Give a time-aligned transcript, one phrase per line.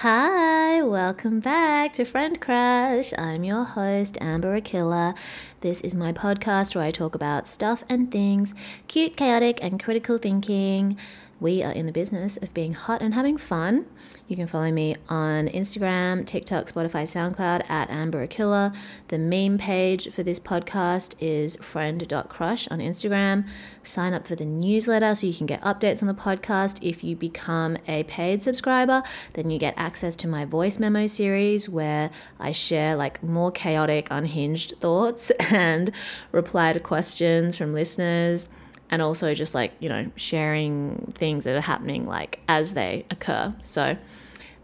[0.00, 3.14] Hi, welcome back to Friend Crush.
[3.16, 5.16] I'm your host, Amber Akilla.
[5.62, 8.54] This is my podcast where I talk about stuff and things,
[8.88, 10.98] cute, chaotic, and critical thinking.
[11.40, 13.86] We are in the business of being hot and having fun.
[14.28, 18.74] You can follow me on Instagram, TikTok, Spotify, SoundCloud at Amber Akilla.
[19.06, 23.46] The meme page for this podcast is friend.crush on Instagram.
[23.84, 26.82] Sign up for the newsletter so you can get updates on the podcast.
[26.82, 29.04] If you become a paid subscriber,
[29.34, 34.08] then you get access to my voice memo series where I share like more chaotic,
[34.10, 35.92] unhinged thoughts and
[36.32, 38.48] reply to questions from listeners
[38.90, 43.52] and also just like you know sharing things that are happening like as they occur
[43.60, 43.96] so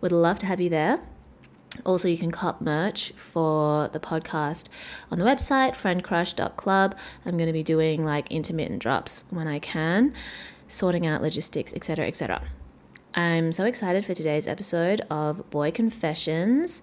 [0.03, 1.01] would love to have you there.
[1.87, 4.69] Also you can cop merch for the podcast
[5.11, 10.13] on the website friendcrush.club i'm going to be doing like intermittent drops when i can
[10.69, 12.43] sorting out logistics etc etc
[13.15, 16.83] i'm so excited for today's episode of boy confessions.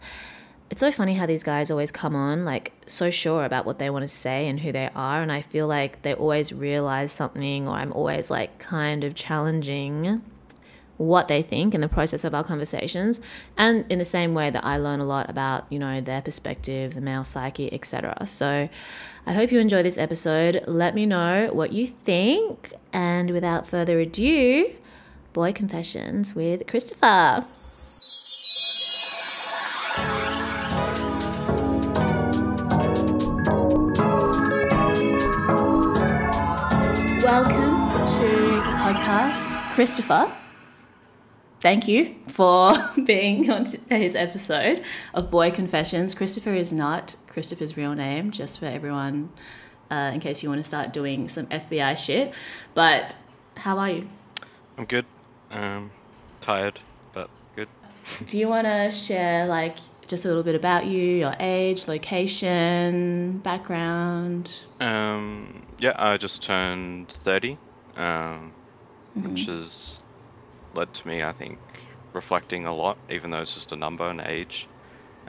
[0.72, 3.90] It's so funny how these guys always come on like so sure about what they
[3.90, 7.67] want to say and who they are and i feel like they always realize something
[7.67, 10.22] or i'm always like kind of challenging
[11.00, 13.22] what they think in the process of our conversations
[13.58, 16.94] and in the same way that i learn a lot about you know their perspective
[16.94, 18.67] the male psyche etc so
[19.25, 20.61] i hope you enjoy this episode.
[20.67, 24.69] Let me know what you think and without further ado
[25.31, 27.45] boy confessions with christopher.
[37.23, 37.75] Welcome
[38.18, 40.34] to the podcast, Christopher.
[41.62, 42.74] Thank you for
[43.06, 44.81] being on today's episode
[45.14, 46.16] of Boy Confessions.
[46.16, 49.30] Christopher is not Christopher's real name, just for everyone,
[49.92, 52.34] uh, in case you want to start doing some FBI shit.
[52.74, 53.18] But
[53.58, 54.08] how are you?
[54.78, 55.06] I'm good.
[55.52, 55.92] Um,
[56.40, 56.80] tired,
[57.12, 57.68] but good.
[58.26, 63.40] Do you want to share, like, just a little bit about you, your age, location,
[63.40, 64.64] background?
[64.80, 67.58] Um, yeah, I just turned 30,
[67.97, 68.53] um,
[69.14, 70.00] which has
[70.74, 71.59] led to me, I think,
[72.13, 74.68] reflecting a lot, even though it's just a number and age.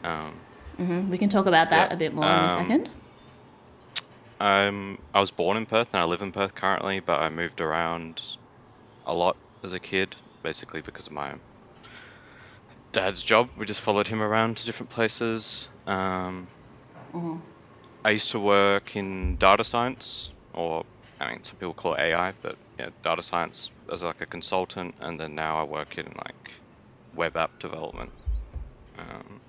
[0.04, 0.44] Um,
[0.78, 2.90] hmm We can talk about that Yeah, a bit more in a um, second.
[4.40, 7.60] I'm, I was born in Perth and I live in Perth currently, but I moved
[7.60, 8.22] around
[9.04, 11.40] a lot as a kid, basically because of my
[12.92, 13.50] dad's job.
[13.56, 15.68] We just followed him around to different places.
[15.86, 16.50] Um,
[18.04, 20.84] I used to work in data science, or
[21.18, 24.94] I mean, some people call it AI, but yeah, data science as like a consultant,
[25.00, 26.50] and then now I work in like
[27.14, 28.10] web app development
[28.98, 29.40] um,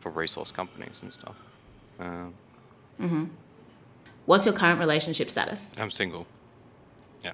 [0.00, 1.36] for resource companies and stuff.
[1.98, 2.34] Um,
[4.26, 5.74] What's your current relationship status?
[5.78, 6.26] I'm single.
[7.22, 7.32] Yeah.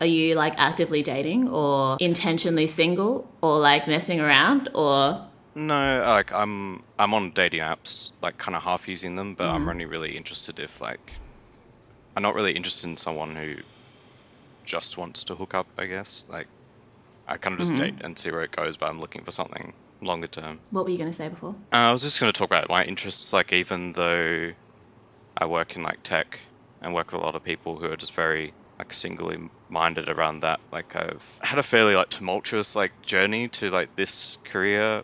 [0.00, 6.32] Are you like actively dating or intentionally single or like messing around or No, like
[6.32, 10.16] I'm I'm on dating apps, like kind of half using them, but I'm only really
[10.16, 11.12] interested if like
[12.16, 13.56] I'm not really interested in someone who
[14.64, 15.66] just wants to hook up.
[15.78, 16.48] I guess like
[17.28, 19.72] I kind of just date and see where it goes, but I'm looking for something
[20.00, 20.60] longer term.
[20.70, 21.54] what were you going to say before?
[21.72, 23.32] Uh, I was just going to talk about my interests.
[23.32, 24.52] Like even though
[25.38, 26.38] I work in like tech
[26.82, 29.38] and work with a lot of people who are just very like singly
[29.70, 30.60] minded around that.
[30.72, 35.02] Like I've had a fairly like tumultuous like journey to like this career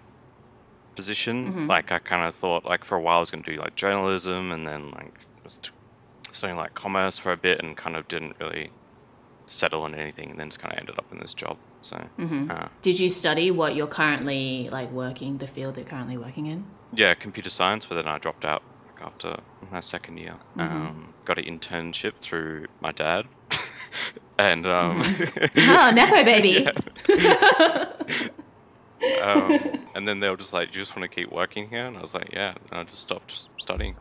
[0.96, 1.66] position.
[1.68, 3.76] Like I kind of thought like for a while I was going to do like
[3.76, 5.70] journalism and then like just
[6.32, 8.70] studying like commerce for a bit and kind of didn't really
[9.50, 11.56] settle on anything and then just kind of ended up in this job.
[11.82, 16.16] So uh, Did you study what you're currently like working, the field that you're currently
[16.16, 16.64] working in?
[16.92, 19.36] yeah, computer science, but then I dropped out like, after
[19.70, 20.34] my second year.
[20.56, 23.26] Um, got an internship through my dad,
[24.38, 25.02] and um,
[25.56, 26.66] Oh, Nepo baby.
[29.22, 31.96] um, and then they were just like, "You just want to keep working here?" And
[31.96, 33.96] I was like, "Yeah." And I just stopped studying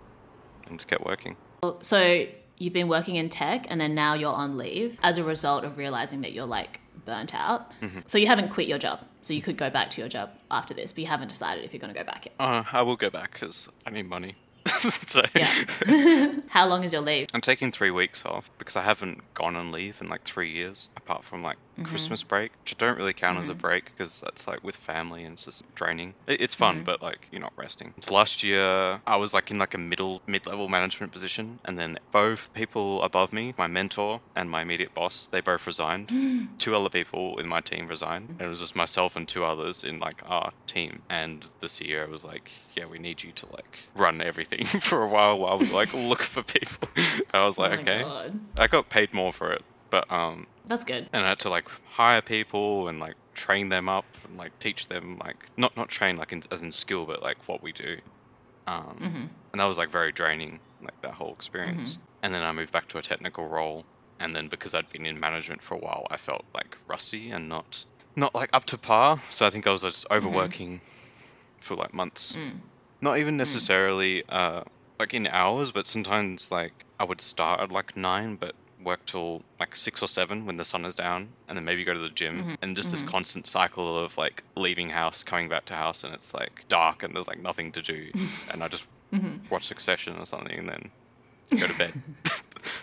[0.67, 1.35] and just kept working.
[1.81, 2.25] So
[2.59, 5.77] you've been working in tech and then now you're on leave as a result of
[5.77, 7.71] realizing that you're like burnt out.
[8.05, 8.99] So you haven't quit your job.
[9.21, 11.73] So you could go back to your job after this, but you haven't decided if
[11.73, 12.35] you're going to go back yet.
[12.39, 14.35] Uh, I will go back because I need money.
[15.07, 15.51] so Yeah.
[16.47, 17.27] How long is your leave?
[17.33, 20.89] I'm taking three weeks off because I haven't gone on leave in like three years,
[20.95, 21.89] apart from like Mm-hmm.
[21.89, 23.61] Christmas break, which I don't really count as a mm-hmm.
[23.61, 26.13] break because that's like with family and it's just draining.
[26.27, 26.85] It, it's fun, mm-hmm.
[26.85, 27.93] but like you're not resting.
[28.01, 31.77] So last year I was like in like a middle mid level management position, and
[31.77, 36.09] then both people above me, my mentor and my immediate boss, they both resigned.
[36.59, 39.83] Two other people in my team resigned, and it was just myself and two others
[39.83, 41.01] in like our team.
[41.09, 45.07] And the CEO was like, "Yeah, we need you to like run everything for a
[45.07, 46.89] while while we like look for people."
[47.33, 48.39] I was Oh like, my "Okay." God.
[48.57, 51.09] I got paid more for it, but um, That's good.
[51.11, 51.67] and I had to like
[51.97, 56.15] hire people and like train them up and like teach them like not not train
[56.15, 57.97] like in, as in skill, but like what we do.
[58.67, 59.25] Um, Mm-hmm.
[59.51, 61.97] and that was like very draining, like that whole experience.
[62.21, 63.85] And then I moved back to a technical role,
[64.19, 67.49] and then because I'd been in management for a while, I felt like rusty and
[67.49, 67.85] not
[68.15, 69.21] not like up to par.
[69.31, 70.81] So I think I was just overworking
[71.61, 72.35] for like months.
[73.01, 74.61] Not even necessarily uh,
[74.99, 78.53] like in hours, but sometimes like I would start at like nine, but
[78.83, 81.93] work till like six or seven when the sun is down, and then maybe go
[81.93, 82.53] to the gym, mm-hmm.
[82.61, 83.11] and just this mm-hmm.
[83.11, 87.15] constant cycle of like leaving house, coming back to house, and it's like dark and
[87.15, 88.11] there's like nothing to do,
[88.51, 89.37] and I just mm-hmm.
[89.49, 90.91] watch Succession or something, and then
[91.59, 91.93] go to bed.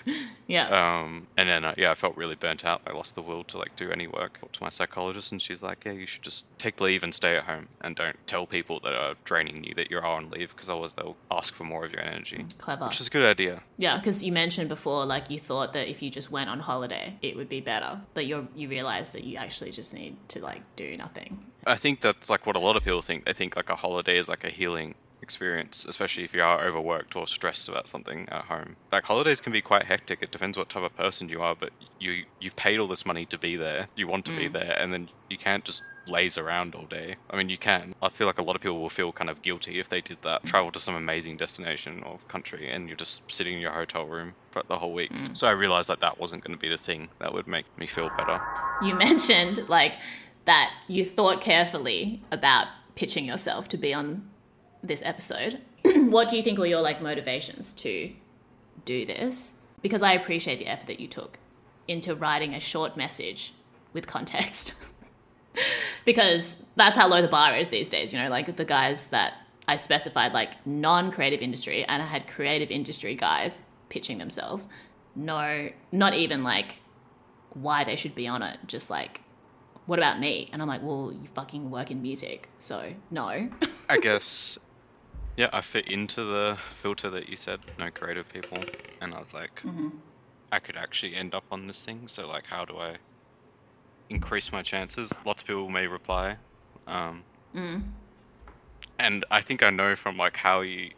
[0.46, 0.68] Yeah.
[0.68, 2.80] Um, and then uh, yeah, I felt really burnt out.
[2.86, 4.38] I lost the will to like do any work.
[4.40, 7.36] Talked to my psychologist, and she's like, "Yeah, you should just take leave and stay
[7.36, 10.68] at home, and don't tell people that are draining you that you're on leave, because
[10.68, 12.86] otherwise they'll ask for more of your energy." Clever.
[12.86, 13.62] Which is a good idea.
[13.76, 17.16] Yeah, because you mentioned before, like you thought that if you just went on holiday,
[17.22, 20.62] it would be better, but you you realize that you actually just need to like
[20.76, 21.38] do nothing.
[21.66, 23.24] I think that's like what a lot of people think.
[23.24, 24.94] They think like a holiday is like a healing
[25.26, 28.76] experience, especially if you are overworked or stressed about something at home.
[28.92, 30.20] Like holidays can be quite hectic.
[30.22, 33.26] It depends what type of person you are, but you you've paid all this money
[33.26, 33.88] to be there.
[33.96, 34.52] You want to be mm.
[34.52, 37.16] there, and then you can't just laze around all day.
[37.30, 37.92] I mean, you can.
[38.00, 40.18] I feel like a lot of people will feel kind of guilty if they did
[40.22, 40.44] that.
[40.44, 44.32] Travel to some amazing destination or country, and you're just sitting in your hotel room
[44.52, 45.10] for the whole week.
[45.10, 45.36] Mm.
[45.36, 47.88] So I realized that that wasn't going to be the thing that would make me
[47.88, 48.40] feel better.
[48.80, 49.94] You mentioned like
[50.44, 54.30] that you thought carefully about pitching yourself to be on
[54.86, 55.60] this episode.
[55.84, 58.12] what do you think were your like motivations to
[58.84, 59.54] do this?
[59.82, 61.38] Because I appreciate the effort that you took
[61.88, 63.52] into writing a short message
[63.92, 64.74] with context.
[66.04, 69.34] because that's how low the bar is these days, you know, like the guys that
[69.68, 74.68] I specified like non-creative industry and I had creative industry guys pitching themselves.
[75.14, 76.80] No, not even like
[77.54, 79.22] why they should be on it, just like
[79.86, 80.50] what about me?
[80.52, 83.48] And I'm like, well, you fucking work in music, so no.
[83.88, 84.58] I guess,
[85.36, 88.58] yeah, I fit into the filter that you said, no creative people,
[89.00, 89.60] and I was like,
[90.52, 92.08] I could actually end up on this thing.
[92.08, 92.96] So like, how do I
[94.08, 95.12] increase my chances?
[95.24, 96.36] Lots of people may reply,
[96.86, 97.22] um,
[98.98, 100.90] and I think I know from like how you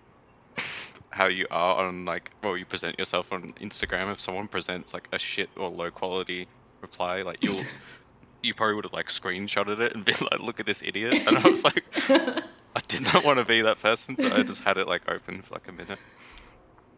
[1.11, 4.12] how you are on like well you present yourself on Instagram.
[4.12, 6.46] If someone presents like a shit or low quality
[6.82, 7.61] reply, like you'll.
[8.40, 11.37] You probably would have like screenshotted it and been like, "Look at this idiot," and
[11.37, 11.82] I was like,
[12.78, 15.42] I did not want to be that person, so I just had it like open
[15.42, 15.98] for like a minute.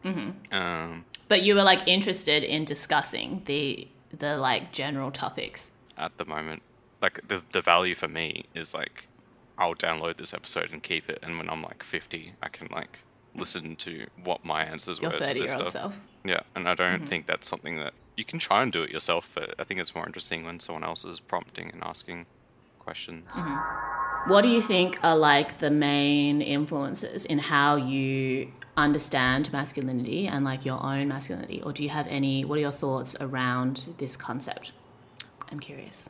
[0.05, 0.55] Mm-hmm.
[0.55, 3.89] Um, but you were like interested in discussing the
[4.19, 5.73] the like general topics.
[5.97, 6.63] at the moment,
[7.01, 9.07] like the the value for me is like,
[9.59, 12.99] I'll download this episode and keep it, and when I'm like 50, I can like
[13.35, 15.83] listen to what my answers Your were to thirty this year old stuff.
[15.83, 16.01] self.
[16.25, 19.29] Yeah, and I don't think that's something that you can try and do it yourself,
[19.35, 22.27] but I think it's more interesting when someone else is prompting and asking
[22.79, 23.33] questions.
[24.27, 30.45] What do you think are like the main influences in how you understand masculinity and
[30.45, 31.63] like your own masculinity?
[31.63, 34.73] Or do you have any, what are your thoughts around this concept?
[35.51, 36.09] I'm curious.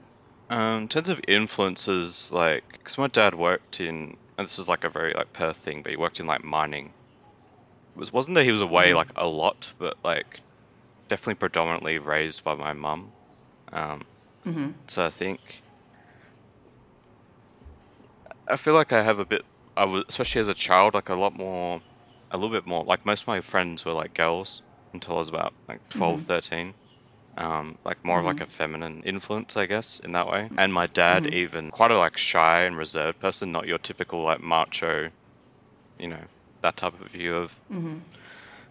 [0.50, 4.84] Um, in terms of influences, like, because my dad worked in, and this is like
[4.84, 6.92] a very like Perth thing, but he worked in like mining.
[7.94, 10.40] It was wasn't that he was away like a lot, but like
[11.08, 13.12] definitely predominantly raised by my mum.
[13.72, 14.04] Um,
[14.88, 15.40] So I think
[18.50, 19.44] I feel like I have a bit.
[19.76, 21.80] I was especially as a child, like a lot more,
[22.30, 22.84] a little bit more.
[22.84, 26.26] Like most of my friends were like girls until I was about like 12, mm-hmm.
[26.26, 26.74] 13
[27.36, 28.44] um, like more of like mm-hmm.
[28.44, 30.48] a feminine influence, I guess, in that way.
[30.56, 31.34] And my dad, mm-hmm.
[31.34, 35.10] even quite a like shy and reserved person, not your typical like macho,
[35.98, 36.22] you know,
[36.62, 37.52] that type of view of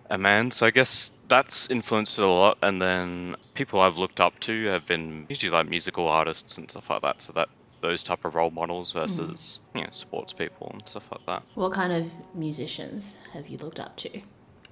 [0.09, 0.51] a man.
[0.51, 2.57] So I guess that's influenced it a lot.
[2.61, 6.89] And then people I've looked up to have been usually like musical artists and stuff
[6.89, 7.21] like that.
[7.21, 7.49] So that
[7.81, 8.99] those type of role models hmm.
[8.99, 11.43] versus you know sports people and stuff like that.
[11.55, 14.21] What kind of musicians have you looked up to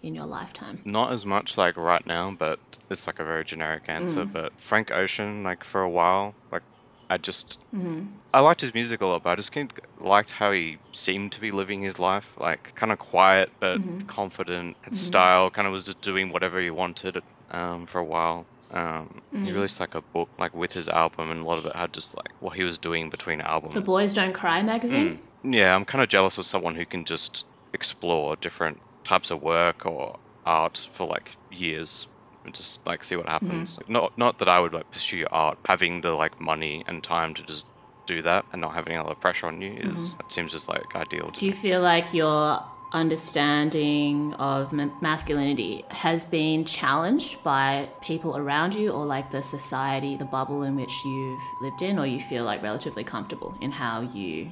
[0.03, 0.81] in your lifetime?
[0.85, 2.59] Not as much like right now, but
[2.89, 4.23] it's like a very generic answer.
[4.23, 4.31] Hmm.
[4.31, 6.63] But Frank Ocean, like for a while, like
[7.09, 8.05] I just hmm.
[8.33, 11.31] I liked his music a lot, but I just kind of liked how he seemed
[11.33, 14.07] to be living his life, like kind of quiet but mm-hmm.
[14.07, 15.05] confident, had mm-hmm.
[15.05, 17.21] style, kind of was just doing whatever he wanted
[17.51, 18.45] um, for a while.
[18.71, 19.53] Um, He mm-hmm.
[19.53, 22.15] released like a book like with his album, and a lot of it had just
[22.15, 23.73] like what he was doing between albums.
[23.73, 25.19] The Boys Don't Cry magazine.
[25.43, 25.53] Mm.
[25.53, 29.85] Yeah, I'm kind of jealous of someone who can just explore different types of work
[29.85, 32.07] or art for like years
[32.43, 33.71] and just like see what happens.
[33.71, 33.81] Mm-hmm.
[33.81, 37.33] Like, not not that I would like pursue art, having the like money and time
[37.35, 37.65] to just
[38.07, 40.19] do that and not having any other pressure on you is mm-hmm.
[40.21, 41.29] it seems just like ideal.
[41.31, 48.75] To Do you feel like your understanding of masculinity has been challenged by people around
[48.75, 52.43] you or like the society, the bubble in which you've lived in, or you feel
[52.43, 54.51] like relatively comfortable in how you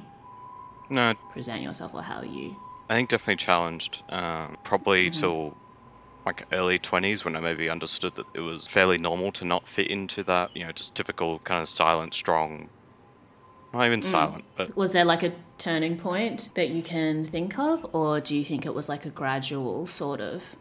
[0.88, 2.54] no, present yourself or how you.
[2.88, 4.02] I think definitely challenged.
[4.10, 5.56] Um, probably till
[6.24, 9.88] like early twenties when I maybe understood that it was fairly normal to not fit
[9.88, 12.68] into that, you know, just typical kind of silent, strong.
[13.76, 17.86] Not even silent, but Was there like a turning point that you can think of,
[17.94, 20.56] or do you think it was like a gradual sort of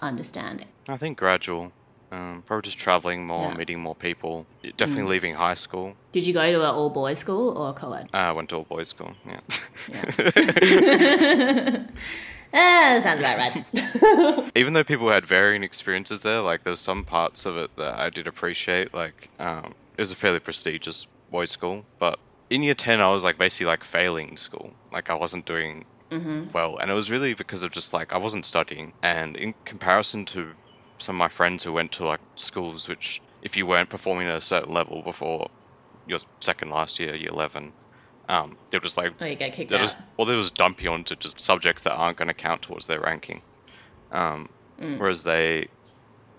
[0.00, 0.66] understanding?
[0.88, 1.70] I think gradual.
[2.10, 3.52] Um, probably just traveling more, Yeah.
[3.54, 3.58] Mm.
[3.58, 4.46] meeting more people.
[4.76, 5.94] Definitely leaving high school.
[6.10, 8.08] Did you go to an all boys school or a co ed?
[8.12, 9.12] Uh, I went to a boys' school.
[9.24, 9.40] Yeah.
[12.54, 14.50] Ah, sounds about right.
[14.56, 18.10] Even though people had varying experiences there, like there's some parts of it that I
[18.10, 18.92] did appreciate.
[18.94, 22.18] Like um, it was a fairly prestigious boys' school, but
[22.50, 24.76] in year ten I was like basically like failing school.
[24.92, 25.84] Like I wasn't doing
[26.52, 28.94] well, and it was really because of just like I wasn't studying.
[29.02, 30.54] And in comparison to
[30.98, 34.36] some of my friends who went to like schools which, if you weren't performing at
[34.36, 35.50] a certain level before
[36.06, 37.74] your second last year, year eleven,
[38.28, 39.80] um, they were just like oh, you get kicked out.
[39.80, 42.86] just well they was dump you onto just subjects that aren't going to count towards
[42.86, 43.42] their ranking
[44.10, 44.48] um,
[44.98, 45.68] whereas they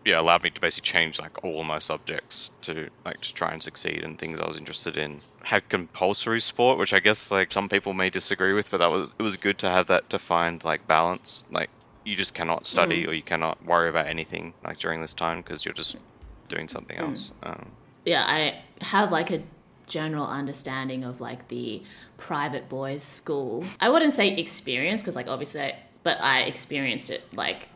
[0.05, 3.61] yeah allowed me to basically change like all my subjects to like just try and
[3.63, 7.69] succeed in things i was interested in had compulsory sport which i guess like some
[7.69, 10.86] people may disagree with but that was it was good to have that defined like
[10.88, 11.46] balance.
[11.51, 11.69] Like
[12.05, 13.08] you just cannot study mm.
[13.08, 15.98] or you cannot worry about anything like during this time because you're just
[16.48, 17.10] doing something mm.
[17.10, 17.72] else um,
[18.05, 19.43] yeah, I have like a
[19.88, 21.84] general understanding of like the
[22.17, 23.65] private boys' school.
[23.79, 27.67] I wouldn't say experience because like obviously, I, but I experienced it like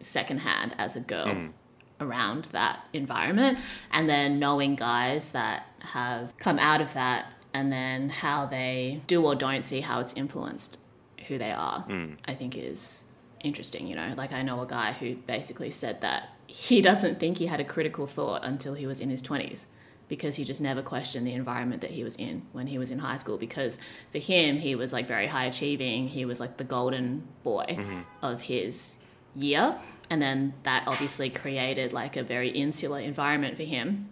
[0.00, 1.52] secondhand as a girl mm.
[2.00, 3.58] around that environment,
[3.90, 9.24] and then knowing guys that have come out of that, and then how they do
[9.24, 10.78] or don't see how it's influenced
[11.26, 11.84] who they are.
[11.88, 12.16] Mm.
[12.24, 13.04] I think is
[13.42, 13.86] interesting.
[13.86, 17.46] You know, like I know a guy who basically said that he doesn't think he
[17.46, 19.66] had a critical thought until he was in his 20s
[20.10, 22.98] because he just never questioned the environment that he was in when he was in
[22.98, 23.78] high school because
[24.10, 28.00] for him he was like very high achieving he was like the golden boy mm-hmm.
[28.20, 28.98] of his
[29.36, 29.78] year
[30.10, 34.08] and then that obviously created like a very insular environment for him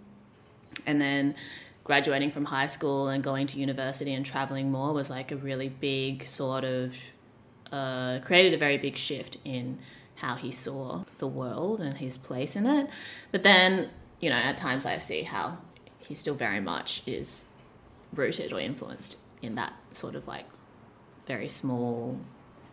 [0.87, 1.35] and then
[1.85, 5.69] graduating from high school and going to university and traveling more was like a really
[5.69, 6.97] big sort of
[7.73, 9.79] uh, created a very big shift in
[10.17, 12.91] how he saw the world and his place in it.
[13.31, 15.59] But then, you know, at times I see how
[15.99, 17.47] he still very much is
[18.15, 20.47] rooted or influenced in that sort of like
[21.27, 22.19] very small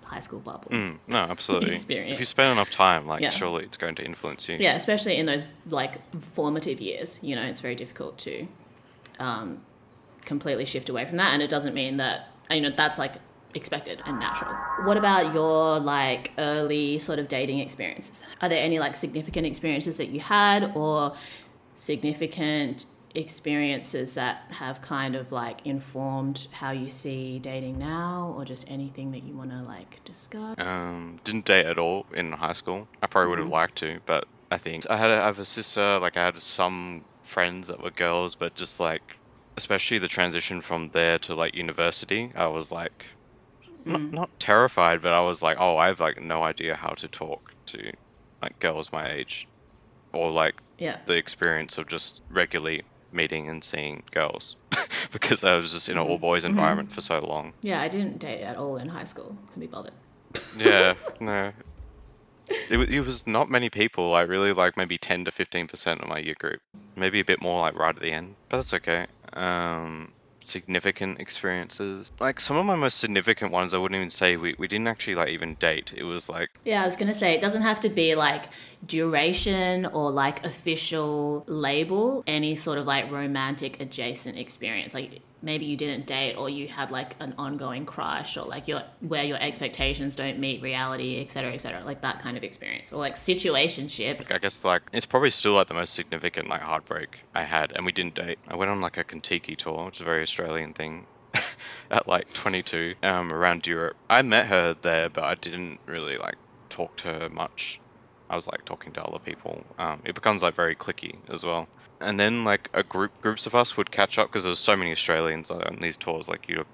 [0.06, 0.72] high school bubble.
[0.72, 2.14] mm, no absolutely Experience.
[2.14, 3.32] if you spend enough time like Yeah.
[3.32, 7.42] surely it's going to influence you Yeah, especially in those like formative years, you know,
[7.44, 8.48] it's very difficult to
[9.20, 9.62] um,
[10.24, 11.34] completely shift away from that.
[11.34, 13.14] And it doesn't mean that, you know, that's like
[13.56, 14.54] expected and natural.
[14.84, 18.22] What about your like early sort of dating experiences?
[18.42, 21.16] Are there any like significant experiences that you had or
[21.76, 22.86] significant
[23.16, 29.12] experiences that have kind of like informed how you see dating now or just anything
[29.12, 30.56] that you want to like discuss?
[30.58, 32.90] Um, didn't date at all in high school.
[33.02, 35.46] I probably would have liked to, but I think I had a, I have a
[35.46, 36.00] sister.
[36.00, 39.04] Like I had some friends that were girls, but just like,
[39.58, 43.06] especially the transition from there to like university, I was like,
[43.88, 47.10] not not terrified, but I was like, oh, I have like no idea how to
[47.10, 47.92] talk to
[48.42, 49.48] like girls my age,
[50.14, 51.02] or like Yeah.
[51.06, 52.84] the experience of just regularly
[53.16, 54.56] meeting and seeing girls,
[55.12, 57.54] because I was just in an all boys environment for so long.
[57.62, 59.38] Yeah, I didn't date at all in high school.
[59.54, 59.94] Can be bothered.
[60.58, 61.52] Yeah, no.
[62.48, 66.20] It, it was not many people, like really like maybe 10 to 15% of my
[66.20, 66.62] year group.
[66.96, 69.08] Maybe a bit more like right at the end, but that's okay.
[69.34, 70.12] Um,
[70.48, 72.12] significant experiences.
[72.20, 75.16] Like some of my most significant ones, I wouldn't even say we, we didn't actually
[75.16, 75.94] like even date.
[75.96, 78.46] It was like, Yeah, I was gonna say it doesn't have to be like
[78.86, 84.94] duration or like official label, any sort of like romantic adjacent experience.
[84.94, 88.82] Like maybe you didn't date or you had like an ongoing crush or like your
[89.00, 91.84] where your expectations don't meet reality, et cetera, et cetera.
[91.84, 92.92] Like that kind of experience.
[92.92, 94.30] Or like situationship.
[94.30, 97.86] I guess like it's probably still like the most significant like heartbreak I had, and
[97.86, 98.40] we didn't date.
[98.48, 101.06] I went on like a Contiki tour, which is a very Australian thing,
[101.92, 103.96] at like 22, um, around Europe.
[104.10, 106.36] I met her there, but I didn't really like
[106.70, 107.80] talk to her much
[108.30, 109.64] I was like talking to other people.
[109.78, 111.68] Um, it becomes like very clicky as well.
[112.02, 114.76] And then like a group groups of us would catch up because there was so
[114.76, 116.28] many Australians on these tours.
[116.28, 116.66] Like you,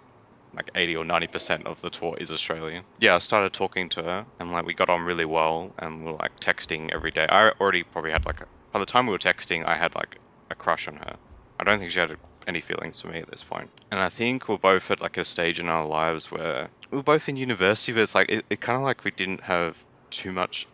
[0.53, 2.83] like eighty or ninety percent of the tour is Australian.
[2.99, 6.11] Yeah, I started talking to her, and like we got on really well, and we
[6.11, 7.27] were like texting every day.
[7.29, 10.17] I already probably had like a, by the time we were texting, I had like
[10.49, 11.15] a crush on her.
[11.59, 13.69] I don't think she had any feelings for me at this point.
[13.91, 17.29] And I think we're both at like a stage in our lives where we're both
[17.29, 19.77] in university, but it's like it, it kind of like we didn't have
[20.09, 20.67] too much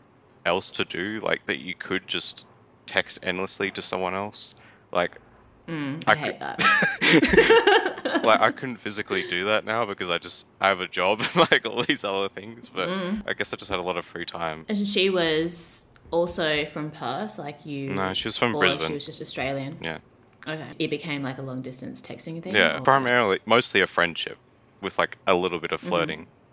[0.46, 2.46] else to do, like that you could just
[2.88, 4.56] text endlessly to someone else.
[4.92, 5.18] Like
[5.68, 8.22] Mm, I, I hate could- that.
[8.24, 11.36] like I couldn't physically do that now because I just I have a job and
[11.52, 12.70] like all these other things.
[12.70, 13.24] But Mm.
[13.28, 14.66] I guess I just had a lot of free time.
[14.70, 17.90] And she was also from Perth, like you.
[17.94, 18.88] No, she was from or Brisbane.
[18.88, 19.78] she was just Australian.
[19.82, 19.98] Yeah,
[20.48, 20.70] Okay.
[20.80, 22.56] It became like a long distance texting thing.
[22.56, 22.78] yeah.
[22.78, 24.38] or- Primarily, mostly a friendship
[24.82, 25.90] with like a little bit of Mm-hmm.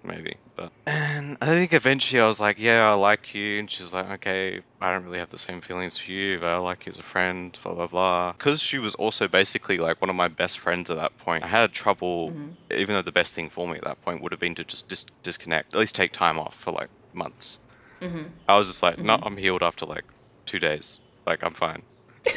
[0.04, 0.36] Flirting, maybe.
[0.56, 4.08] But and I think eventually I was like, yeah, I like you, and she's like,
[4.12, 6.98] okay, I don't really have the same feelings for you, but I like you as
[6.98, 8.32] a friend, blah blah blah.
[8.32, 11.44] Because she was also basically like one of my best friends at that point.
[11.44, 12.50] I had trouble, Mm-hmm.
[12.72, 14.88] even though the best thing for me at that point would have been to just
[14.88, 17.58] dis- disconnect, at least take time off for like months.
[18.02, 18.30] Mhm.
[18.48, 19.24] I was just like, no, Mm-hmm.
[19.26, 20.04] I'm healed after like
[20.46, 20.98] two days.
[21.26, 21.82] Like I'm fine.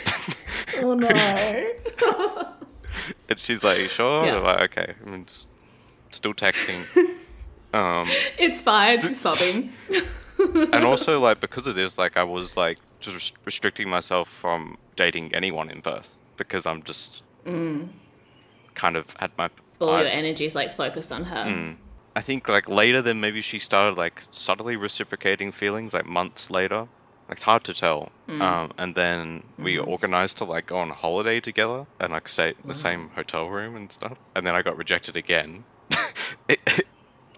[0.80, 1.72] Oh no.
[3.30, 4.38] And she's like, "You sure?" Yeah.
[4.38, 4.94] I'm like, okay.
[5.06, 5.48] I'm just
[6.12, 6.88] still texting.
[7.74, 8.08] um,
[8.40, 9.14] it's fine.
[9.16, 9.72] Sobbing.
[10.74, 14.78] and also like because of this, like I was like just rest- restricting myself from
[14.96, 19.48] dating anyone in Perth because I'm just kind of had my.
[19.48, 19.52] Mm.
[19.80, 21.46] All I- your energy's like focused on her.
[21.46, 21.78] Mm.
[22.16, 26.88] I think like later then maybe she started like subtly reciprocating feelings like months later.
[27.30, 28.12] Like, It's hard to tell.
[28.28, 28.42] Mm.
[28.42, 29.90] Um, and then we Mm-hmm.
[29.92, 33.76] organized to like go on holiday together and like stay in the same hotel room
[33.76, 34.18] and stuff.
[34.36, 35.64] And then I got rejected again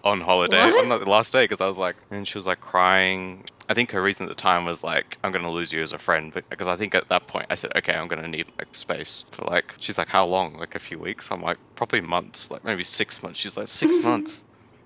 [0.04, 0.80] on holiday What?
[0.84, 3.44] on the last day because I was like, and she was like crying.
[3.68, 5.98] I think her reason at the time was like, I'm gonna lose you as a
[5.98, 8.74] friend but- because I think at that point I said, okay, I'm gonna need like
[8.74, 9.74] space for like.
[9.78, 10.54] She's like, how long?
[10.54, 11.28] Like a few weeks?
[11.30, 13.38] I'm like, probably months, like maybe six months.
[13.38, 14.40] She's like, six months.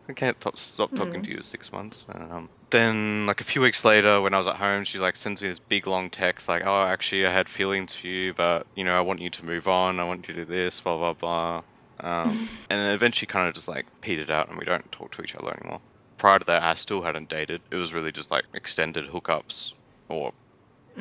[0.06, 2.04] I can't top, stop talking to you six months.
[2.14, 5.40] Um, then, like a few weeks later, when I was at home, she like sends
[5.40, 8.84] me this big long text, like, "Oh, actually, I had feelings for you, but you
[8.84, 9.98] know, I want you to move on.
[10.00, 11.62] I want you to do this, blah blah blah."
[12.00, 15.22] Um, and then eventually, kind of just like petered out, and we don't talk to
[15.22, 15.80] each other anymore.
[16.18, 17.62] Prior to that, I still hadn't dated.
[17.70, 19.72] It was really just like extended hookups
[20.08, 20.32] or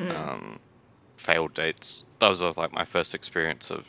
[0.08, 0.60] um,
[1.18, 2.04] failed dates.
[2.20, 3.86] That was uh, like my first experience of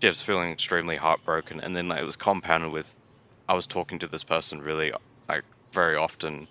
[0.00, 2.96] just feeling extremely heartbroken, and then like, it was compounded with
[3.48, 4.92] I was talking to this person really
[5.28, 6.48] like very often.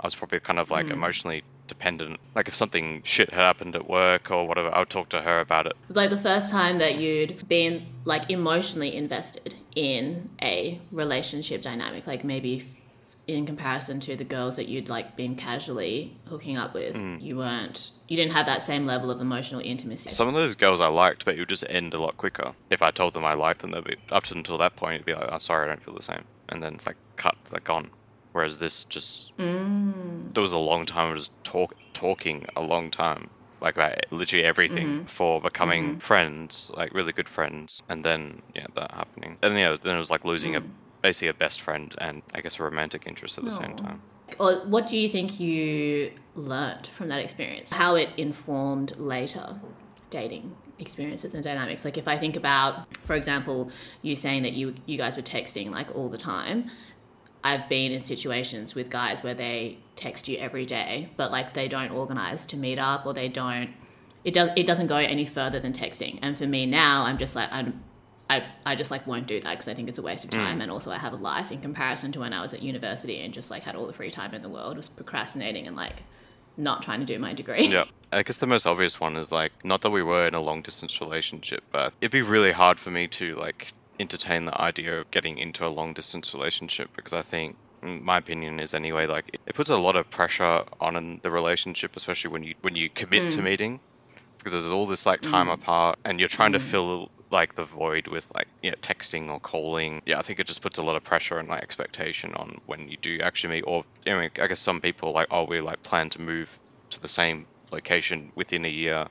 [0.00, 2.20] I was probably kind of like emotionally dependent.
[2.34, 5.40] Like if something shit had happened at work or whatever, I would talk to her
[5.40, 5.74] about it.
[5.88, 12.24] Like the first time that you'd been like emotionally invested in a relationship dynamic, like
[12.24, 12.54] maybe
[13.28, 17.22] in comparison to the girls that you'd like been casually hooking up with, Mm.
[17.22, 20.10] you weren't, you didn't have that same level of emotional intimacy.
[20.10, 22.52] Some of those girls I liked, but it would just end a lot quicker.
[22.70, 25.06] If I told them I liked them, they'd be up to until that point, it'd
[25.06, 27.36] be like, "I'm "Oh, sorry, I don't feel the same," and then it's like cut,
[27.50, 27.90] they're gone.
[28.32, 30.34] Whereas this just Mm.
[30.34, 34.44] there was a long time of just talk talking a long time like about literally
[34.44, 35.06] everything Mm-hmm.
[35.06, 39.94] for becoming friends like really good friends and then yeah that happening and yeah then
[39.94, 40.62] it was like losing a
[41.02, 44.00] basically a best friend and i guess a romantic interest at the same time
[44.38, 47.70] what do you think you learnt from that experience?
[47.70, 49.60] How it informed later
[50.10, 51.84] dating experiences and dynamics?
[51.84, 53.70] Like if I think about, for example,
[54.02, 56.70] you saying that you you guys were texting like all the time.
[57.44, 61.68] I've been in situations with guys where they text you every day, but like they
[61.68, 63.70] don't organize to meet up or they don't
[64.24, 66.18] it does it doesn't go any further than texting.
[66.22, 67.82] And for me now, I'm just like I'm
[68.30, 70.58] I, I just like won't do that because I think it's a waste of time
[70.58, 70.62] mm.
[70.62, 73.34] and also I have a life in comparison to when I was at university and
[73.34, 76.02] just like had all the free time in the world was procrastinating and like
[76.56, 77.66] not trying to do my degree.
[77.66, 80.40] yeah i guess the most obvious one is like not that we were in a
[80.40, 85.00] long distance relationship but it'd be really hard for me to like entertain the idea
[85.00, 89.28] of getting into a long distance relationship because i think my opinion is anyway like
[89.46, 93.32] it- puts a lot of pressure on the relationship especially when you when you commit
[93.32, 93.44] to mm.
[93.44, 93.80] meeting.
[94.38, 95.54] Because there's all this like time mm.
[95.54, 96.62] apart and you're trying to mm.
[96.62, 100.02] fill like the void with like yeah texting or calling.
[100.06, 102.88] Yeah i think it just puts a lot of pressure and like expectation on when
[102.88, 105.82] you do actually meet or i mean i guess some people like oh we like
[105.82, 106.58] plan to move
[106.90, 109.06] to the same location within a year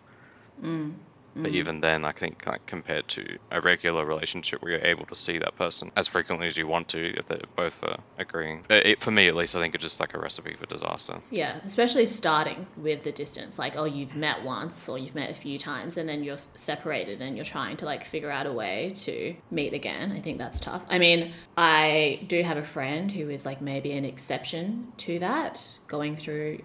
[1.36, 5.16] but even then i think like compared to a regular relationship where you're able to
[5.16, 9.00] see that person as frequently as you want to if they're both uh, agreeing it-
[9.02, 12.06] for me at least i think it's just like a recipe for disaster Yeah, especially
[12.06, 13.58] starting with the distance.
[13.58, 17.22] Like, oh, you've met once or you've met a few times and then you're separated
[17.22, 20.12] and you're trying to like figure out a way to meet again.
[20.12, 20.84] I think that's tough.
[20.90, 25.68] I mean, I do have a friend who is like maybe an exception to that,
[25.88, 26.62] going through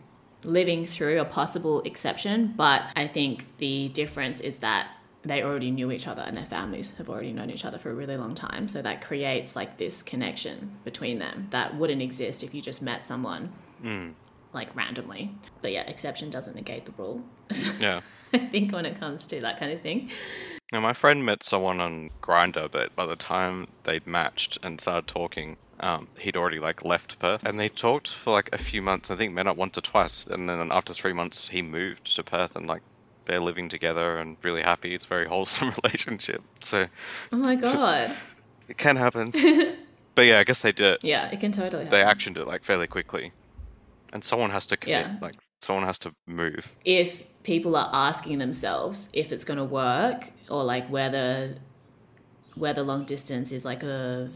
[0.47, 4.89] living through a possible exception, but I think the difference is that
[5.23, 7.95] they already knew each other and their families have already known each other for a
[7.95, 8.69] really long time.
[8.69, 13.05] So that creates like this connection between them that wouldn't exist if you just met
[13.05, 14.13] someone mm.
[14.53, 15.33] like randomly.
[15.63, 17.23] But yeah, exception doesn't negate the rule.
[17.81, 18.01] Yeah.
[18.33, 20.11] I think when it comes to that kind of thing.
[20.73, 25.07] Now, my friend met someone on Grindr, but by the time they'd matched and started
[25.07, 29.11] talking, um, he'd already like left Perth, and they talked for like a few months.
[29.11, 32.23] I think met up once or twice, and then after three months, he moved to
[32.23, 32.83] Perth, and like
[33.27, 34.95] they're living together and really happy.
[34.95, 36.87] It's a very wholesome relationship, so
[37.33, 38.15] Oh my god.
[38.69, 39.33] it can happen.
[40.15, 40.99] but yeah, I guess they did.
[41.03, 43.33] Yeah, it can totally They actioned it like fairly quickly,
[44.13, 45.07] and someone has to commit.
[45.07, 45.17] Yeah.
[45.21, 46.69] Like someone has to move.
[46.85, 51.55] if people are asking themselves if it's going to work or like whether
[52.57, 54.29] whether long distance is like a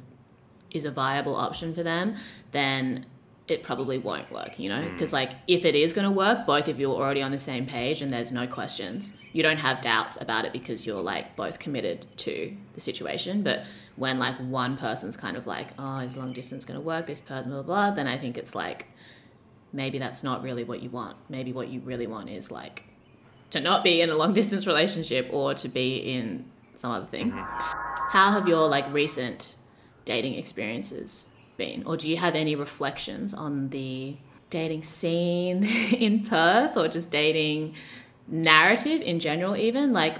[0.70, 2.16] is a viable option for them
[2.52, 3.06] then
[3.48, 4.80] it probably won't work you know?
[4.80, 4.92] Mm.
[4.92, 7.38] Because like if it is going to work both of you are already on the
[7.38, 9.12] same page and there's no questions.
[9.32, 13.64] You don't have doubts about it because you're like both committed to the situation but
[13.96, 17.06] when like one person's kind of like oh is long distance going to work?
[17.06, 18.86] This person blah, blah blah then i think it's like
[19.72, 21.16] maybe that's not really what you want.
[21.28, 22.84] Maybe what you really want is like
[23.50, 27.32] to not be in a long distance relationship or to be in some other thing.
[27.32, 28.08] Mm-hmm.
[28.10, 29.56] How have your like recent
[30.10, 31.84] dating experiences been?
[31.84, 34.16] Or do you have any reflections on the
[34.50, 35.62] dating scene
[36.06, 37.74] in Perth or just dating
[38.26, 39.92] narrative in general even?
[39.92, 40.16] Like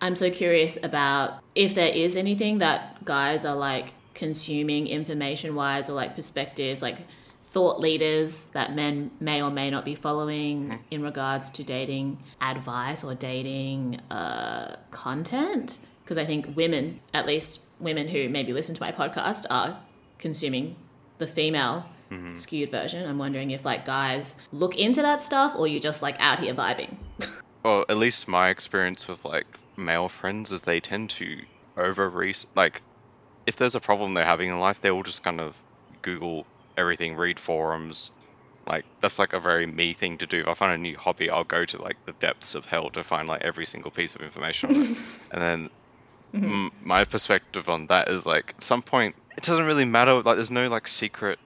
[0.00, 5.88] I'm so curious about if there is anything that guys are like consuming information wise
[5.88, 6.98] or like perspectives like
[7.50, 13.04] thought leaders that men may or may not be following in regards to dating advice
[13.04, 15.78] or dating uh, content.
[16.02, 19.80] Because I think women, at least women who maybe listen to my podcast, are
[20.18, 20.76] consuming
[21.18, 22.34] the female mm-hmm.
[22.34, 23.08] skewed version.
[23.08, 26.54] I'm wondering if like guys look into that stuff or you just like out here
[26.54, 26.96] vibing.
[27.64, 31.40] Well, at least my experience with like male friends is they tend to
[31.76, 32.48] over research.
[32.54, 32.82] Like,
[33.46, 35.56] if there's a problem they're having in life, they will just kind of
[36.02, 38.10] Google everything, read forums.
[38.66, 40.40] Like that's like a very me thing to do.
[40.40, 43.02] If I find a new hobby, I'll go to like the depths of hell to
[43.02, 44.98] find like every single piece of information on it.
[45.32, 45.70] And then
[46.34, 46.44] Mm-hmm.
[46.44, 50.14] m- my perspective on that is like at some point it doesn't really matter.
[50.14, 51.38] Like there's no like secret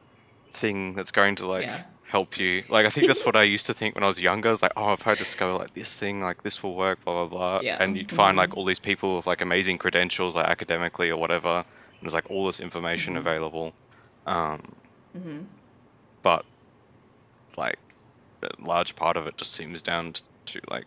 [0.53, 1.83] thing that's going to like Yeah.
[2.09, 2.63] help you.
[2.69, 4.49] Like I think that's what I used to think when I was younger.
[4.49, 7.27] I was like, oh, if I discover like this thing, like this will work, blah
[7.27, 7.61] blah blah.
[7.63, 7.77] Yeah.
[7.81, 11.59] And you'd find like all these people with like amazing credentials, like academically or whatever.
[11.59, 13.27] And there's like all this information mm-hmm.
[13.27, 13.73] available.
[14.27, 14.73] Um,
[15.17, 15.41] mm-hmm.
[16.23, 16.45] But
[17.57, 17.79] like
[18.43, 20.15] a large part of it just seems down
[20.47, 20.87] to like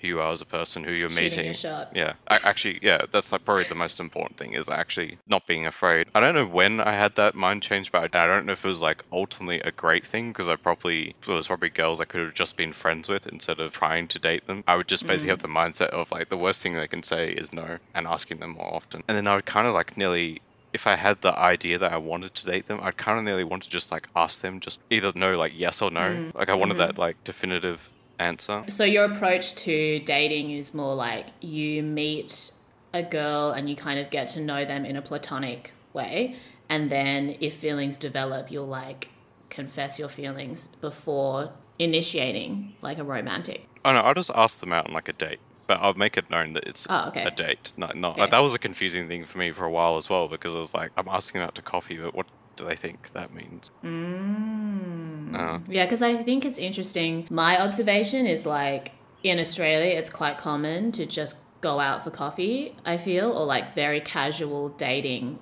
[0.00, 1.54] who you are as a person, who you're Shooting meeting.
[1.62, 1.86] your.
[1.94, 5.66] Yeah, I, actually, yeah, that's like probably the most important thing is actually not being
[5.66, 6.08] afraid.
[6.14, 8.68] I don't know when I had that mind change, but I don't know if it
[8.68, 12.20] was like ultimately a great thing because I probably there was probably girls I could
[12.20, 14.64] have just been friends with instead of trying to date them.
[14.66, 15.38] I would just basically mm.
[15.38, 18.38] have the mindset of like the worst thing they can say is no and asking
[18.40, 20.40] them more often, and then I would kind of like nearly.
[20.72, 23.42] If I had the idea that I wanted to date them, I'd kind of nearly
[23.42, 26.00] want to just like ask them just either no, like yes or no.
[26.00, 26.34] Mm.
[26.36, 26.92] Like I wanted mm-hmm.
[26.92, 27.80] that like definitive
[28.20, 28.64] answer.
[28.68, 32.52] So your approach to dating is more like you meet
[32.92, 36.36] a girl and you kind of get to know them in a platonic way,
[36.68, 39.08] and then if feelings develop, you'll like
[39.48, 43.66] confess your feelings before initiating like a romantic.
[43.84, 46.30] Oh no, I'll just ask them out on like a date, but I'll make it
[46.30, 47.24] known that it's Oh, okay.
[47.24, 47.72] a date.
[47.76, 48.20] Not, not Okay.
[48.22, 50.58] like, that was a confusing thing for me for a while as well because I
[50.58, 53.70] was like, I'm asking them out to coffee, but what do they think that means?
[53.84, 55.34] Mm.
[55.34, 57.26] Uh, Yeah, because I think it's interesting.
[57.30, 62.74] My observation is like in Australia, it's quite common to just go out for coffee,
[62.84, 65.38] I feel, or like very casual dating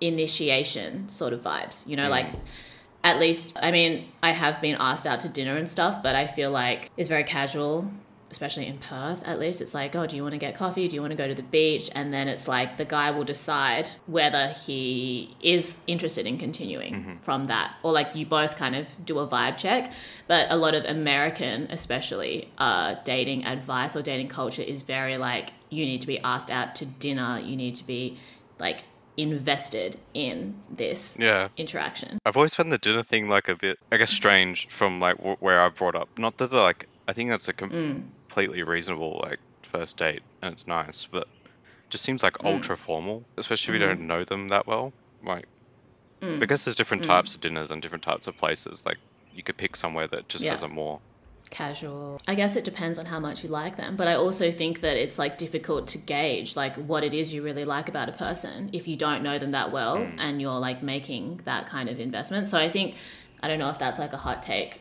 [0.00, 1.86] initiation sort of vibes.
[1.86, 2.26] You know, like
[3.02, 6.26] at least, I mean, I have been asked out to dinner and stuff, but I
[6.26, 7.90] feel like it's very casual.
[8.28, 10.88] Especially in Perth, at least, it's like, oh, do you want to get coffee?
[10.88, 11.88] Do you want to go to the beach?
[11.94, 17.16] And then it's like the guy will decide whether he is interested in continuing mm-hmm.
[17.18, 19.92] from that, or like you both kind of do a vibe check.
[20.26, 25.50] But a lot of American, especially, uh, dating advice or dating culture is very like
[25.70, 28.18] you need to be asked out to dinner, you need to be
[28.58, 28.84] like
[29.16, 31.48] invested in this yeah.
[31.56, 32.18] interaction.
[32.24, 34.16] I've always found the dinner thing like a bit, I guess, mm-hmm.
[34.16, 36.08] strange from like w- where I brought up.
[36.18, 38.02] Not that like I think that's a com- mm.
[38.36, 41.26] Completely reasonable like first date and it's nice, but
[41.88, 42.52] just seems like mm.
[42.52, 43.98] ultra formal, especially if you mm-hmm.
[43.98, 44.92] don't know them that well.
[45.24, 45.46] Like,
[46.20, 46.38] mm.
[46.38, 47.06] because there's different mm.
[47.06, 48.84] types of dinners and different types of places.
[48.84, 48.98] Like,
[49.34, 50.50] you could pick somewhere that just Yeah.
[50.50, 51.00] has a more
[51.48, 52.20] casual.
[52.26, 54.96] I guess it depends on how much you like them, but I also think that
[54.96, 58.68] it's like difficult to gauge like what it is you really like about a person
[58.72, 62.48] if you don't know them that well and you're like making that kind of investment.
[62.48, 62.96] So I think
[63.42, 64.80] I don't know if that's like a hot take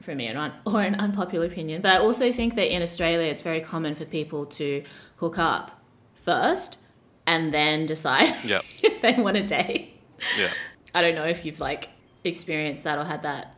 [0.00, 1.82] for me, an or an unpopular opinion.
[1.82, 4.82] But I also think that in Australia, it's very common for people to
[5.16, 5.80] hook up
[6.14, 6.78] first
[7.26, 8.64] and then decide Yep.
[8.82, 9.94] if they want to date.
[10.38, 10.50] Yeah.
[10.94, 11.90] I don't know if you've like
[12.24, 13.56] experienced that or had that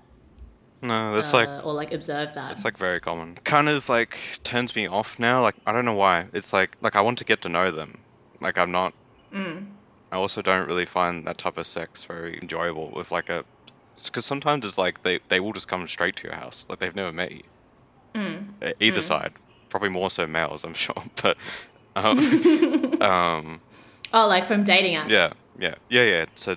[0.83, 2.53] No, that's uh, like or like observed that.
[2.53, 3.37] it's like very common.
[3.45, 5.41] Kind of like turns me off now.
[5.43, 6.27] Like I don't know why.
[6.33, 8.01] It's like like I want to get to know them.
[8.41, 8.93] Like I'm not.
[9.33, 9.69] Mm.
[10.13, 13.45] I also don't really find that type of sex very enjoyable with like a.
[14.05, 16.67] Because sometimes it's like they they will just come straight to your house.
[16.69, 17.43] Like they've never met you.
[18.15, 18.73] Mm.
[18.81, 19.33] Either side,
[19.69, 21.03] probably more so males, I'm sure.
[21.23, 21.37] But
[21.97, 22.19] um,
[23.03, 23.61] um
[24.13, 25.11] oh, like from dating apps.
[25.11, 26.25] yeah, yeah, yeah, yeah.
[26.35, 26.57] So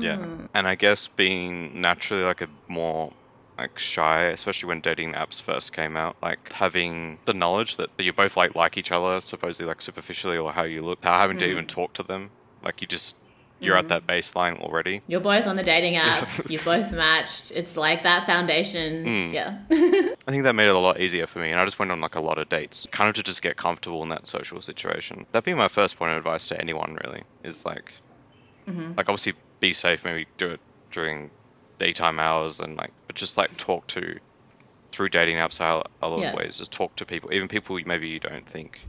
[0.00, 0.48] yeah, Oh.
[0.54, 3.12] and I guess being naturally like a more
[3.58, 8.12] like shy, especially when dating apps first came out, like having the knowledge that you
[8.12, 11.46] both like like each other, supposedly like superficially or how you look, how having to
[11.46, 12.30] even talk to them,
[12.62, 13.14] like you just
[13.60, 15.02] you're at that baseline already.
[15.06, 16.28] You're both on the dating app.
[16.48, 17.52] You're both matched.
[17.54, 19.04] It's like that foundation.
[19.04, 19.32] Mm.
[19.32, 19.58] Yeah.
[20.26, 22.00] I think that made it a lot easier for me, and I just went on
[22.00, 25.26] like a lot of dates, kind of to just get comfortable in that social situation.
[25.32, 27.92] That'd be my first point of advice to anyone, really, is like,
[28.66, 31.30] like obviously be safe, maybe do it during
[31.78, 34.18] daytime hours, and like, but just like talk to
[34.92, 36.30] through dating apps, a a lot Yeah.
[36.30, 38.80] of ways, just talk to people, even people you- maybe you don't think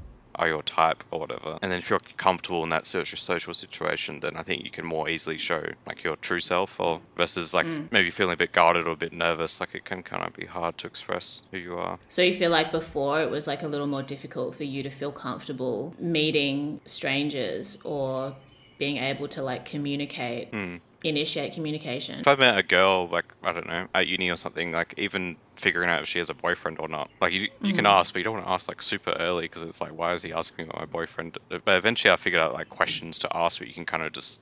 [0.42, 1.58] are your type or whatever.
[1.62, 4.86] And then if you're comfortable in that social social situation, then I think you can
[4.86, 8.88] more easily show like your true self, or versus like maybe feeling a bit guarded
[8.88, 9.60] or a bit nervous.
[9.60, 12.00] Like it can kind of be hard to express who you are.
[12.10, 14.90] So you feel like before it was like a little more difficult for you to
[14.90, 18.36] feel comfortable meeting strangers or
[18.78, 20.78] being able to like communicate, Hmm.
[21.04, 22.20] Initiate communication.
[22.20, 25.36] If I met a girl, like I don't know, at uni or something, like even
[25.56, 27.90] figuring out if she has a boyfriend or not, like you you can mm.
[27.90, 30.22] ask, but you don't want to ask like super early because it's like, why is
[30.22, 31.38] he asking me about my boyfriend?
[31.50, 34.40] But eventually, I figured out like questions to ask, but you can kind of just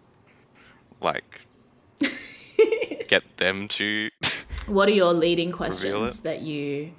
[1.02, 1.42] like
[3.08, 4.10] get them to.
[4.68, 6.92] What are your leading questions that you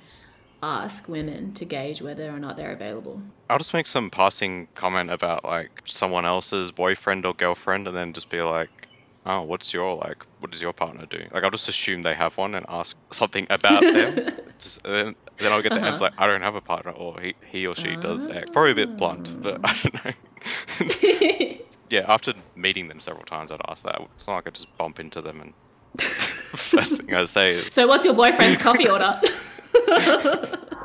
[0.60, 3.22] ask women to gauge whether or not they're available?
[3.48, 8.12] I'll just make some passing comment about like someone else's boyfriend or girlfriend, and then
[8.12, 8.79] just be like,
[9.26, 10.24] "Oh, what's your like?
[10.40, 13.46] What does your partner do?" Like, I'll just assume they have one and ask something
[13.50, 14.34] about them.
[14.58, 16.04] Just, then, then I'll get the answer uh-huh.
[16.04, 18.52] like, "I don't have a partner," or "He, he or she does act.
[18.52, 21.56] Probably a bit blunt, but I don't know.
[21.88, 24.02] yeah, after meeting them several times, I'd ask that.
[24.14, 25.54] It's not like I just bump into them and
[26.02, 29.18] first thing I say is, So what's your boyfriend's coffee order?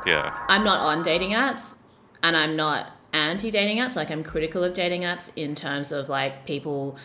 [0.06, 1.76] "Yeah, I'm not on dating apps
[2.22, 3.96] and I'm not anti dating apps.
[3.96, 6.96] Like, I'm critical of dating apps in terms of like people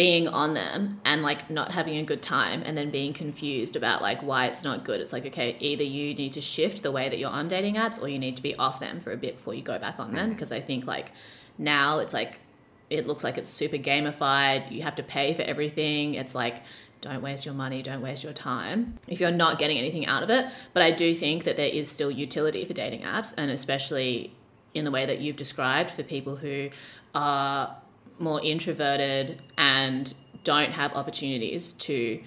[0.00, 4.00] being on them and like not having a good time and then being confused about
[4.00, 4.98] like why it's not good.
[4.98, 8.00] It's like, okay, either you need to shift the way that you're on dating apps
[8.00, 10.14] or you need to be off them for a bit before you go back on
[10.14, 10.30] them.
[10.30, 10.32] Mm.
[10.32, 11.12] Because I think like
[11.58, 12.40] now it's like,
[12.88, 14.72] it looks like it's super gamified.
[14.72, 16.14] You have to pay for everything.
[16.14, 16.62] It's like,
[17.02, 20.30] don't waste your money, don't waste your time if you're not getting anything out of
[20.30, 20.46] it.
[20.72, 24.32] But I do think that there is still utility for dating apps, and especially
[24.72, 26.70] in the way that you've described for people who
[27.14, 27.76] are
[28.20, 32.22] more introverted and don't have opportunities to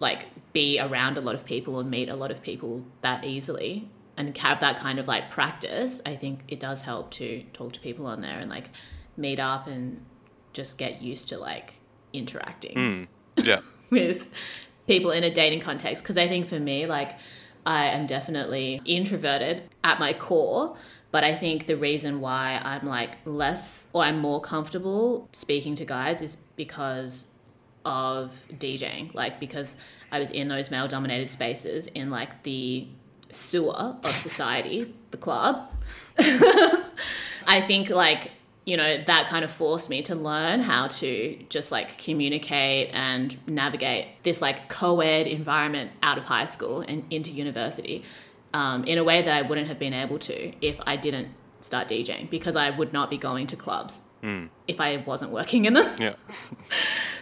[0.00, 3.88] like be around a lot of people or meet a lot of people that easily
[4.16, 7.80] and have that kind of like practice i think it does help to talk to
[7.80, 8.70] people on there and like
[9.16, 10.04] meet up and
[10.52, 11.80] just get used to like
[12.12, 13.44] interacting hmm.
[13.44, 14.28] yeah, with
[14.88, 17.16] people in a dating context because I think for me, like,
[17.64, 20.76] I am definitely introverted at my core.
[21.10, 25.84] But I think the reason why I'm like less or I'm more comfortable speaking to
[25.84, 27.26] guys is because
[27.84, 29.14] of DJing.
[29.14, 29.76] Like, because
[30.12, 32.86] I was in those male dominated spaces in like the
[33.30, 35.70] sewer of society, the club.
[36.18, 38.32] I think like
[38.64, 43.34] you know that kind of forced me to learn how to just like communicate and
[43.48, 48.04] navigate this like co-ed environment out of high school and into university
[48.54, 51.28] um, in a way that I wouldn't have been able to if I didn't
[51.60, 54.02] start DJing because I would not be going to clubs
[54.66, 55.96] if I wasn't working in them.
[55.98, 56.14] yeah.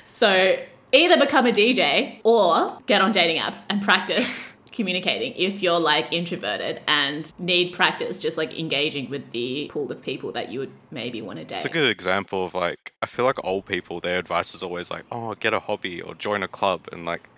[0.04, 0.58] So
[0.92, 4.40] either become a DJ or get on dating apps and practice
[4.72, 10.00] communicating if you're like introverted and need practice just like engaging with the pool of
[10.02, 11.56] people that you would maybe want to date.
[11.56, 14.90] It's a good example of like I feel like old people their advice is always
[14.90, 17.28] like oh get a hobby or join a club and like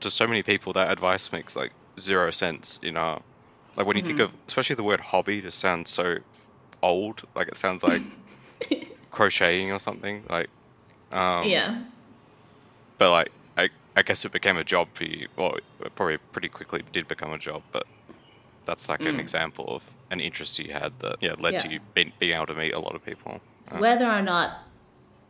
[0.00, 3.22] to so many people that advice makes like zero sense you know
[3.76, 6.18] like when you think of especially the word hobby just sounds so
[6.82, 7.22] old.
[7.34, 8.02] Like it sounds like
[9.10, 10.48] crocheting or something like
[11.12, 11.82] um yeah.
[12.98, 15.28] but like I I guess it became a job for you.
[15.36, 17.86] Well it probably pretty quickly did become a job but
[18.66, 22.12] that's like an example of an interest you had that yeah led to you being,
[22.18, 23.40] being able to meet a lot of people.
[23.70, 24.58] Uh, Whether or not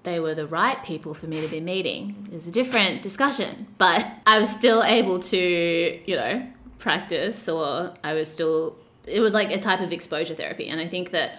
[0.05, 4.07] they were the right people for me to be meeting is a different discussion, but
[4.27, 6.47] I was still able to, you know,
[6.79, 10.87] practice or I was still it was like a type of exposure therapy and I
[10.87, 11.39] think that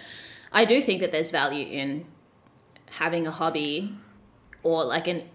[0.52, 2.06] I do think that there's value in
[2.92, 3.94] having a hobby
[4.62, 5.28] or like an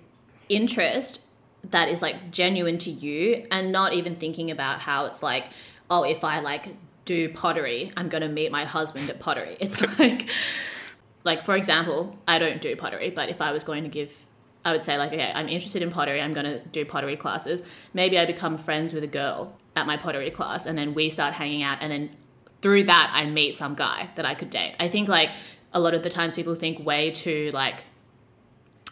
[0.49, 1.21] interest
[1.69, 5.45] that is like genuine to you and not even thinking about how it's like
[5.89, 6.67] oh if I like
[7.05, 10.27] do pottery I'm going to meet my husband at pottery it's like
[11.23, 14.25] like for example I don't do pottery but if I was going to give
[14.63, 16.21] I would say like, okay, I'm interested in pottery.
[16.21, 17.63] I'm going to do pottery classes.
[17.93, 21.33] Maybe I become friends with a girl at my pottery class, and then we start
[21.33, 22.09] hanging out, and then
[22.61, 24.75] through that I meet some guy that I could date.
[24.79, 25.29] I think like
[25.73, 27.85] a lot of the times people think way too like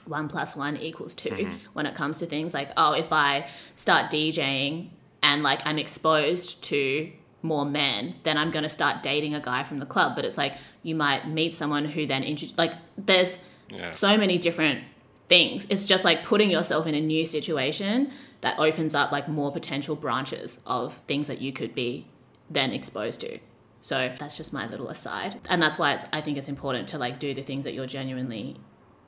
[0.06, 1.54] one plus one equals 2 Mm-hmm.
[1.74, 4.90] when it comes to things like oh if I start DJing
[5.22, 7.12] and like I'm exposed to
[7.42, 10.14] more men, then I'm going to start dating a guy from the club.
[10.16, 13.40] But it's like you might meet someone who then intro- like there's
[13.70, 13.92] Yeah.
[13.92, 14.84] so many different
[15.30, 15.68] things.
[15.70, 19.96] It's just like putting yourself in a new situation that opens up like more potential
[19.96, 22.08] branches of things that you could be
[22.50, 23.40] then exposed to.
[23.82, 25.40] So that's just my little aside.
[25.50, 27.88] And that's why it's, I think it's important to like do the things that you're
[27.88, 28.58] genuinely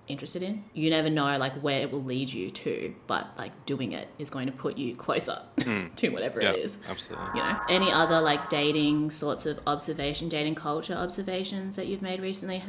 [0.08, 0.64] interested in.
[0.74, 4.30] You never know like where it will lead you to, but like doing it is
[4.30, 5.88] going to put you closer hmm.
[5.96, 6.42] to whatever.
[6.42, 7.28] Yeah, it is absolutely.
[7.36, 12.20] you know any other like dating sorts of observation dating culture observations that you've made
[12.22, 12.64] recently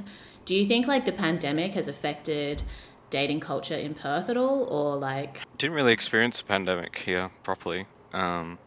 [0.45, 2.63] do you think like the pandemic has affected
[3.13, 7.87] dating culture in perth at all or like Didn't really experience the pandemic here properly,
[8.13, 8.59] um,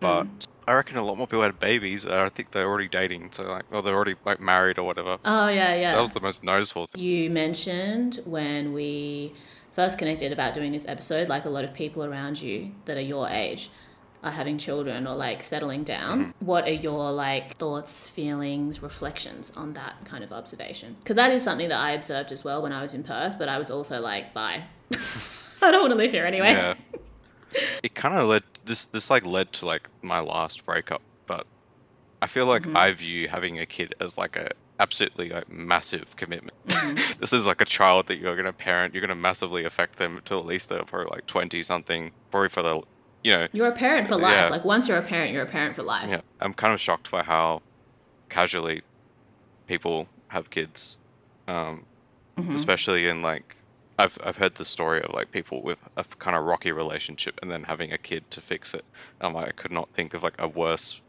[0.00, 0.26] but
[0.66, 2.04] I reckon a lot more people had babies.
[2.04, 5.18] I think they're already dating, so like, or they're already like married or whatever.
[5.24, 7.00] oh yeah yeah That was the most noticeable thing.
[7.00, 9.34] you mentioned when we
[9.74, 13.00] first connected about doing this episode like a lot of people around you that are
[13.14, 13.70] your age
[14.22, 19.72] are having children or like settling down what are your like thoughts feelings reflections on
[19.72, 22.80] that kind of observation because that is something that i observed as well when i
[22.82, 24.62] was in perth but i was also like bye
[25.62, 26.74] i don't want to live here anyway Yeah.
[27.82, 31.46] it kind of led this this like led to like my last breakup, but
[32.22, 32.76] I feel like Mm-hmm.
[32.76, 36.56] I view having a kid as like a absolutely like massive commitment.
[36.68, 37.18] Mm-hmm.
[37.20, 38.94] this is like a child that you're gonna parent.
[38.94, 42.62] You're gonna massively affect them until at least they're probably like twenty something, probably for
[42.62, 42.80] the
[43.22, 44.50] you know you're a parent for life Yeah.
[44.50, 47.10] like once you're a parent you're a parent for life Yeah, I'm kind of shocked
[47.10, 47.62] by how
[48.30, 48.82] casually
[49.68, 50.98] people have kids,
[51.48, 51.86] um,
[52.38, 52.56] Mm-hmm.
[52.56, 53.56] especially in like
[53.98, 57.50] I've I've heard the story of like people with a kind of rocky relationship and
[57.50, 58.86] then having a kid to fix it.
[59.20, 61.01] I'm like I could not think of like a worse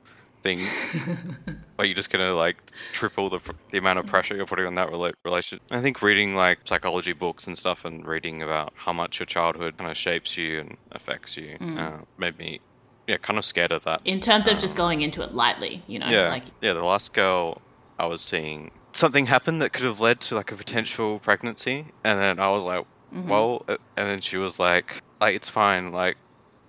[0.44, 0.60] thing.
[1.80, 2.56] Are you just gonna like
[2.92, 3.40] triple the
[3.72, 5.58] the amount of pressure you're putting on that rela- relation?
[5.72, 9.76] I think reading like psychology books and stuff and reading about how much your childhood
[9.78, 11.80] kind of shapes you and affects you Mm.
[11.80, 12.60] uh, made me
[13.08, 14.02] yeah kind of scared of that.
[14.06, 16.74] in terms of just going into it lightly you know Yeah, like yeah.
[16.74, 17.58] The last girl
[18.00, 22.20] I was seeing, something happened that could have led to like a potential pregnancy, and
[22.20, 23.30] then I was like, Mm-hmm.
[23.30, 26.16] well, uh, and then she was like, like it's fine, like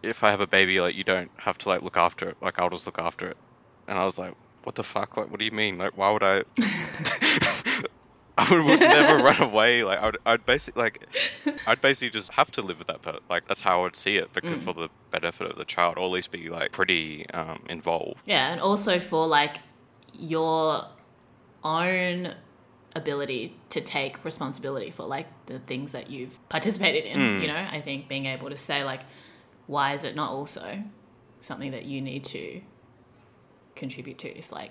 [0.03, 2.59] if I have a baby, like you don't have to like look after it, like
[2.59, 3.37] I'll just look after it,
[3.89, 6.23] and I was like, what the fuck, like what do you mean, like why would
[6.23, 6.43] I?
[8.37, 9.85] I would, would never run away.
[9.85, 11.07] Like I would, I'd basically like,
[11.69, 13.21] I'd basically just have to live with that person.
[13.31, 14.65] Like that's how I would see it, because Mm.
[14.65, 18.21] for the benefit of the child, or at least be like pretty um, involved.
[18.27, 19.59] Yeah, and also for like
[20.13, 20.85] your
[21.63, 22.35] own
[22.97, 27.19] ability to take responsibility for like the things that you've participated in.
[27.19, 27.41] Mm.
[27.43, 29.03] You know, I think being able to say like,
[29.67, 30.83] why is it not also
[31.41, 32.61] something that you need to
[33.77, 34.29] contribute to?
[34.39, 34.71] If like,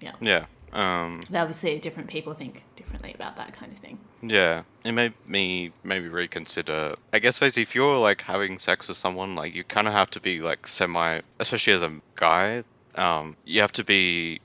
[0.00, 0.46] yeah, Yeah.
[0.72, 3.98] Um, but obviously different people think differently about that kind of thing.
[4.22, 6.94] Yeah, it made me maybe reconsider.
[7.12, 10.10] I guess basically, if you're like having sex with someone, like you kind of have
[10.10, 12.62] to be like semi, especially as a guy.
[12.94, 14.40] Um, you have to be,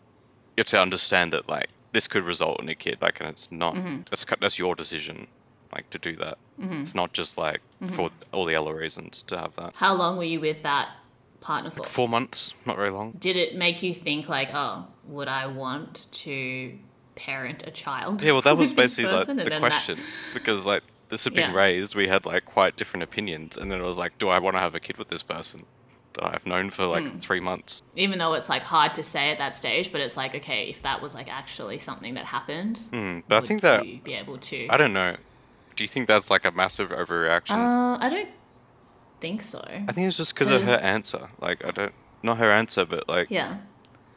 [0.57, 3.51] you have to understand that like this could result in a kid, like, and it's
[3.51, 3.75] not.
[4.09, 5.27] That's ki- that's your decision,
[5.73, 6.39] like to do that.
[6.59, 7.61] It's not just like
[7.93, 9.75] for all the other reasons to have that.
[9.75, 10.89] How long were you with that
[11.45, 11.85] partner for?
[11.85, 13.13] Four months, not very long.
[13.19, 16.77] Did it make you think like, oh, would I want to
[17.15, 18.21] parent a child?
[18.23, 19.99] Yeah, well, that was basically like the then that- question
[20.33, 21.55] because like this had been Yeah.
[21.55, 24.55] raised, we had like quite different opinions, and then it was like, do I want
[24.55, 25.65] to have a kid with this person
[26.13, 27.19] that I've known for like Hmm.
[27.19, 27.81] three months?
[27.95, 30.81] even though it's like hard to say at that stage, but it's like, okay, if
[30.81, 34.67] that was like actually something that happened, Hmm, but I think that be able to.
[34.69, 35.15] I don't know.
[35.75, 37.51] Do you think that's like a massive overreaction?
[37.51, 38.29] Uh, I don't
[39.19, 39.63] think so.
[39.67, 41.29] I think it's just because of her answer.
[41.39, 41.93] Like I don't,
[42.23, 43.57] not her answer, but like Yeah.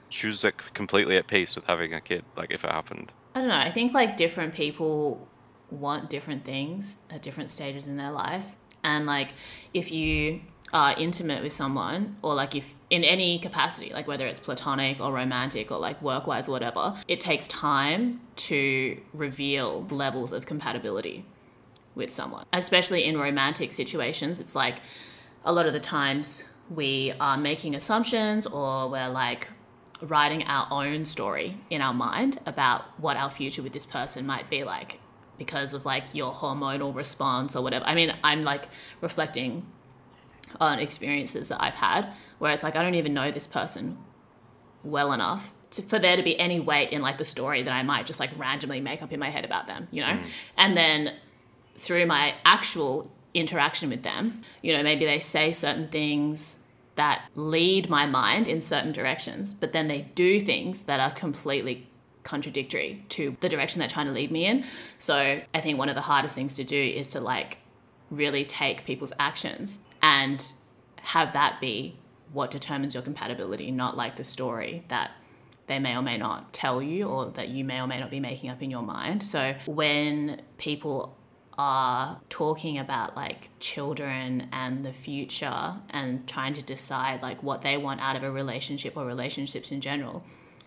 [0.09, 2.25] she was like completely at peace with having a kid.
[2.37, 3.13] Like if it happened.
[3.35, 3.57] I don't know.
[3.57, 5.29] I think like different people
[5.71, 8.57] want different things at different stages in their life.
[8.83, 9.31] And like
[9.75, 10.41] if you
[10.73, 15.13] are intimate with someone or like if in any capacity, like whether it's platonic or
[15.13, 21.25] romantic or like work wise or whatever, it takes time to reveal levels of compatibility
[21.99, 22.47] with someone.
[22.55, 24.77] Especially in romantic situations, it's like
[25.45, 29.49] a lot of the times we are making assumptions or we're like
[30.01, 34.49] writing our own story in our mind about what our future with this person might
[34.49, 35.01] be like
[35.37, 37.85] because of like your hormonal response or whatever.
[37.85, 38.69] I mean, I'm like
[39.01, 39.67] reflecting
[40.61, 43.99] on experiences that I've had where it's like I don't even know this person
[44.83, 47.83] well enough to, for there to be any weight in like the story that I
[47.83, 50.09] might just like randomly make up in my head about them, you know?
[50.09, 50.25] Mm.
[50.57, 51.15] And then
[51.79, 56.59] through my actual interaction with them, you know, maybe they say certain things
[56.97, 61.87] that lead my mind in certain directions, but then they do things that are completely
[62.25, 64.65] contradictory to the direction they're trying to lead me in.
[64.99, 67.59] So I think one of the hardest things to do is to like
[68.11, 70.53] really take people's actions and
[71.01, 71.97] have that be
[72.33, 75.13] what determines your compatibility, not like the story that
[75.69, 78.21] they may or may not tell you or that you may or may not be
[78.21, 79.23] making up in your mind.
[79.23, 81.17] So when people
[81.59, 87.77] are talking about like children and the future and trying to decide like what they
[87.77, 90.23] want out of a relationship or relationships in general,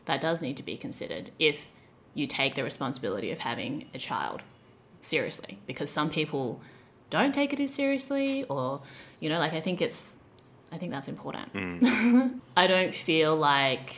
[0.06, 1.72] that does need to be considered if
[2.14, 4.44] you take the responsibility of having a child
[5.02, 6.62] seriously because some people
[7.10, 8.82] don't take it as seriously or
[9.20, 10.18] you know like i think it's
[10.72, 12.40] i think that's important mm.
[12.58, 13.96] i don't feel like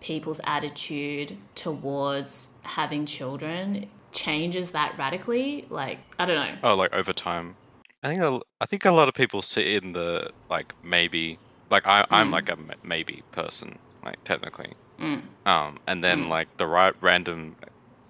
[0.00, 7.12] people's attitude towards having children changes that radically like i don't know oh like over
[7.12, 7.54] time
[8.02, 11.38] i think a, i think a lot of people sit in the like maybe
[11.70, 12.32] like I, i'm mm.
[12.32, 15.22] like a maybe person like technically mm.
[15.46, 16.28] um and then mm.
[16.28, 17.56] like the right random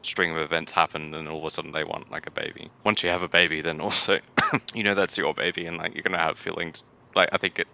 [0.02, 3.02] string of events happen and all of a sudden they want like a baby once
[3.02, 4.18] you have a baby then also
[4.74, 6.84] you know that's your baby and like you're gonna have feelings
[7.14, 7.66] like i think it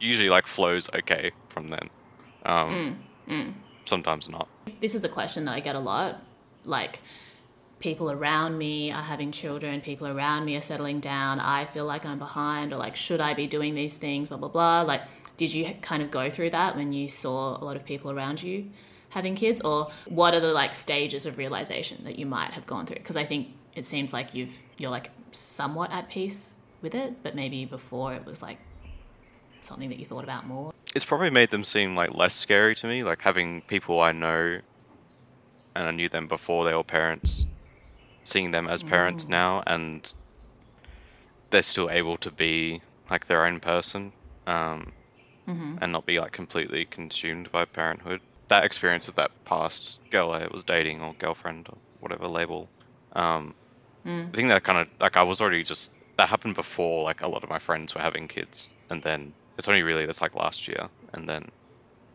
[0.00, 1.88] usually like flows okay from then
[2.44, 2.98] um
[3.28, 3.54] mm, mm.
[3.84, 4.48] sometimes not
[4.80, 6.20] this is a question that i get a lot
[6.64, 7.00] like
[7.80, 12.04] people around me are having children people around me are settling down i feel like
[12.04, 14.82] i'm behind or like should i be doing these things blah blah blah.
[14.82, 15.02] Like
[15.38, 18.42] did you kind of go through that when you saw a lot of people around
[18.42, 18.70] you
[19.10, 19.60] having kids?
[19.60, 22.96] Or what are the like stages of realization that you might have gone through?
[22.96, 27.34] Because i think it seems like you've you're like somewhat at peace with it but
[27.34, 28.58] maybe before it was like
[29.62, 30.72] something that you thought about more.
[30.94, 34.60] It's probably made them seem like less scary to me like having people i know
[35.74, 37.44] and i knew them before they were parents
[38.28, 39.30] seeing them as parents mm.
[39.30, 40.12] now and
[41.50, 44.12] they're still able to be like their own person
[44.46, 44.92] um,
[45.48, 45.76] mm-hmm.
[45.80, 50.40] and not be like completely consumed by parenthood that experience of that past girl I
[50.40, 52.68] it was dating or girlfriend or whatever label.
[53.12, 53.54] Um,
[54.04, 54.28] mm.
[54.28, 57.28] I think that kind of like I was already just that happened before like a
[57.28, 60.66] lot of my friends were having kids, and then it's only really that's like last
[60.66, 61.50] year, and then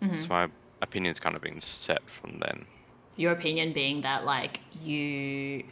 [0.02, 0.16] mm-hmm.
[0.16, 0.48] so my
[0.82, 2.66] opinion's kind of been set from then.
[3.16, 5.64] Your opinion being that like you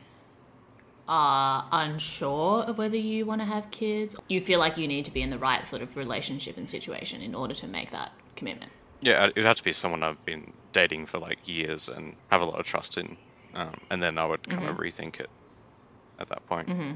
[1.07, 5.11] are unsure of whether you want to have kids, you feel like you need to
[5.11, 8.71] be in the right sort of relationship and situation in order to make that commitment.
[9.01, 12.45] Yeah, it'd have to be someone I've been dating for like years and have a
[12.45, 13.17] lot of trust in,
[13.55, 14.69] um, and then I would kind mm-hmm.
[14.69, 15.29] of rethink it
[16.19, 16.69] at that point.
[16.69, 16.91] Mm-hmm.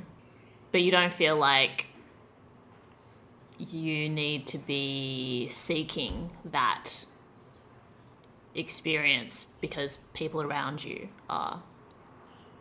[0.72, 1.88] But you don't feel like
[3.58, 7.06] you need to be seeking that
[8.54, 11.64] experience because people around you are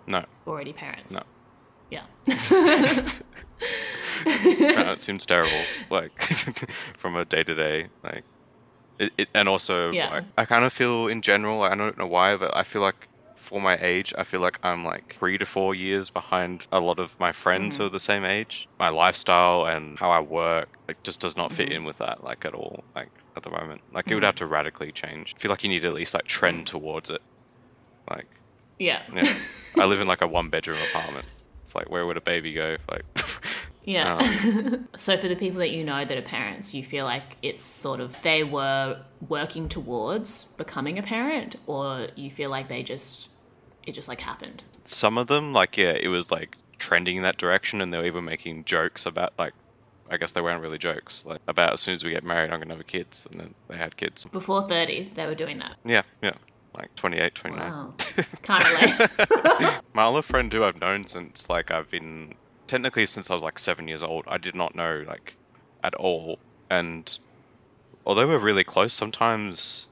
[0.07, 1.13] no already parents.
[1.13, 1.23] No.
[1.91, 2.03] Yeah.
[4.26, 5.61] no, it seems terrible.
[5.91, 6.20] Like
[6.99, 8.24] from a day to day, like
[8.99, 10.11] it, it, and also, yeah.
[10.11, 13.09] like, I kind of feel in general, I don't know why, but I feel like
[13.45, 16.99] for my age, I feel like I'm like three to four years behind a lot
[16.99, 17.82] of my friends mm-hmm.
[17.82, 18.68] who are the same age.
[18.78, 21.76] My lifestyle and how I work like just does not fit mm-hmm.
[21.76, 22.82] in with that like at all.
[22.95, 24.12] Like at the moment, like mm-hmm.
[24.12, 24.47] it would have mm-hmm.
[24.47, 25.35] to radically change.
[25.37, 26.66] I feel like you need to at least like trend mm.
[26.66, 27.22] towards it.
[28.09, 28.26] Like
[28.78, 29.37] yeah, yeah.
[29.78, 31.26] I live in like a one bedroom apartment.
[31.75, 32.77] It's like where would a baby go?
[32.91, 33.05] Like
[33.85, 34.14] Yeah.
[34.14, 37.62] Um, so for the people that you know that are parents, you feel like it's
[37.62, 43.29] sort of they were working towards becoming a parent, or you feel like they just
[43.87, 44.62] it just like happened.
[44.85, 48.07] Some of them, like yeah, it was like trending in that direction, and they were
[48.07, 49.53] even making jokes about like.
[50.11, 51.25] I guess they weren't really jokes.
[51.25, 53.79] Like about as soon as we get married, I'm gonna have kids, and then they
[53.79, 54.27] had kids.
[54.31, 55.77] Before thirty, they were doing that.
[55.83, 56.35] Yeah, yeah
[56.75, 57.70] like 28, 29.
[57.70, 57.95] Wow.
[58.43, 59.81] Can't relate.
[59.93, 62.35] My other friend who I've known since like I've been
[62.66, 65.35] technically since I was like seven years old, I did not know like
[65.83, 66.39] at all.
[66.70, 67.16] And
[68.07, 69.87] although we're really close, sometimes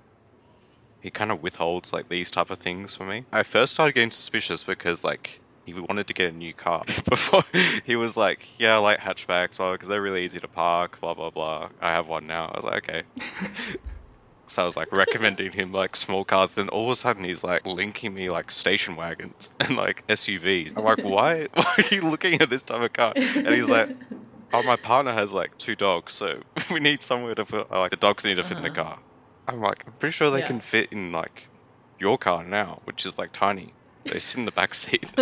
[1.01, 3.25] he kind of withholds like these type of things for me.
[3.33, 7.45] I first started getting suspicious because like he wanted to get a new car before
[7.85, 11.15] he was like, yeah, I like hatchbacks, well, because they're really easy to park, blah
[11.15, 11.69] blah blah.
[11.81, 12.47] I have one now.
[12.47, 13.03] I was like, okay.
[14.53, 16.55] So I was like recommending him like small cars.
[16.55, 20.73] Then all of a sudden he's like linking me like station wagons and like SUVs.
[20.77, 21.49] I'm like, why?
[21.55, 23.15] Why are you looking at this type of car?
[23.45, 23.89] And he's like,
[24.53, 27.71] oh, my partner has like two dogs, so we need somewhere to put.
[27.71, 28.85] Like the dogs need to fit in the Uh-huh.
[28.85, 29.03] car.
[29.49, 30.47] I'm like, I'm pretty sure they Yeah.
[30.49, 31.51] can fit in like
[31.99, 33.75] your car now, which is like tiny.
[34.11, 35.13] They sit in the back seat.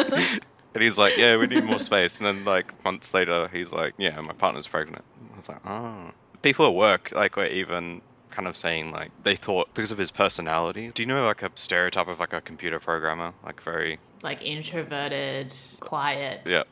[0.74, 2.18] and he's like, yeah, we need more space.
[2.18, 5.04] And then like months later, he's like, yeah, my partner's pregnant.
[5.32, 6.10] I was like, oh.
[6.42, 8.00] People at work like were even
[8.30, 10.90] kind of saying like they thought because of his personality.
[10.94, 15.54] Do you know like a stereotype of like a computer programmer, like very Like introverted,
[15.80, 16.40] quiet.
[16.46, 16.62] yeah,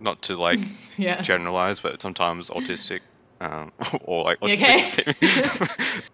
[0.00, 1.22] not to like Yeah.
[1.22, 3.00] generalize, but sometimes autistic.
[3.40, 4.78] Um, or like okay?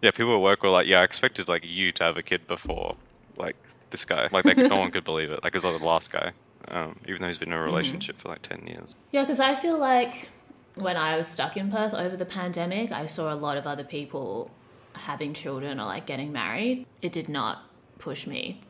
[0.03, 2.47] yeah, people at work were like, "Yeah, I expected like you to have a kid
[2.47, 2.99] before,
[3.37, 3.57] like
[3.91, 4.29] this guy.
[4.33, 5.41] Like, they, no one could believe it.
[5.43, 6.33] Like, it was like the last guy,
[6.69, 7.65] um, even though he's been in a Mm-hmm.
[7.65, 8.95] relationship for like ten years.
[9.11, 10.29] Yeah, because I feel like
[10.77, 13.85] when I was stuck in Perth over the pandemic, I saw a lot of other
[13.85, 14.60] people
[14.95, 16.87] having children or like getting married.
[17.03, 17.63] It did not
[17.99, 18.61] push me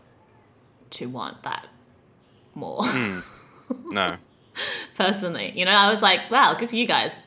[0.91, 1.69] to want that
[2.55, 2.85] more
[3.91, 4.17] No,
[4.97, 5.53] personally.
[5.55, 7.23] You know, I was like, wow, good for you guys.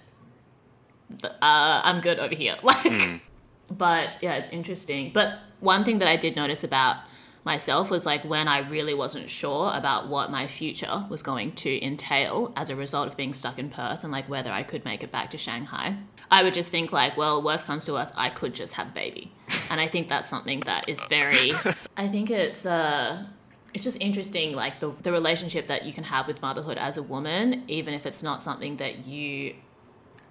[1.23, 2.57] Uh, I'm good over here.
[2.63, 3.21] Like,
[3.69, 5.11] but yeah, it's interesting.
[5.13, 6.97] But one thing that I did notice about
[7.43, 11.85] myself was like when I really wasn't sure about what my future was going to
[11.85, 15.03] entail as a result of being stuck in Perth and like whether I could make
[15.03, 15.97] it back to Shanghai.
[16.31, 18.91] I would just think like, well, worst comes to worst, I could just have a
[18.91, 19.31] baby.
[19.69, 21.53] And I think that's something that is very
[21.97, 23.25] I think it's uh
[23.73, 27.03] it's just interesting like the the relationship that you can have with motherhood as a
[27.03, 29.55] woman even if it's not something that you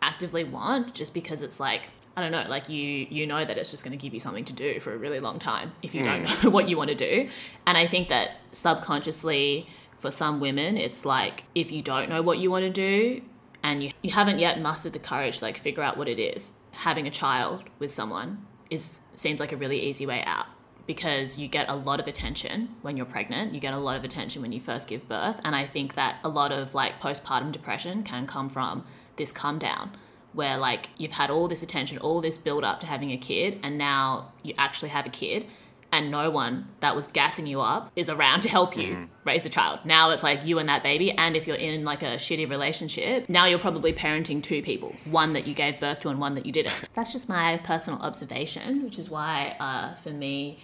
[0.00, 3.70] actively want just because it's like I don't know, like you you know that it's
[3.70, 6.02] just going to give you something to do for a really long time if you
[6.02, 6.44] don't mm.
[6.44, 7.28] know what you want to do.
[7.66, 9.66] And I think that subconsciously
[9.98, 13.22] for some women it's like if you don't know what you want to do
[13.62, 16.52] and you, you haven't yet mustered the courage to like figure out what it is,
[16.72, 20.46] having a child with someone is seems like a really easy way out
[20.86, 23.54] because you get a lot of attention when you're pregnant.
[23.54, 25.40] You get a lot of attention when you first give birth.
[25.44, 28.84] And I think that a lot of like postpartum depression can come from
[29.16, 29.92] this come down
[30.32, 33.58] where like you've had all this attention, all this build up to having a kid,
[33.62, 35.46] and now you actually have a kid.
[35.94, 39.50] And no one that was gassing you up is around to help you raise the
[39.50, 39.80] child.
[39.84, 41.12] Now it's like you and that baby.
[41.12, 45.34] And if you're in like a shitty relationship, now you're probably parenting two people one
[45.34, 46.88] that you gave birth to and one that you didn't.
[46.94, 50.60] That's just my personal observation, which is why uh, for me,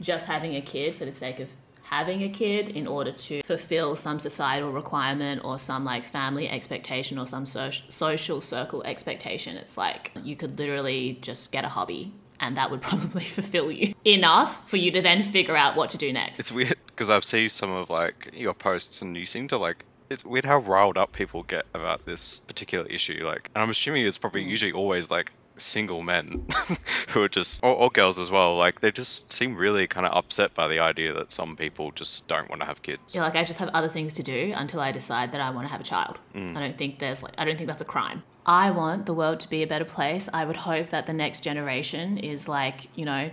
[0.00, 1.50] just having a kid for the sake of
[1.90, 7.18] having a kid in order to fulfill some societal requirement or some like family expectation
[7.18, 12.12] or some so- social circle expectation it's like you could literally just get a hobby
[12.40, 15.98] and that would probably fulfill you enough for you to then figure out what to
[15.98, 19.48] do next it's weird because I've seen some of like your posts, and you seem
[19.48, 19.86] to like.
[20.10, 23.22] It's weird how riled up people get about this particular issue.
[23.24, 24.48] Like, and I'm assuming it's probably mm.
[24.48, 26.46] usually always like single men
[27.08, 30.12] who are just or, or girls as well like they just seem really kind of
[30.12, 33.36] upset by the idea that some people just don't want to have kids Yeah, like
[33.36, 35.80] I just have other things to do until I decide that I want to have
[35.80, 36.18] a child.
[36.34, 36.56] Mm.
[36.56, 38.22] I don't think there's like I don't think that's a crime.
[38.46, 40.28] I want the world to be a better place.
[40.32, 43.30] I would hope that the next generation is like, you know,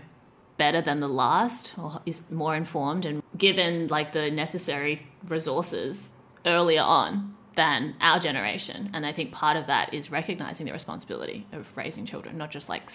[0.57, 6.13] better than the last or is more informed and given like the necessary resources
[6.45, 8.89] earlier on than our generation.
[8.93, 12.69] And I think part of that is recognizing the responsibility of raising children, not just
[12.69, 12.89] like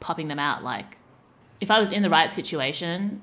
[0.00, 0.98] popping them out like
[1.60, 3.22] if I was in the right situation,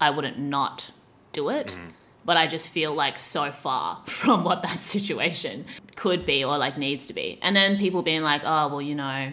[0.00, 0.90] I wouldn't not
[1.32, 1.68] do it.
[1.68, 1.88] Mm-hmm.
[2.24, 5.64] But I just feel like so far from what that situation
[5.96, 7.38] could be or like needs to be.
[7.42, 9.32] And then people being like, oh, well, you know,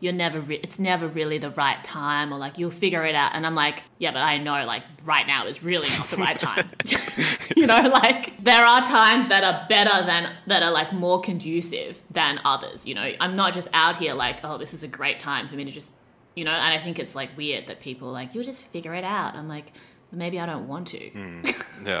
[0.00, 3.32] you're never, re- it's never really the right time or like you'll figure it out.
[3.34, 6.38] And I'm like, yeah, but I know like right now is really not the right
[6.38, 6.68] time.
[7.56, 12.00] you know, like there are times that are better than, that are like more conducive
[12.10, 12.86] than others.
[12.86, 15.54] You know, I'm not just out here like, oh, this is a great time for
[15.54, 15.92] me to just
[16.34, 18.94] you know and i think it's like weird that people are like you'll just figure
[18.94, 19.72] it out i'm like
[20.12, 21.44] maybe i don't want to hmm.
[21.86, 22.00] yeah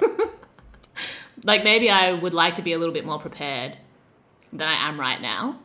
[1.44, 3.76] like maybe i would like to be a little bit more prepared
[4.52, 5.58] than i am right now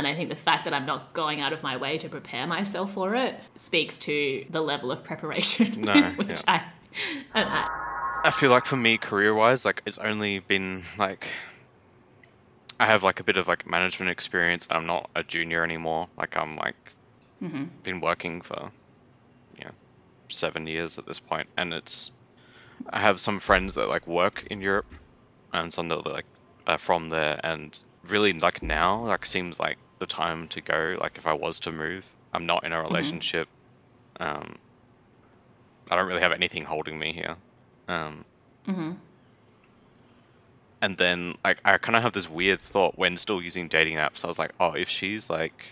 [0.00, 2.46] and i think the fact that i'm not going out of my way to prepare
[2.46, 6.64] myself for it speaks to the level of preparation No, which yeah.
[7.34, 7.70] i at.
[8.24, 11.28] I feel like for me, career wise, like it's only been like
[12.78, 14.66] I have like a bit of like management experience.
[14.70, 16.08] I'm not a junior anymore.
[16.16, 16.76] Like I'm like
[17.42, 17.64] mm-hmm.
[17.82, 18.70] been working for
[19.58, 19.72] you know
[20.28, 22.10] seven years at this point, and it's
[22.90, 24.92] I have some friends that like work in Europe,
[25.52, 26.26] and some that like
[26.66, 27.78] are from there, and
[28.08, 30.96] really like now like seems like the time to go.
[31.00, 33.48] Like if I was to move, I'm not in a relationship.
[34.18, 34.56] Um,
[35.90, 37.36] I don't really have anything holding me here.
[37.88, 38.24] Um,
[40.82, 44.24] And then like I kind of have this weird thought when still using dating apps.
[44.24, 45.64] I was like, oh, if she's like,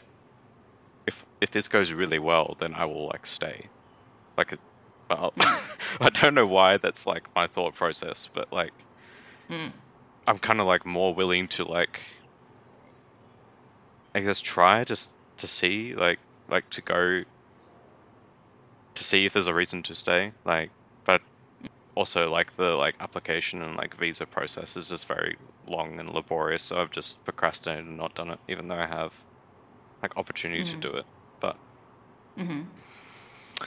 [1.06, 3.66] if if this goes really well, then I will like stay.
[4.36, 4.60] Like, it,
[5.10, 5.32] well,
[6.00, 8.72] I don't know why that's like my thought process, but like,
[10.26, 12.00] I'm kind of like more willing to like
[14.18, 17.24] I guess try just to see like like to go
[18.94, 20.32] to see if there's a reason to stay.
[20.44, 20.70] Like,
[21.04, 21.22] but
[21.96, 26.64] also like the like application and like visa process is just very long and laborious.
[26.64, 29.12] So I've just procrastinated and not done it, even though I have
[30.02, 30.80] like opportunity Mm.
[30.80, 31.06] to do it.
[31.40, 31.56] But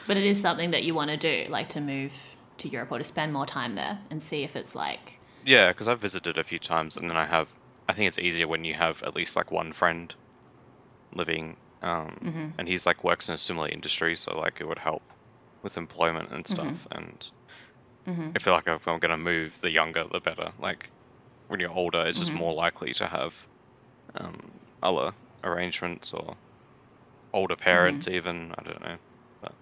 [0.07, 2.97] But it is something that you want to do, like to move to Europe or
[2.99, 5.19] to spend more time there and see if it's like.
[5.43, 7.49] yeah, because I've visited a few times, and then I have.
[7.87, 10.13] I think it's easier when you have at least like one friend
[11.13, 15.03] living, um, and he's like works in a similar industry, so like it would help
[15.63, 16.87] with employment and stuff.
[16.91, 17.31] And
[18.35, 20.53] I feel like if I'm gonna move, the younger the better.
[20.57, 20.91] Like
[21.47, 23.47] when you're older, it's just more likely to have
[24.15, 26.37] um, other arrangements or
[27.33, 28.53] older parents, even.
[28.57, 28.99] I don't know.
[29.41, 29.55] But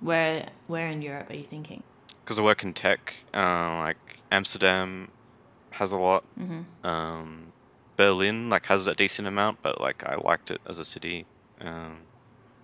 [0.00, 1.82] Where where in Europe are you thinking?
[2.24, 5.12] because I work in tech, uh, like Amsterdam
[5.72, 6.24] has a lot.
[6.84, 7.49] Um,
[8.00, 11.26] Berlin like has a decent amount, but like I liked it as a city.
[11.60, 11.98] Um,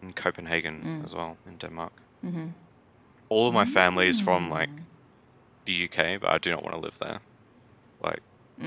[0.03, 1.93] and Copenhagen as well in Denmark.
[2.25, 2.47] Mm-hmm.
[3.29, 4.71] All of my family is from like
[5.67, 7.21] the UK, but I do not want to live there.
[8.03, 8.23] Like,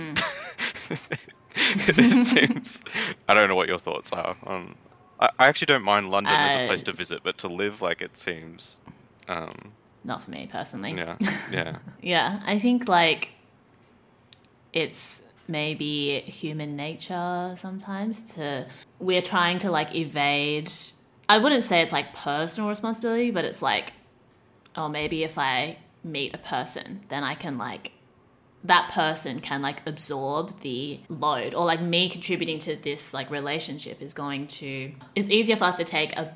[1.56, 2.82] it seems.
[3.28, 4.76] I don't know what your thoughts are on.
[5.20, 7.82] I, I actually don't mind London as a place Uh, to visit, but to live
[7.82, 8.78] like it seems.
[9.28, 10.94] Um, Not for me personally.
[10.98, 11.18] yeah,
[11.52, 11.78] yeah.
[12.02, 13.30] Yeah, I think like
[14.74, 18.66] it's maybe human nature sometimes to
[19.00, 20.72] we're trying to like evade
[21.28, 23.94] I wouldn't say it's like personal responsibility, but it's like
[24.76, 27.92] oh maybe if I meet a person, then I can like
[28.64, 34.02] that person can like absorb the load or like me contributing to this like relationship
[34.02, 36.36] is going to it's easier for us to take a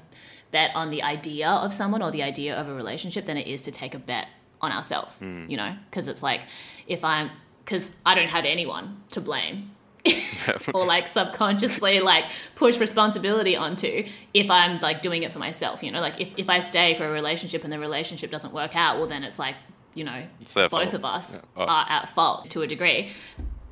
[0.51, 3.59] bet on the idea of someone or the idea of a relationship than it is
[3.59, 4.27] to take a bet
[4.61, 5.45] on ourselves hmm.
[5.49, 5.75] you know?
[5.89, 6.43] Because it's like
[6.87, 7.29] if i'm
[7.63, 9.69] because i don't have anyone to blame
[10.73, 15.91] or like subconsciously like push responsibility onto if i'm like doing it for myself you
[15.91, 18.97] know like if, if i stay for a relationship and the relationship doesn't work out
[18.97, 19.55] well then it's like
[19.93, 20.93] you know both fault.
[20.93, 21.63] of us Yeah.
[21.63, 21.65] Oh.
[21.67, 23.11] are at fault to a degree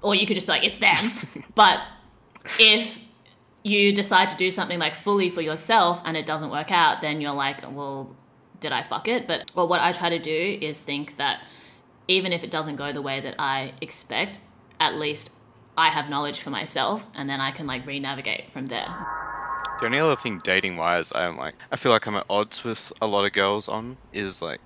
[0.02, 1.82] or you could just be like it's them but
[2.60, 3.00] if
[3.64, 7.22] you decide to do something like fully for yourself and it doesn't work out then
[7.22, 8.16] you're like well
[8.62, 11.42] did i fuck it but well what i try to do is think that
[12.12, 14.39] even if it doesn't go the way that i expect
[14.80, 15.34] at least
[15.78, 18.89] i have knowledge for myself and then i can like re-navigate from there
[19.80, 22.64] The only other thing dating wise I am like I feel like I'm at odds
[22.64, 24.66] with a lot of girls on is like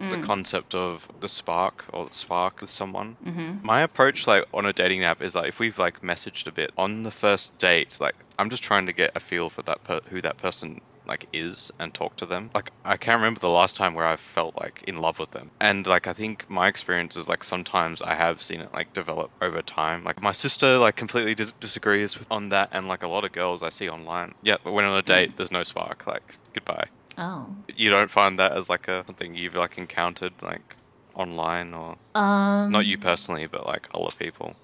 [0.00, 3.16] the concept of the spark or the spark with someone.
[3.24, 3.50] Mm-hmm.
[3.72, 6.70] My approach like on a dating app is like if we've like messaged a bit
[6.78, 10.00] on the first date, like I'm just trying to get a feel for that per-
[10.08, 10.80] who that person
[11.10, 12.50] like is and talk to them.
[12.54, 15.50] Like I can't remember the last time where I felt like in love with them.
[15.60, 19.30] And like I think my experience is like sometimes I have seen it like develop
[19.42, 20.04] over time.
[20.04, 23.32] Like my sister like completely dis- disagrees with on that and like a lot of
[23.32, 24.34] girls I see online.
[24.42, 26.06] Yeah, but when on a date there's no spark.
[26.06, 26.86] Like goodbye.
[27.18, 27.46] oh
[27.76, 30.76] You don't find that as like a something you've like encountered like
[31.14, 34.54] online or um not you personally, but like other people.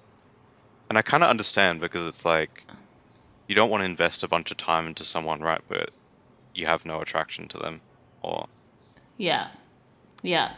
[0.89, 2.63] And I kind of understand because it's like
[3.49, 5.61] you don't want to invest a bunch of time into someone, right?
[5.67, 5.89] But
[6.57, 7.81] you have no attraction to them,
[8.21, 8.47] or
[9.17, 9.49] Yeah.
[10.23, 10.53] Yeah.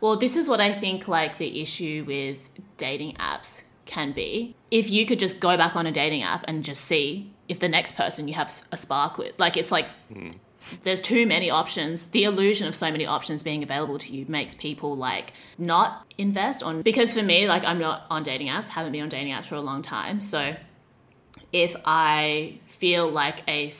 [0.00, 4.54] Well, this is what I think like the issue with dating apps can be.
[4.70, 7.68] If you could just go back on a dating app and just see if the
[7.68, 10.30] next person you have a spark with, like it's like hmm.
[10.82, 12.08] there's too many options.
[12.08, 16.62] The illusion of so many options being available to you makes people like not invest
[16.62, 19.46] on because for me, like I'm not on dating apps, haven't been on dating apps
[19.46, 20.20] for a long time.
[20.20, 20.54] So
[21.52, 23.70] if I feel like a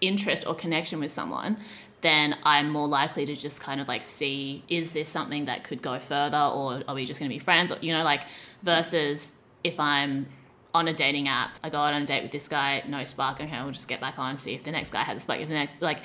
[0.00, 1.56] interest or connection with someone,
[2.00, 5.82] then I'm more likely to just kind of like see is this something that could
[5.82, 8.22] go further or are we just going to be friends or you know like
[8.62, 9.32] versus
[9.64, 10.26] if I'm
[10.74, 13.40] on a dating app, I go out on a date with this guy, no spark,
[13.40, 15.40] okay, we'll just get back on see if the next guy has a spark.
[15.40, 16.00] If the next like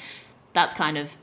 [0.53, 1.15] that's kind of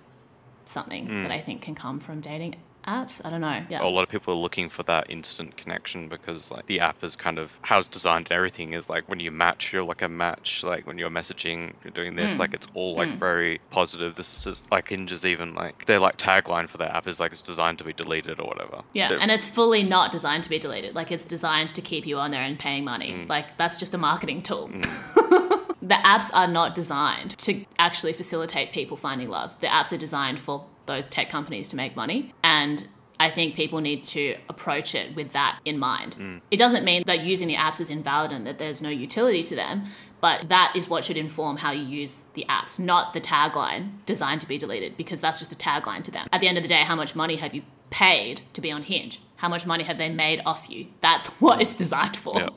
[0.65, 1.23] something mm.
[1.23, 2.57] that I think can come from dating
[2.91, 3.21] apps.
[3.25, 3.63] I don't know.
[3.69, 3.83] Yeah.
[3.83, 7.17] a lot of people are looking for that instant connection because like the app is
[7.17, 10.09] kind of how it's designed and everything is like when you match, you're like a
[10.09, 10.63] match.
[10.63, 12.41] Like when you're messaging, you're doing this, hmm.
[12.41, 13.19] like it's all like hmm.
[13.19, 14.17] very positive.
[14.17, 17.33] This is just like Hinge's even like their like tagline for their app is like
[17.33, 18.83] it's designed to be deleted or whatever.
[18.93, 20.95] Yeah, They're- and it's fully not designed to be deleted.
[20.95, 23.13] Like it's designed to keep you on there and paying money.
[23.13, 23.29] Mm.
[23.29, 24.69] Like that's just a marketing tool.
[24.69, 24.81] Hmm.
[25.83, 29.59] the apps are not designed to actually facilitate people finding love.
[29.61, 32.35] The apps are designed for those tech companies to make money.
[32.43, 32.87] And
[33.19, 36.17] I think people need to approach it with that in mind.
[36.19, 36.41] Mm.
[36.51, 39.55] It doesn't mean that using the apps is invalid and that there's no utility to
[39.55, 39.85] them,
[40.23, 44.41] but that is what should inform how you use the apps, not the tagline designed
[44.41, 46.29] to be deleted, because that's just a tagline to them.
[46.33, 48.85] At the end of the day, how much money have you paid to be on
[48.85, 49.21] Hinge?
[49.37, 50.87] How much money have they made off you?
[51.03, 52.35] That's what it's designed for.
[52.37, 52.49] Yeah.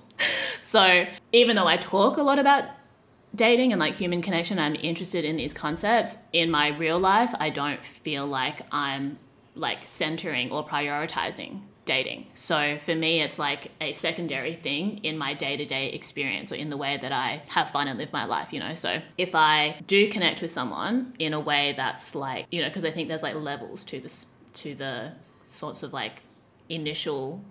[0.61, 2.65] So even though I talk a lot about
[3.35, 4.59] dating and like human connection.
[4.59, 6.17] I'm interested in these concepts.
[6.31, 9.17] In my real life, I don't feel like I'm
[9.55, 12.25] like centering or prioritizing dating.
[12.33, 16.55] So for me, it's like a secondary thing in my day to day experience or
[16.55, 18.73] in the way that I have fun and live my life, you know?
[18.75, 22.85] So if I do connect with someone in a way that's like, you know, because
[22.85, 25.11] I think there's like levels to this, to the
[25.49, 26.21] sorts of like
[26.69, 27.43] initial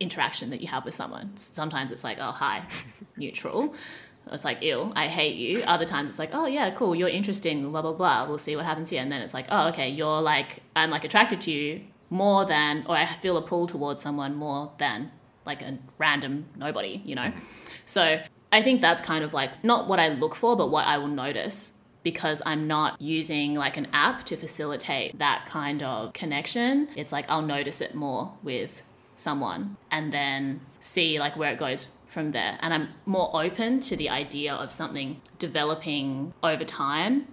[0.00, 1.36] interaction that you have with someone.
[1.36, 2.64] Sometimes it's like, oh, hi,
[3.16, 3.74] neutral.
[4.32, 5.62] It's like, ill, I hate you.
[5.62, 8.26] Other times it's like, oh, yeah, cool, you're interesting, blah, blah, blah.
[8.28, 9.00] We'll see what happens here.
[9.00, 12.84] And then it's like, oh, okay, you're like, I'm like attracted to you more than,
[12.88, 15.12] or I feel a pull towards someone more than
[15.44, 17.22] like a random nobody, you know?
[17.22, 17.44] Mm-hmm.
[17.84, 18.20] So
[18.52, 21.08] I think that's kind of like not what I look for, but what I will
[21.08, 21.72] notice
[22.02, 26.88] because I'm not using like an app to facilitate that kind of connection.
[26.94, 28.82] It's like I'll notice it more with
[29.16, 32.56] someone and then see like where it goes from there.
[32.62, 37.26] And I'm more open to the idea of something developing over time,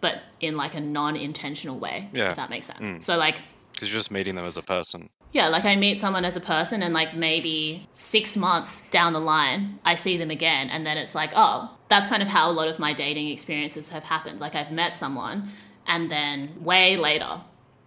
[0.00, 2.30] but in like a non intentional way, Yeah.
[2.30, 2.88] if that makes sense.
[2.88, 3.02] Mm.
[3.02, 3.42] So, like,
[3.74, 5.10] Because you're just meeting them as a person.
[5.32, 9.20] yeah, like I meet someone as a person, and like maybe six months down the
[9.20, 12.54] line, I see them again, and then it's like, oh, that's kind of how a
[12.60, 14.40] lot of my dating experiences have happened.
[14.40, 15.50] Like I've met someone,
[15.86, 17.42] and then way later,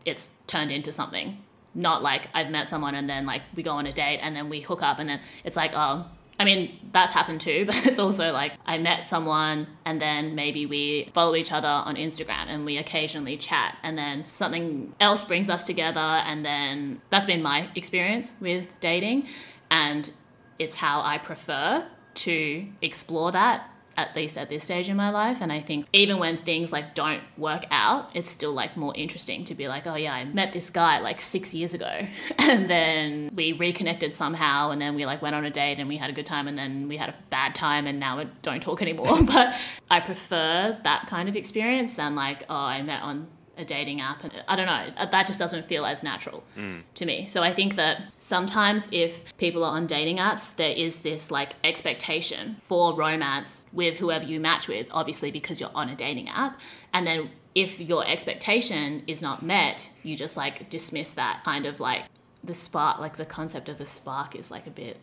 [0.06, 1.39] it's turned into something.
[1.74, 4.47] Not like I've met someone and then like we go on a date and then
[4.49, 6.06] we hook up, and then it's like, oh,
[6.43, 10.65] I mean, that's happened too, but it's also like I met someone and then maybe
[10.65, 15.49] we follow each other on Instagram and we occasionally chat and then something else brings
[15.49, 19.27] us together and then that's been my experience with dating
[19.71, 20.11] and
[20.59, 25.41] it's how I prefer to explore that at least at this stage in my life
[25.41, 29.45] and I think even when things like don't work out it's still like more interesting
[29.45, 32.07] to be like oh yeah I met this guy like 6 years ago.
[32.53, 35.97] And then we reconnected somehow and then we like went on a date and we
[35.97, 38.61] had a good time and then we had a bad time and now we don't
[38.61, 39.23] talk anymore.
[39.23, 39.55] But
[39.89, 43.27] I prefer that kind of experience than like oh I met on
[43.58, 44.24] a dating app.
[44.24, 46.82] And I don't know uh, that just doesn't feel as natural mm.
[46.95, 47.26] to me.
[47.26, 51.54] So I think that sometimes if people are on dating apps there is this like
[51.64, 56.60] expectation for romance with whoever you match with obviously because you're on a dating app.
[56.93, 61.80] And then if your expectation is not met you just like dismiss that kind of
[61.80, 62.04] like
[62.43, 64.97] the spark like the concept of the spark is like a bit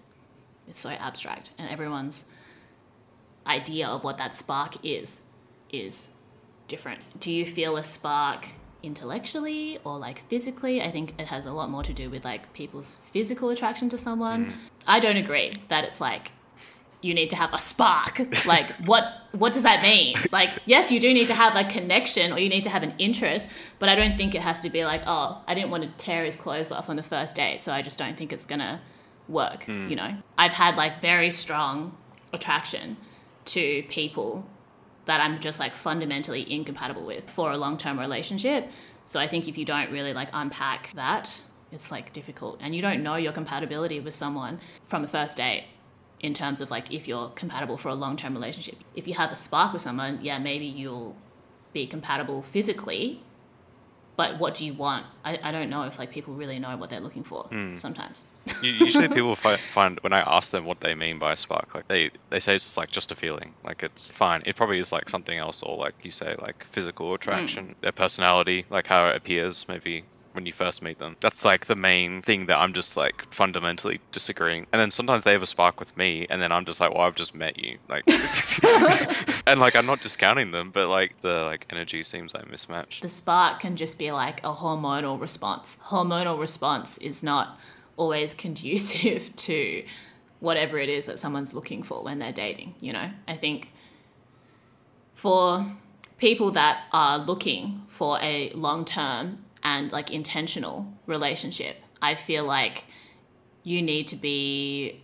[0.67, 2.27] it's so abstract and everyone's
[3.47, 5.23] idea of what that spark is
[5.73, 6.11] is
[6.71, 7.01] different.
[7.21, 8.47] Do you feel a spark
[8.83, 10.81] intellectually or like physically?
[10.81, 13.99] I think it has a lot more to do with like people's physical attraction to
[13.99, 14.47] someone.
[14.47, 14.53] Mm.
[14.87, 16.33] I don't agree that it's like
[17.03, 18.21] you need to have a spark.
[18.47, 20.17] like what what does that mean?
[20.33, 22.95] Like yes, you do need to have a connection or you need to have an
[22.99, 23.49] interest,
[23.79, 26.25] but I don't think it has to be like, oh, I didn't want to tear
[26.25, 28.81] his clothes off on the first date, so I just don't think it's going to
[29.29, 29.89] work, hmm.
[29.89, 30.15] you know.
[30.39, 31.97] I've had like very strong
[32.33, 32.97] attraction
[33.47, 34.47] to people
[35.07, 38.71] that I'm just like fundamentally incompatible with for a long term relationship.
[39.07, 41.43] So I think if you don't really like unpack that,
[41.73, 42.59] it's like difficult.
[42.61, 45.65] And you don't know your compatibility with someone from the first date
[46.21, 48.77] in terms of like if you're compatible for a long term relationship.
[48.95, 51.17] If you have a spark with someone, yeah, maybe you'll
[51.73, 53.23] be compatible physically.
[54.17, 55.07] But what do you want?
[55.25, 57.77] I, I don't know if like people really know what they're looking for hmm.
[57.77, 58.27] sometimes.
[58.63, 61.89] Usually, people fi- find when I ask them what they mean by a spark, like
[61.89, 64.43] they they say it's like just a feeling, like it's fine.
[64.47, 67.81] It probably is like something else, or like you say, like physical attraction, mm.
[67.83, 71.17] their personality, like how it appears, maybe when you first meet them.
[71.21, 74.67] That's like the main thing that I'm just like fundamentally disagreeing.
[74.73, 77.03] And then sometimes they have a spark with me, and then I'm just like, well,
[77.03, 78.05] I've just met you, like,
[79.47, 83.03] and like I'm not discounting them, but like the like energy seems like mismatched.
[83.03, 85.79] the spark can just be like a hormonal response.
[85.85, 87.59] Hormonal response is not
[88.01, 89.85] always conducive to
[90.41, 93.11] whatever it is that someone's looking for when they're dating, you know?
[93.29, 93.71] I think
[95.13, 95.67] for
[96.17, 102.87] people that are looking for a long term and like intentional relationship, I feel like
[103.63, 105.03] you need to be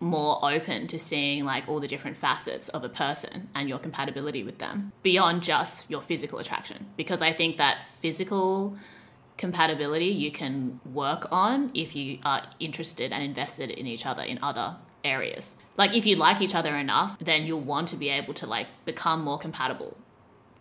[0.00, 4.42] more open to seeing like all the different facets of a person and your compatibility
[4.42, 8.76] with them beyond just your physical attraction because i think that physical
[9.42, 14.38] compatibility you can work on if you are interested and invested in each other in
[14.40, 18.32] other areas like if you like each other enough then you'll want to be able
[18.32, 19.96] to like become more compatible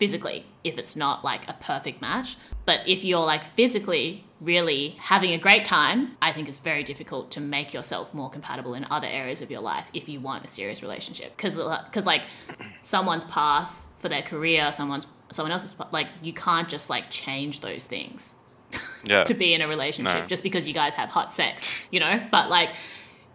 [0.01, 2.35] physically if it's not like a perfect match.
[2.65, 7.29] But if you're like physically really having a great time, I think it's very difficult
[7.33, 10.47] to make yourself more compatible in other areas of your life if you want a
[10.47, 11.37] serious relationship.
[11.37, 12.23] Because because uh, like
[12.81, 17.85] someone's path for their career, someone's someone else's like you can't just like change those
[17.85, 18.33] things
[19.03, 19.23] Yeah.
[19.23, 20.27] to be in a relationship No.
[20.27, 22.21] just because you guys have hot sex, you know?
[22.31, 22.69] But like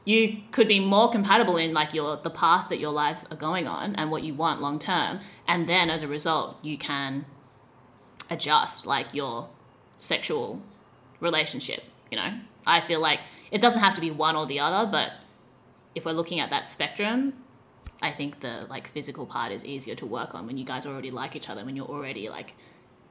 [0.05, 3.67] you could be more compatible in like your the path that your lives are going
[3.67, 7.27] on and what you want long term and then as a result you can
[8.31, 9.49] adjust like your
[9.99, 10.63] sexual
[11.21, 12.33] relationship you know
[12.67, 13.19] i feel like
[13.51, 15.13] it doesn't have to be one or the other but
[15.97, 17.33] if we're looking at that spectrum
[18.01, 21.11] i think the like physical part is easier to work on when you guys already
[21.11, 22.55] like each other when you're already like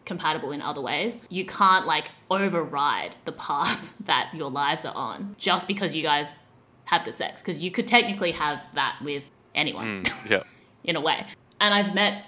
[0.05, 5.35] compatible in other ways you can't like override the path that your lives are on
[5.37, 6.39] just because you guys
[6.85, 9.23] have good sex because you could technically have that with
[9.55, 10.43] anyone Mm, yeah.
[10.83, 11.23] in a way.
[11.59, 12.25] And I've met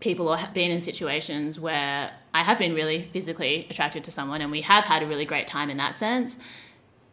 [0.00, 4.40] people or have been in situations where I have been really physically attracted to someone
[4.42, 6.38] and we have had a really great time in that sense.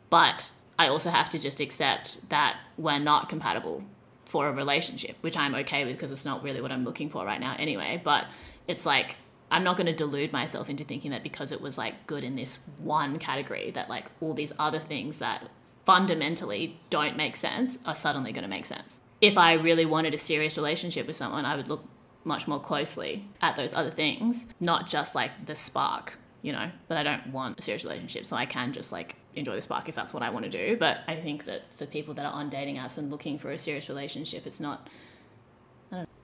[0.10, 3.84] But I also have to just accept that we're not compatible
[4.26, 7.26] for a relationship, which I'm okay with because it's not really what I'm looking for
[7.26, 8.02] right now anyway.
[8.04, 8.26] But
[8.68, 9.16] it's like,
[9.54, 12.36] I'm not going to delude myself into thinking that because it was like good in
[12.36, 15.48] this one category, that like all these other things that
[15.86, 19.02] fundamentally don't make sense are suddenly going to make sense.
[19.22, 21.86] If I really wanted a serious relationship with someone, I would look
[22.24, 26.72] much more closely at those other things, not just like the spark, you know.
[26.88, 29.88] But I don't want a serious relationship, so I can just like enjoy the spark
[29.88, 30.78] if that's what I want to do.
[30.78, 33.60] But I think that for people that are on dating apps and looking for a
[33.60, 34.90] serious relationship, it's not.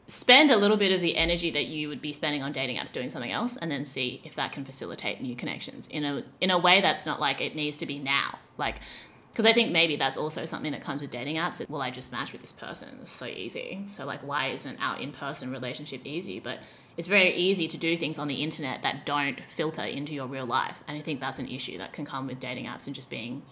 [0.10, 2.91] Spend a little bit of the energy that you would be spending on dating apps
[2.91, 6.49] doing something else, and then see if that can facilitate new connections in a in
[6.49, 8.39] a way that's not like it needs to be now.
[8.57, 8.78] Like
[9.32, 11.68] because I think maybe that's also something that comes with dating apps.
[11.70, 12.89] Well, I just matched with this person.
[13.03, 13.86] It's so easy.
[13.88, 16.39] So like, why isn't our in-person relationship easy?
[16.39, 16.60] But
[16.97, 20.45] it's very easy to do things on the internet that don't filter into your real
[20.45, 23.10] life, and I think that's an issue that can come with dating apps and just
[23.10, 23.43] being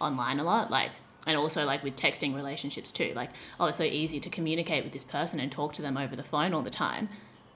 [0.00, 0.70] online a lot.
[0.70, 0.92] Like,
[1.26, 3.12] and also like with texting relationships too.
[3.14, 6.16] Like, oh, it's so easy to communicate with this person and talk to them over
[6.16, 7.08] the phone all the time.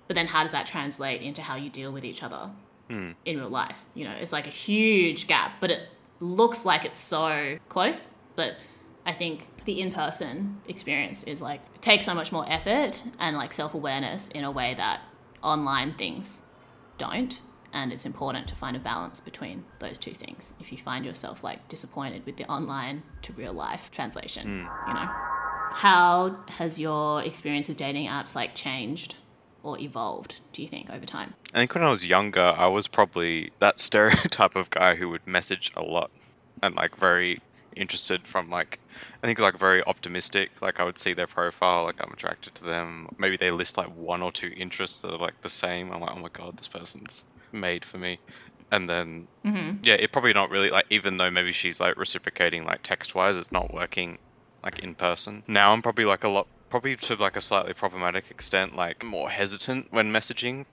[0.08, 2.50] But then, how does that translate into how you deal with each other
[2.88, 3.12] hmm.
[3.24, 3.84] in real life?
[3.94, 5.82] You know, it's like a huge gap, but it
[6.18, 8.56] looks like it's so close, but
[9.06, 14.28] I think the in-person experience is like takes so much more effort and like self-awareness
[14.28, 15.00] in a way that
[15.42, 16.42] online things
[16.98, 17.40] don't
[17.72, 21.44] and it's important to find a balance between those two things if you find yourself
[21.44, 24.88] like disappointed with the online to real life translation hmm.
[24.88, 25.08] you know
[25.72, 29.16] how has your experience with dating apps like changed
[29.62, 32.86] or evolved do you think over time I think when I was younger, I was
[32.86, 36.10] probably that stereotype of guy who would message a lot
[36.62, 37.40] and like very
[37.76, 38.78] interested from like
[39.22, 40.50] I think like very optimistic.
[40.60, 43.08] Like I would see their profile, like I'm attracted to them.
[43.18, 45.90] Maybe they list like one or two interests that are like the same.
[45.92, 48.18] I'm like, oh my god, this person's made for me.
[48.72, 49.82] And then mm-hmm.
[49.82, 53.36] yeah, it probably not really like even though maybe she's like reciprocating like text wise,
[53.36, 54.18] it's not working
[54.62, 55.42] like in person.
[55.48, 59.28] Now I'm probably like a lot probably to like a slightly problematic extent, like more
[59.28, 60.66] hesitant when messaging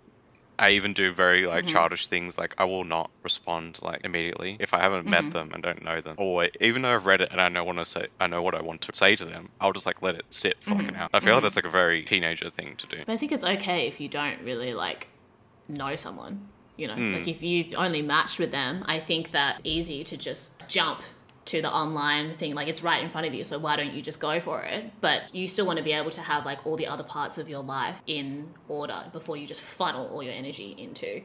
[0.59, 1.73] I even do very like mm-hmm.
[1.73, 5.30] childish things like I will not respond like immediately if I haven't met mm-hmm.
[5.32, 6.15] them and don't know them.
[6.17, 8.55] Or even though I've read it and I know what to say I know what
[8.55, 10.95] I want to say to them, I'll just like let it sit for like an
[10.95, 11.09] hour.
[11.13, 12.97] I feel like that's like a very teenager thing to do.
[13.05, 15.07] But I think it's okay if you don't really like
[15.67, 16.47] know someone.
[16.78, 17.13] You know, hmm.
[17.13, 21.01] like if you've only matched with them, I think that's easy to just jump
[21.45, 22.53] to the online thing.
[22.53, 24.91] Like it's right in front of you, so why don't you just go for it?
[25.01, 27.49] But you still want to be able to have like all the other parts of
[27.49, 31.21] your life in order before you just funnel all your energy into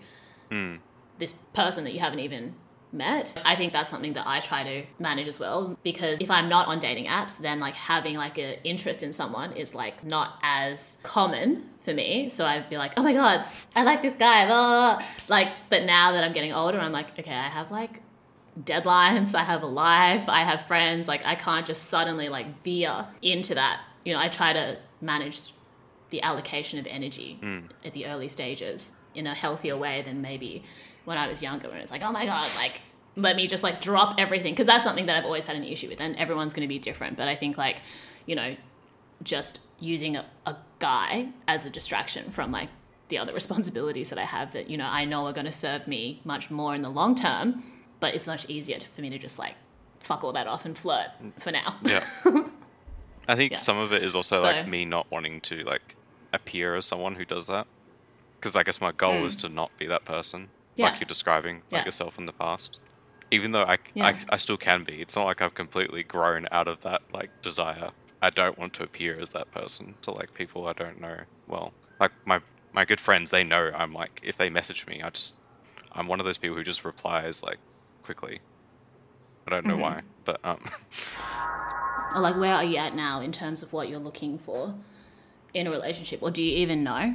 [0.51, 0.77] hmm.
[1.19, 2.55] this person that you haven't even
[2.93, 3.41] met.
[3.45, 6.67] I think that's something that I try to manage as well because if I'm not
[6.67, 10.99] on dating apps, then like having like an interest in someone is like not as
[11.03, 12.29] common for me.
[12.29, 15.07] So I'd be like, oh my god, I like this guy, blah, blah, blah.
[15.29, 15.53] like.
[15.69, 18.03] But now that I'm getting older, I'm like, okay, I have like
[18.61, 21.09] deadlines, I have a life, I have friends.
[21.09, 23.81] Like I can't just suddenly like veer into that.
[24.05, 25.53] You know, I try to manage
[26.11, 27.65] the allocation of energy mm.
[27.85, 30.63] at the early stages in a healthier way than maybe
[31.05, 32.81] when I was younger when it's like, oh my god, like
[33.17, 35.89] let me just like drop everything because that's something that I've always had an issue
[35.89, 37.79] with and everyone's going to be different, but I think like,
[38.27, 38.57] you know,
[39.23, 42.69] just using a, a guy as a distraction from like
[43.09, 45.87] the other responsibilities that I have that, you know, I know are going to serve
[45.87, 47.63] me much more in the long term,
[48.01, 49.55] but it's much easier for me to just like
[50.01, 51.77] fuck all that off and flirt for now.
[51.85, 52.05] Yeah.
[53.29, 53.59] I think Yeah.
[53.59, 55.95] some of it is also So- like me not wanting to like
[56.33, 57.67] appear as someone who does that.
[58.41, 60.49] Because I guess my goal is to not be that person, Mm.
[60.77, 60.93] Yeah.
[60.93, 61.87] like you're describing, like Yeah.
[61.87, 62.81] yourself in the past.
[63.31, 64.11] Even though I, Yeah.
[64.11, 65.01] I, I still can be.
[65.01, 67.91] It's not like I've completely grown out of that like desire.
[68.23, 71.21] I don't want to appear as that person to like people I don't know.
[71.47, 72.41] Well, like my
[72.73, 75.35] my good friends, they know I'm like if they message me, I just
[75.93, 77.61] I'm one of those people who just replies like
[78.05, 78.43] quickly.
[79.47, 79.79] I don't know Mm-hmm.
[79.79, 80.65] why, but um.
[82.15, 84.75] or like where are you at now in terms of what you're looking for
[85.55, 87.15] in a relationship or do you even know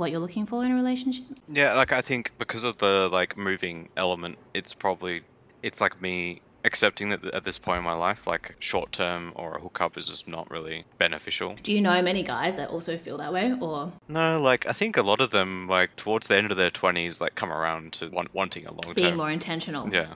[0.00, 3.36] what you're looking for in a relationship Yeah, like I think because of the like
[3.36, 5.22] moving element, it's probably
[5.62, 9.56] it's like me accepting that at this point in my life, like short term or
[9.56, 11.56] a hookup is just not really beneficial.
[11.62, 14.96] Do you know many guys that also feel that way, or No, like I think
[14.96, 18.08] a lot of them, like towards the end of their twenties, like come around to
[18.08, 19.92] want, wanting a long being more intentional?
[19.92, 20.14] Yeah.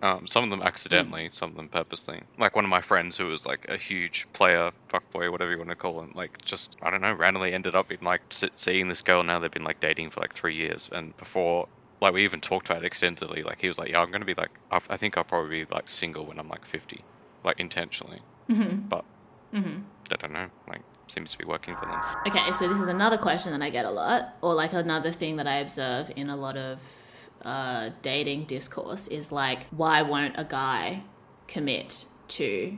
[0.00, 2.22] Um, some of them accidentally, some of them purposely.
[2.38, 5.70] Like one of my friends who was like a huge player, fuckboy, whatever you want
[5.70, 8.22] to call him, like just, I don't know, randomly ended up in like
[8.54, 10.88] seeing this girl now they've been like dating for like three years.
[10.92, 11.66] And before,
[12.00, 14.26] like we even talked about it extensively, like he was like, yeah, I'm going to
[14.26, 17.04] be like, I I think I'll probably be like single when I'm like 50,
[17.44, 18.20] like intentionally.
[18.48, 18.88] Mm-hmm.
[18.88, 19.04] But
[19.52, 19.80] Mm-hmm.
[20.12, 22.00] I don't know, like seems to be working for them.
[22.26, 25.36] Okay, so this is another question that I get a lot, or like another thing
[25.36, 26.80] that I observe in a lot of
[27.42, 31.02] uh, dating discourse is like, why won't a guy
[31.46, 32.76] commit to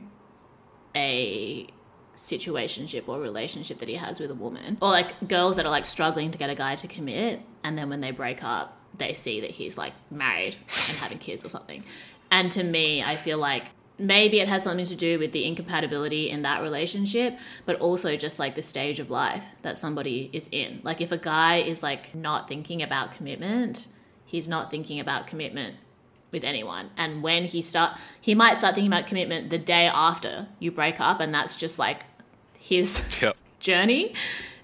[0.95, 1.67] a
[2.15, 4.77] situationship or relationship that he has with a woman?
[4.81, 7.89] Or like girls that are like struggling to get a guy to commit, and then
[7.89, 10.55] when they break up, they see that he's like married
[10.89, 11.83] and having kids or something.
[12.29, 13.63] And to me, I feel like
[13.97, 18.39] maybe it has something to do with the incompatibility in that relationship, but also just
[18.39, 20.81] like the stage of life that somebody is in.
[20.83, 23.87] Like if a guy is like not thinking about commitment,
[24.31, 25.75] he's not thinking about commitment
[26.31, 26.89] with anyone.
[26.95, 30.99] And when he start he might start thinking about commitment the day after you break
[31.01, 32.03] up and that's just like
[32.57, 33.35] his Yep.
[33.59, 34.13] journey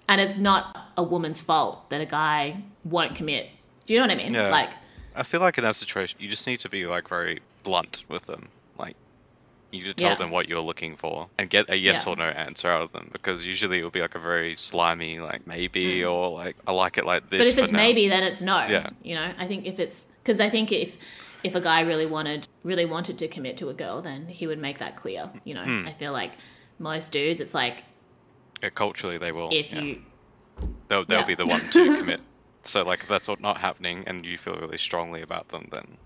[0.07, 3.49] and it's not a woman's fault that a guy won't commit.
[3.85, 4.33] Do you know what I mean?
[4.33, 4.49] Yeah.
[4.49, 4.71] Like
[5.15, 8.25] I feel like in that situation, you just need to be like very blunt with
[8.27, 8.47] them.
[9.71, 10.15] You to tell Yeah.
[10.15, 12.13] them what you're looking for and get a yes Yeah.
[12.13, 15.45] or no answer out of them because usually it'll be like a very slimy, like
[15.45, 17.37] maybe or like I like it like this.
[17.37, 17.39] Mm.
[17.41, 18.65] But if it's now." maybe, then it's no.
[18.65, 18.89] Yeah.
[19.03, 20.97] You know, I think if it's because I think if
[21.43, 24.59] if a guy really wanted really wanted to commit to a girl, then he would
[24.59, 25.29] make that clear.
[25.43, 25.85] You know, Hmm.
[25.87, 26.31] I feel like
[26.79, 27.83] most dudes, it's like
[28.63, 29.49] Yeah, culturally they will.
[29.51, 30.01] if you
[30.87, 32.21] they'll they'll be the one to commit.
[32.63, 35.97] So like if that's not happening and you feel really strongly about them, then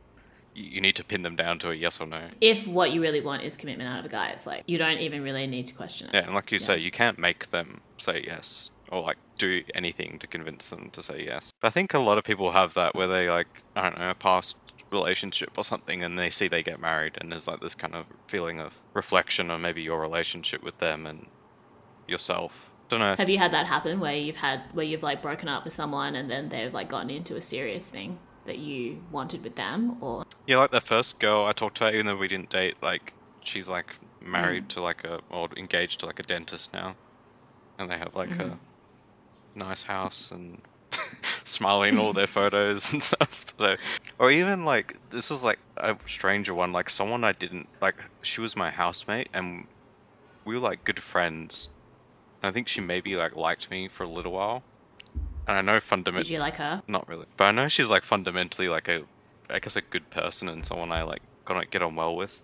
[0.54, 2.22] you, need to pin them down to a yes or no.
[2.40, 5.00] if what you really want is commitment out of a guy, it's like you don't
[5.00, 6.14] even really need to question it.
[6.14, 10.20] Yeah, and like you say, you can't make them say yes or like do anything
[10.20, 11.52] to convince them to say yes.
[11.62, 14.10] But I think a lot of people have that where they like I don't know
[14.10, 14.56] a past
[14.92, 18.06] relationship or something, and they see they get married, and there's like this kind of
[18.28, 21.28] feeling of reflection on maybe your relationship with them and
[22.08, 22.70] yourself.
[22.90, 23.16] Don't know.
[23.18, 26.14] Have you had that happen where you've had where you've like broken up with someone
[26.16, 30.26] and then they've like gotten into a serious thing that you wanted with them or
[30.48, 33.14] Yeah, like the first girl I talked to, even though we didn't date, like
[33.44, 34.70] she's like married mm.
[34.70, 36.96] to like a or engaged to like a dentist now,
[37.78, 39.60] and they have like a mm-hmm.
[39.60, 40.62] nice house and
[41.44, 43.54] smiling all their photos and stuff.
[43.58, 43.76] So,
[44.20, 47.96] or even like this is like a stranger one, like someone I didn't like.
[48.22, 49.68] She was my housemate, and
[50.46, 51.70] we were like good friends.
[52.42, 54.64] And I think she maybe like liked me for a little while,
[55.48, 56.24] and I know fundamentally.
[56.24, 56.82] did you like her?
[56.88, 57.26] Not really.
[57.38, 59.04] But I know she's like fundamentally like a,
[59.50, 62.42] I guess a good person and someone I like gonna get on well with.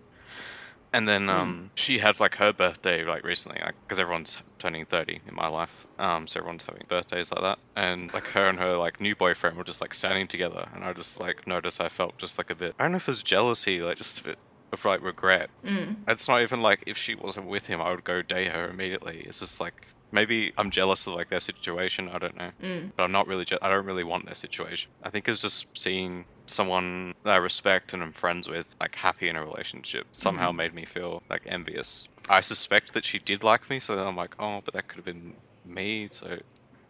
[0.92, 5.20] And then um, she had like her birthday like recently, like because everyone's turning thirty
[5.26, 7.58] in my life, um, so everyone's having birthdays like that.
[7.76, 10.94] And like her and her like new boyfriend were just like standing together, and I
[10.94, 12.74] just like noticed I felt just like a bit.
[12.78, 14.38] I don't know if it was jealousy, like just a bit
[14.72, 15.50] of like regret.
[15.62, 15.96] Mm.
[16.08, 19.24] It's not even like if she wasn't with him, I would go date her immediately.
[19.26, 19.74] It's just like
[20.12, 22.08] maybe I'm jealous of like their situation.
[22.08, 22.92] I don't know, Mm.
[22.96, 23.44] but I'm not really.
[23.44, 24.90] Je- I don't really want their situation.
[25.02, 29.28] I think it's just seeing someone that I respect and I'm friends with like happy
[29.28, 32.08] in a relationship somehow made me feel like envious.
[32.30, 34.96] I suspect that she did like me, so then I'm like, oh, but that could
[34.96, 35.34] have been
[35.64, 36.08] me.
[36.10, 36.34] So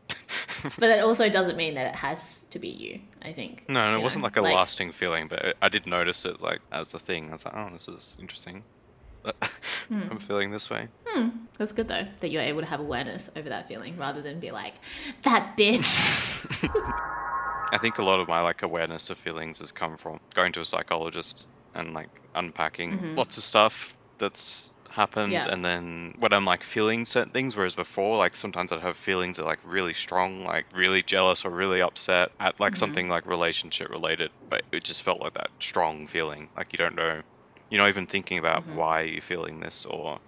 [0.62, 3.69] But that also doesn't mean that it has to be you, I think.
[3.69, 6.99] no, it wasn't like a lasting feeling, but I did notice it like as a
[6.99, 7.29] thing.
[7.29, 8.64] I was like, oh, this is interesting.
[9.89, 10.03] Hmm.
[10.11, 10.89] I'm feeling this way.
[11.07, 11.29] Hmm.
[11.57, 14.51] That's good though, that you're able to have awareness over that feeling rather than be
[14.51, 14.74] like,
[15.22, 15.97] that bitch.
[17.72, 20.61] I think a lot of my like awareness of feelings has come from going to
[20.61, 23.14] a psychologist and like unpacking mm-hmm.
[23.16, 25.47] lots of stuff that's happened Yeah.
[25.49, 29.37] and then when I'm like feeling certain things whereas before like sometimes I'd have feelings
[29.37, 32.79] that are like really strong like really jealous or really upset at like mm-hmm.
[32.79, 36.97] something like relationship related but it just felt like that strong feeling like you don't
[36.97, 37.20] know
[37.71, 38.77] you're not even thinking about mm-hmm.
[38.77, 40.19] why you're feeling this or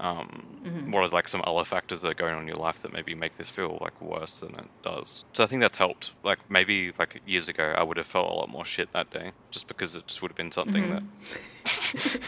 [0.00, 0.90] um, mm-hmm.
[0.92, 3.14] what are like some other factors that are going on in your life that maybe
[3.14, 5.24] make this feel like worse than it does.
[5.34, 6.12] So I think that's helped.
[6.24, 9.32] Like maybe like years ago, I would have felt a lot more shit that day,
[9.50, 12.22] just because it just would have been something that mm-hmm.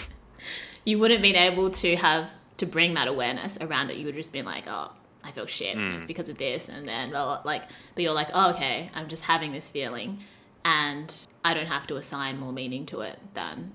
[0.85, 3.97] you wouldn't been able to have to bring that awareness around it.
[3.97, 4.93] You would have just been like, oh,
[5.25, 5.75] I feel shit.
[5.75, 7.63] and It's because of this, and then blah, blah, like,
[7.95, 10.19] but you're like, oh, okay, I'm just having this feeling,
[10.65, 13.73] and I don't have to assign more meaning to it than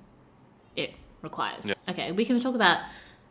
[1.22, 1.65] requires.
[1.65, 1.74] Yeah.
[1.89, 2.80] Okay, we can talk about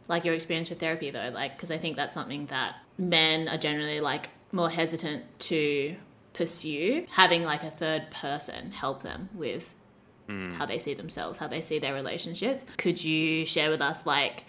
[0.09, 3.59] like your experience with therapy though, like because I think that's something that men are
[3.59, 5.97] generally like more hesitant to
[6.33, 7.07] pursue.
[7.11, 9.75] Having like a third person help them with
[10.29, 10.51] hmm.
[10.51, 12.65] how they see themselves, how they see their relationships.
[12.77, 14.45] Could you share with us like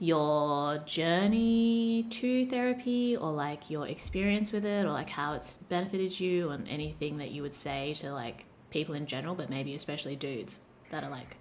[0.00, 6.18] your journey to therapy or like your experience with it or like how it's benefited
[6.18, 10.14] you and anything that you would say to like people in general, but maybe especially
[10.14, 10.60] dudes
[10.90, 11.36] that are like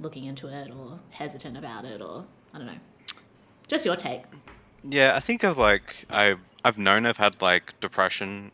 [0.00, 2.80] looking into it or hesitant about it or I don't know.
[3.68, 4.22] Just your take.
[4.82, 8.50] Yeah, I think of like I I've known I've had like depression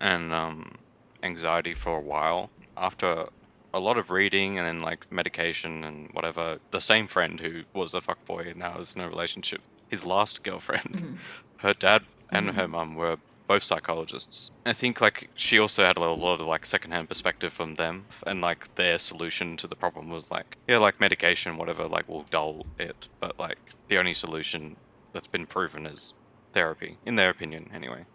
[0.00, 0.76] and um,
[1.22, 2.50] anxiety for a while.
[2.76, 3.26] After
[3.74, 7.94] a lot of reading and then like medication and whatever, the same friend who was
[7.94, 11.18] a fuckboy and now is in a relationship, his last girlfriend,
[11.58, 13.16] her dad and her mum were
[13.52, 14.50] both psychologists.
[14.64, 18.40] I think like she also had a lot of like secondhand perspective from them, and
[18.40, 22.64] like their solution to the problem was like yeah, like medication, whatever, like will dull
[22.78, 24.74] it, but like the only solution
[25.12, 26.14] that's been proven is
[26.54, 28.06] therapy, in their opinion, anyway.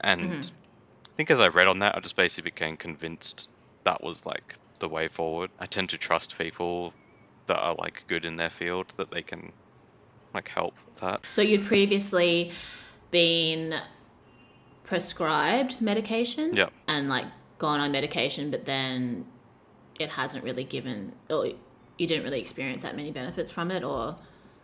[0.00, 0.40] And mm-hmm.
[0.42, 3.48] I think as I read on that, I just basically became convinced
[3.84, 5.50] that was like the way forward.
[5.58, 6.92] I tend to trust people
[7.46, 9.52] that are like good in their field that they can
[10.34, 11.24] like help with that.
[11.30, 12.52] So you'd previously
[13.10, 13.76] been
[14.86, 16.54] prescribed medication
[16.88, 17.26] and like
[17.58, 19.26] gone on medication, but then
[19.98, 21.46] it hasn't really given, or
[21.98, 24.16] you didn't really experience that many benefits from it, or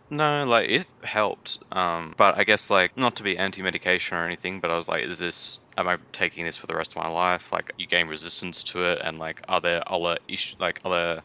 [0.09, 1.59] No, like it helped.
[1.71, 5.03] Um, but I guess like not to be anti-medication or anything, but I was like,
[5.03, 5.59] is this?
[5.75, 7.51] Am I taking this for the rest of my life?
[7.51, 11.21] Like you gain resistance to it, and like are there other issues, like other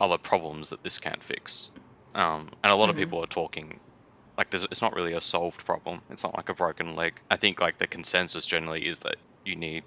[0.00, 1.70] other problems that this can't fix?
[2.14, 3.78] Um, and a lot of people are talking
[4.40, 6.00] like there's, it's not really a solved problem.
[6.08, 7.12] It's not like a broken leg.
[7.30, 9.84] I think like the consensus generally is that you need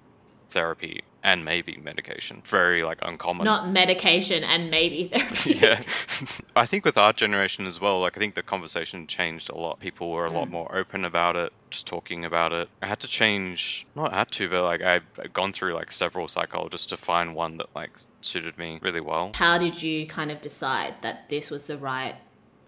[0.49, 2.43] therapy and maybe medication.
[2.45, 3.45] Very like uncommon.
[3.45, 5.53] not medication and maybe therapy.
[5.53, 5.81] yeah
[6.55, 9.79] i think with our generation as well like i think the conversation changed a lot
[9.79, 10.51] people were a lot mm.
[10.51, 14.49] more open about it just talking about it i had to change not had to
[14.49, 18.79] but like i've gone through like several psychologists to find one that like suited me
[18.83, 22.15] really well How did you kind of decide that this was the right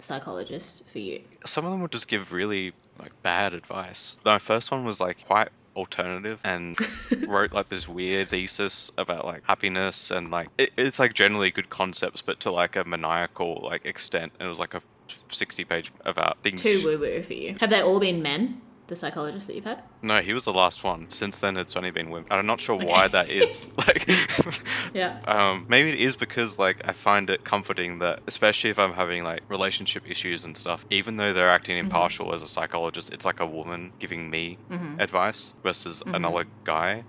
[0.05, 1.21] psychologist for you?
[1.45, 5.17] some of them would just give really like bad advice my first one was like
[5.25, 6.77] quite alternative and
[7.27, 11.69] wrote like this weird thesis about like happiness and like it, it's like generally good
[11.69, 14.81] concepts but to like a maniacal like extent and it was like a
[15.29, 17.55] 60 page about things Too woo woo for you.
[17.59, 19.81] Have they all been men, the psychologist that you've had?
[20.01, 21.09] no he was the last one.
[21.09, 22.27] Since then it's only been women.
[22.31, 23.69] I'm not sure why that is.
[23.77, 24.09] Like
[24.93, 25.19] Yeah.
[25.27, 29.23] um maybe it is because like i find it comforting that especially if i'm having
[29.23, 31.87] like relationship issues and stuff even though they're acting mm-hmm.
[31.87, 34.99] impartial as a psychologist it's like a woman giving me mm-hmm.
[34.99, 36.15] advice versus mm-hmm.
[36.15, 37.03] another guy.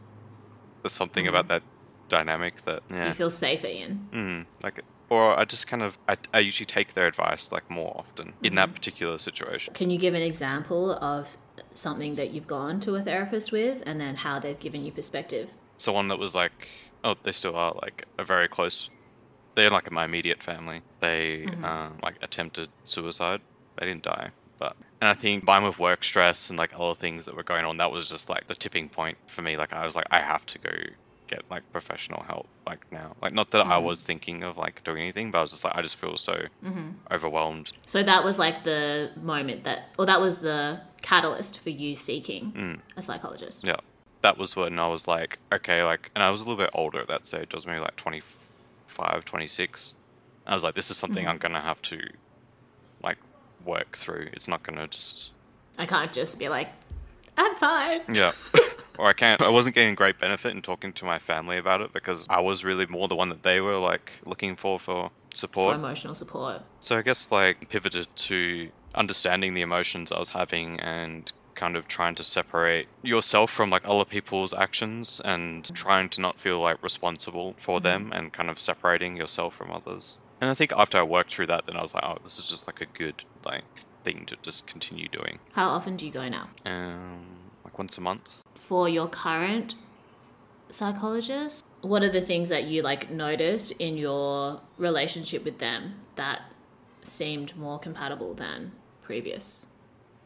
[0.83, 1.63] There's something about that
[2.09, 3.09] dynamic that yeah.
[3.09, 4.09] You feel safer in.
[4.13, 7.93] mm, like or i just kind of I, I usually take their advice like more
[7.97, 9.75] often in that particular situation.
[9.75, 11.37] Can you give an example of
[11.79, 15.53] something that you've gone to a therapist with and then how they've given you perspective?
[15.79, 16.69] someone that was like
[17.05, 18.89] oh they still are like a very close
[19.55, 20.83] they're like my immediate family.
[21.01, 23.41] They um, like attempted suicide.
[23.79, 27.27] They didn't die but and i think combined with work stress and like other things
[27.27, 29.57] that were going on that was just like the tipping point for me.
[29.57, 30.71] Like i was like i have to go
[31.29, 33.87] get like professional help like now like not that i mm-hmm.
[33.87, 36.35] was thinking of like doing anything but i was just like i just feel so
[36.65, 36.91] mm-hmm.
[37.11, 41.95] overwhelmed So that was like the moment that, or that was the catalyst for you
[41.95, 42.81] seeking mm.
[42.97, 43.65] a psychologist.
[43.65, 43.77] Yeah.
[44.23, 47.01] That was when I was like, okay, like, and I was a little bit older
[47.01, 47.49] at that stage.
[47.53, 49.95] I was maybe like 25, 26.
[50.47, 51.31] I was like, this is something mm-hmm.
[51.31, 52.01] I'm going to have to,
[53.03, 53.19] like,
[53.65, 54.29] work through.
[54.33, 55.31] It's not to just,
[55.79, 56.69] I can't just be like,
[57.37, 58.01] I'm fine.
[58.13, 58.33] yeah.
[58.99, 61.93] or I can't, I wasn't getting great benefit in talking to my family about it
[61.93, 65.37] because I was really more the one that they were, like, looking for for For
[65.37, 65.75] support.
[65.77, 66.63] emotional support.
[66.81, 71.89] So I guess like pivoted to understanding the emotions I was having and kind of
[71.89, 76.83] trying to separate yourself from like other people's actions and trying to not feel like
[76.83, 78.13] responsible for them mm-hmm.
[78.13, 80.19] and kind of separating yourself from others.
[80.41, 82.49] And I think after I worked through that then I was like, oh, this is
[82.49, 83.65] just like a good like
[84.07, 85.39] thing to just continue doing.
[85.53, 86.49] How often do you go now?
[86.65, 87.27] Um
[87.65, 88.27] like once a month.
[88.55, 89.75] For your current
[90.69, 95.81] psychologist, what are the things that you like noticed in your relationship with them
[96.15, 96.41] that
[97.03, 98.73] seemed more compatible than
[99.03, 99.67] previous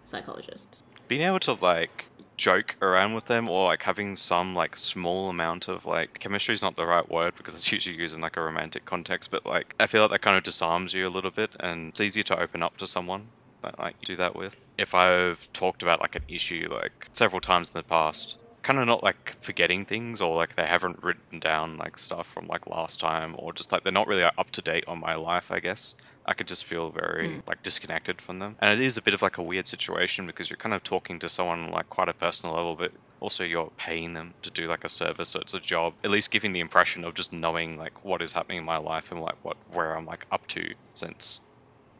[0.05, 0.83] psychologists?
[1.11, 2.05] being able to like
[2.37, 6.63] joke around with them or like having some like small amount of like chemistry is
[6.63, 9.75] not the right word because it's usually used in like a romantic context but like
[9.81, 12.41] i feel like that kind of disarms you a little bit and it's easier to
[12.41, 13.27] open up to someone
[13.63, 17.71] that like do that with if i've talked about like an issue like several times
[17.75, 21.79] in the past kind of not like forgetting things or like they haven't written down
[21.79, 24.85] like stuff from like last time or just like they're not really up to date
[24.87, 25.95] on my life i guess
[26.27, 28.57] I could just feel very like disconnected from them.
[28.61, 31.19] And it is a bit of like a weird situation because you're kind of talking
[31.19, 34.85] to someone like quite a personal level, but also you're paying them to do like
[34.85, 35.95] a service, so it's a job.
[36.05, 39.11] At least giving the impression of just knowing like what is happening in my life
[39.11, 41.41] and like what where I'm like up to since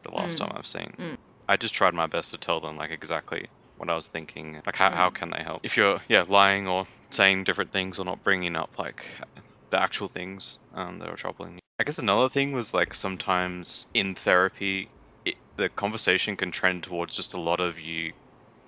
[0.03, 0.39] the last Mm.
[0.39, 0.95] time I've seen.
[0.99, 1.17] Mm.
[1.51, 4.61] I just tried my best to tell them like exactly what I was thinking.
[4.65, 4.95] Like how, Mm.
[4.95, 5.59] how can they help?
[5.65, 9.05] If you're yeah lying or saying different things or not bringing up like
[9.69, 11.59] the actual things um, that are troubling you.
[11.77, 14.91] I guess another thing was like sometimes in therapy,
[15.25, 18.13] it, the conversation can trend towards just a lot of you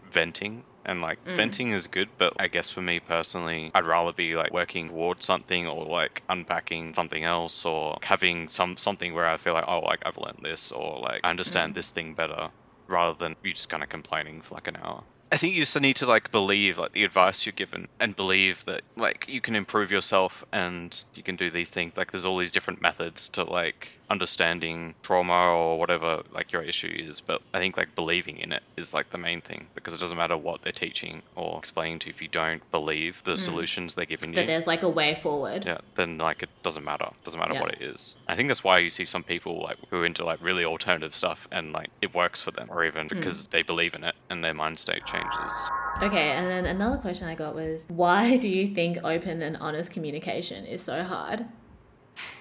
[0.04, 0.66] venting.
[0.86, 1.36] And like Mm.
[1.38, 5.26] venting is good, but I guess for me personally, I'd rather be like working towards
[5.26, 9.80] something or like unpacking something else or having some something where I feel like, oh,
[9.80, 11.76] like I've learned this or like I understand Mm.
[11.76, 12.52] this thing better
[12.88, 15.04] rather than you just kind of complaining for like an hour.
[15.32, 18.64] I think you just need to like believe like the advice you're given and believe
[18.66, 21.98] that like you can improve yourself and you can do these things.
[21.98, 26.92] Like there's all these different methods to like understanding trauma or whatever like your issue
[26.94, 27.22] is.
[27.22, 30.18] But I think like believing in it is like the main thing because it doesn't
[30.18, 33.40] matter what they're teaching or explaining to you if you don't believe the mm.
[33.40, 34.48] solutions they're giving That you.
[34.48, 35.66] there's like a way forward.
[35.66, 37.10] Yeah, then like it doesn't matter.
[37.24, 37.62] Doesn't matter Yeah.
[37.62, 38.16] what it is.
[38.28, 41.16] I think that's why you see some people like who are into like really alternative
[41.16, 43.10] stuff and like it works for them, or even mm.
[43.10, 45.54] because they believe in it and their mind state changes.
[46.02, 49.92] Okay, and then another question I got was why do you think open and honest
[49.92, 51.46] communication is so hard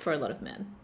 [0.01, 0.75] for a lot of men?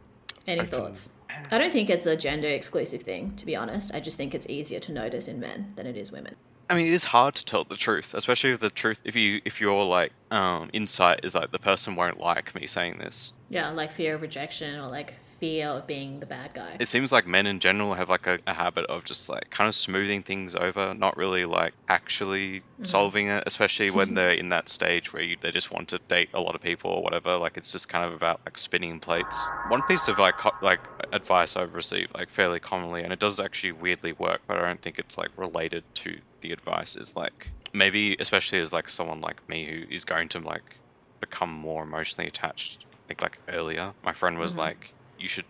[0.48, 1.10] Any Open- thoughts?
[1.52, 3.94] I don't think it's a gender exclusive thing, to be honest.
[3.94, 6.34] I just think it's easier to notice in men than it is women.
[6.70, 9.00] I mean, it is hard to tell the truth, especially if the truth.
[9.04, 12.98] If you if your like um insight is like the person won't like me saying
[12.98, 13.32] this.
[13.48, 16.76] Yeah, like fear of rejection or like fear of being the bad guy.
[16.78, 19.68] It seems like men in general have like a, a habit of just like kind
[19.68, 24.68] of smoothing things over, not really like actually solving it, especially when they're in that
[24.68, 27.36] stage where you, they just want to date a lot of people or whatever.
[27.36, 29.50] Like it's just kind of about like spinning plates.
[29.64, 33.40] One piece of like co- like advice I've received like fairly commonly, and it does
[33.40, 36.96] actually weirdly work, but I don't think it's like related to the advice.
[36.96, 40.64] Is like maybe especially as like someone like me who is going to like
[41.20, 43.94] become more emotionally attached like like earlier.
[44.02, 44.58] My friend was Mhm.
[44.58, 45.46] like, you should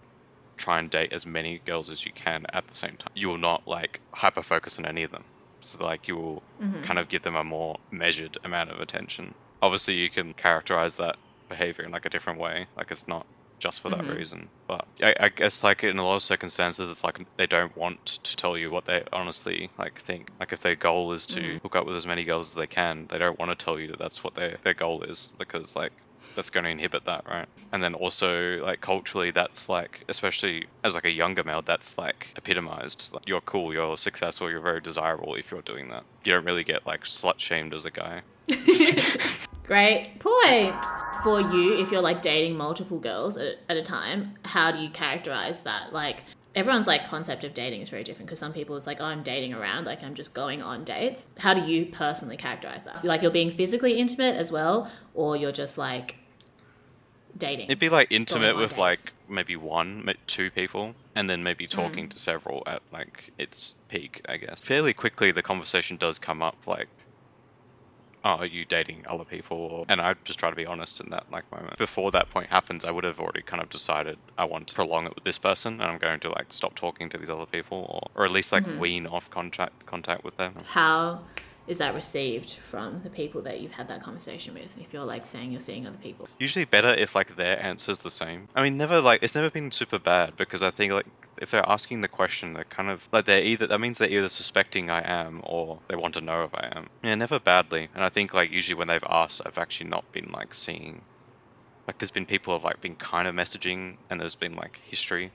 [0.56, 3.10] try and date as many girls as you can at the same time.
[3.14, 5.24] You will not like hyper focus on any of them.
[5.62, 6.82] So like you will Mhm.
[6.82, 9.34] kind of give them a more measured amount of attention.
[9.62, 11.16] Obviously you can characterize that
[11.48, 12.68] behavior in like a different way.
[12.76, 13.26] Like it's not
[13.60, 14.08] just for that Mhm.
[14.08, 14.50] reason.
[14.68, 18.04] But I, I guess like in a lot of circumstances it's like they don't want
[18.24, 20.28] to tell you what they honestly like think.
[20.40, 21.60] Like if their goal is to Mhm.
[21.62, 23.88] hook up with as many girls as they can, they don't want to tell you
[23.88, 25.92] that that's what their their goal is because like
[26.34, 27.48] that's going to inhibit that, right?
[27.72, 32.28] And then also like culturally, that's like, especially as like a younger male, that's like
[32.36, 33.10] epitomized.
[33.12, 36.04] Like, you're cool, you're successful, you're very desirable if you're doing that.
[36.24, 38.22] You don't really get like slut shamed as a guy.
[39.64, 40.74] Great point.
[41.22, 44.88] For you, if you're like dating multiple girls at, at a time, how do you
[44.88, 45.92] characterize that?
[45.92, 46.22] Like,
[46.58, 49.22] everyone's like concept of dating is very different because some people it's like, oh, I'm
[49.22, 51.32] dating around, like I'm just going on dates.
[51.38, 53.04] How do you personally characterize that?
[53.04, 56.16] Like, you're being physically intimate as well, or you're just like
[57.36, 57.66] dating?
[57.66, 58.78] It'd be like intimate with dates.
[58.78, 62.10] like maybe one, two people, and then maybe talking Mm.
[62.10, 64.60] to several at like its peak, I guess.
[64.60, 66.88] Fairly quickly, the conversation does come up like,
[68.24, 71.30] "Oh, are you dating other people?" And I just try to be honest in that
[71.30, 71.76] like moment.
[71.78, 75.06] Before that point happens, I would have already kind of decided I want to prolong
[75.06, 77.86] it with this person, and I'm going to like stop talking to these other people,
[78.14, 78.78] or, or at least like Mhm.
[78.78, 80.64] wean off contact contact with them.
[80.66, 81.26] How
[81.68, 84.74] is that received from the people that you've had that conversation with?
[84.80, 88.10] If you're like saying you're seeing other people, Usually better if like their answer's the
[88.10, 88.48] same.
[88.56, 91.06] I mean, never like it's never been super bad because I think like
[91.40, 94.28] if they're asking the question, they're kind of like they're either that means they're either
[94.28, 96.88] suspecting I am or they want to know if I am.
[97.04, 97.88] Yeah, never badly.
[97.94, 101.02] And I think like usually when they've asked, I've actually not been like seeing.
[101.86, 105.30] Like there's been people have like been kind of messaging and there's been like history,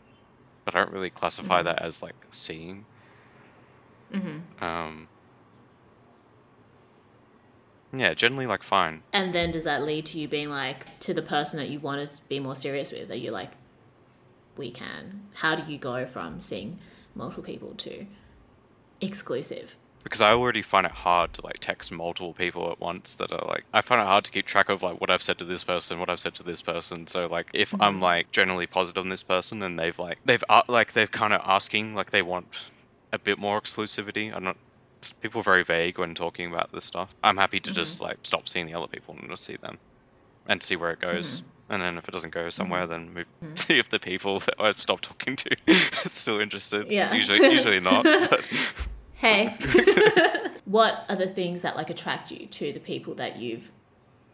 [0.65, 1.65] but I don't really classify Mhm.
[1.65, 2.85] that as like seeing.
[4.14, 4.64] mm-hmm.
[4.64, 5.07] Um.
[7.95, 9.03] Yeah, generally like fine.
[9.14, 12.07] and then does that lead to you being like to the person that you want
[12.07, 13.11] to be more serious with?
[13.11, 13.52] Are you like,
[14.57, 15.28] we can?
[15.36, 16.80] How do you go from seeing
[17.15, 18.06] multiple people to
[19.02, 19.78] exclusive?
[20.03, 23.48] because I already find it hard to like text multiple people at once that are
[23.48, 25.64] like I find it hard to keep track of like what I've said to this
[25.64, 27.07] person, what I've said to this person.
[27.07, 28.02] So like if I'm Mhm.
[28.02, 31.40] like generally positive on this person and they've like they've uh, like they've kind of
[31.45, 32.48] asking like they want
[33.14, 34.36] a bit more exclusivity.
[34.36, 34.57] I'm not
[35.12, 37.14] people are very vague when talking about this stuff.
[37.24, 38.06] I'm happy to just mm-hmm.
[38.06, 39.78] like stop seeing the other people and just see them
[40.48, 41.36] and see where it goes.
[41.36, 41.74] Mm-hmm.
[41.74, 42.92] And then if it doesn't go somewhere, mm-hmm.
[42.92, 43.58] then move Mhm.
[43.68, 45.56] see if the people that I've stopped talking to
[46.06, 46.92] are still interested.
[46.92, 47.14] Yeah.
[47.14, 48.04] Usually, usually not.
[48.30, 48.46] But
[49.16, 49.56] Hey,
[50.66, 53.72] what are the things that like attract you to the people that you've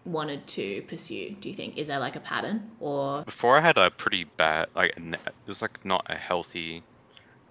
[0.03, 1.35] wanted to pursue?
[1.39, 4.69] Do you think is there like a pattern or Before I had a pretty bad,
[4.75, 6.81] like, it was like not a healthy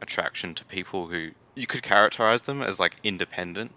[0.02, 3.72] attraction to people who you could characterize them as like independent,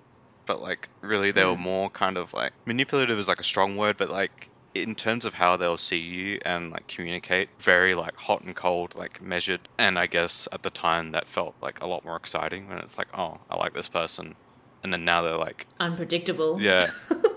[0.46, 1.64] but like really they were hmm.
[1.64, 5.34] more kind of like manipulative is like a strong word, but like in terms of
[5.34, 9.68] how they'll see you and like communicate, very like hot and cold, like measured.
[9.78, 12.98] And I guess at the time that felt like a lot more exciting when it's
[12.98, 14.36] like, oh, I like this person,
[14.84, 16.62] and then now they're like, Unpredictable.
[16.62, 16.92] yeah.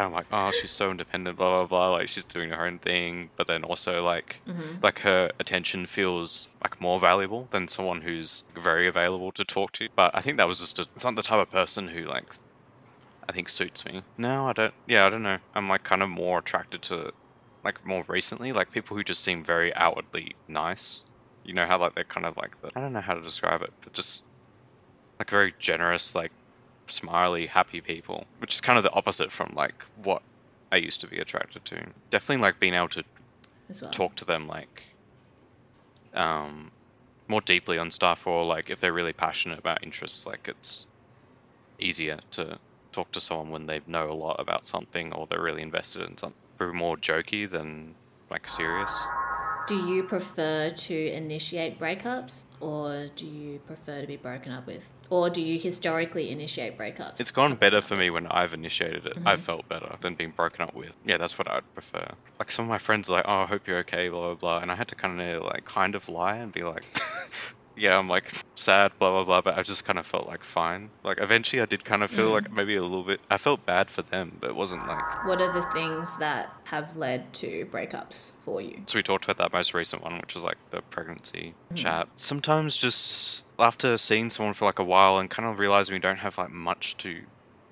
[0.00, 1.90] I'm like, oh, she's so independent, blah blah blah.
[1.90, 4.82] Like she's doing her own thing, but then also like, mm-hmm.
[4.82, 9.88] like her attention feels like more valuable than someone who's very available to talk to.
[9.94, 12.26] But I think that was just a, it's not the type of person who like,
[13.28, 14.02] I think suits me.
[14.18, 14.74] No, I don't.
[14.86, 15.38] Yeah, I don't know.
[15.54, 17.12] I'm like kind of more attracted to,
[17.64, 21.02] like more recently, like people who just seem very outwardly nice.
[21.44, 23.62] You know how like they're kind of like the I don't know how to describe
[23.62, 24.22] it, but just
[25.18, 26.32] like very generous, like
[26.90, 30.22] smiley, happy people, which is kind of the opposite from like what
[30.72, 31.82] I used to be attracted to.
[32.10, 33.04] Definitely like being able to
[33.82, 33.90] well.
[33.90, 34.82] talk to them like
[36.14, 36.70] um
[37.28, 40.86] more deeply on stuff or like if they're really passionate about interests like it's
[41.78, 42.58] easier to
[42.92, 46.16] talk to someone when they know a lot about something or they're really invested in
[46.16, 46.36] something.
[46.58, 47.94] Probably more jokey than
[48.30, 48.92] like serious.
[49.66, 54.88] Do you prefer to initiate breakups or do you prefer to be broken up with?
[55.10, 57.14] Or do you historically initiate breakups?
[57.18, 59.18] It's gone better for me when I've initiated it.
[59.26, 59.46] I've mm-hmm.
[59.46, 60.96] felt better than being broken up with.
[61.04, 62.06] Yeah, that's what I'd prefer.
[62.38, 64.58] Like some of my friends are like, "Oh, I hope you're okay," blah blah blah,
[64.60, 66.84] and I had to kind of like kind of lie and be like,
[67.76, 70.90] "Yeah, I'm like sad, blah blah blah," but I just kind of felt like fine.
[71.02, 72.34] Like eventually, I did kind of feel mm.
[72.34, 73.20] like maybe a little bit.
[73.28, 75.26] I felt bad for them, but it wasn't like.
[75.26, 78.82] What are the things that have led to breakups for you?
[78.86, 81.74] So we talked about that most recent one, which was like the pregnancy mm-hmm.
[81.74, 82.08] chat.
[82.14, 86.18] Sometimes just after seeing someone for like a while and kind of realizing we don't
[86.18, 87.20] have like much to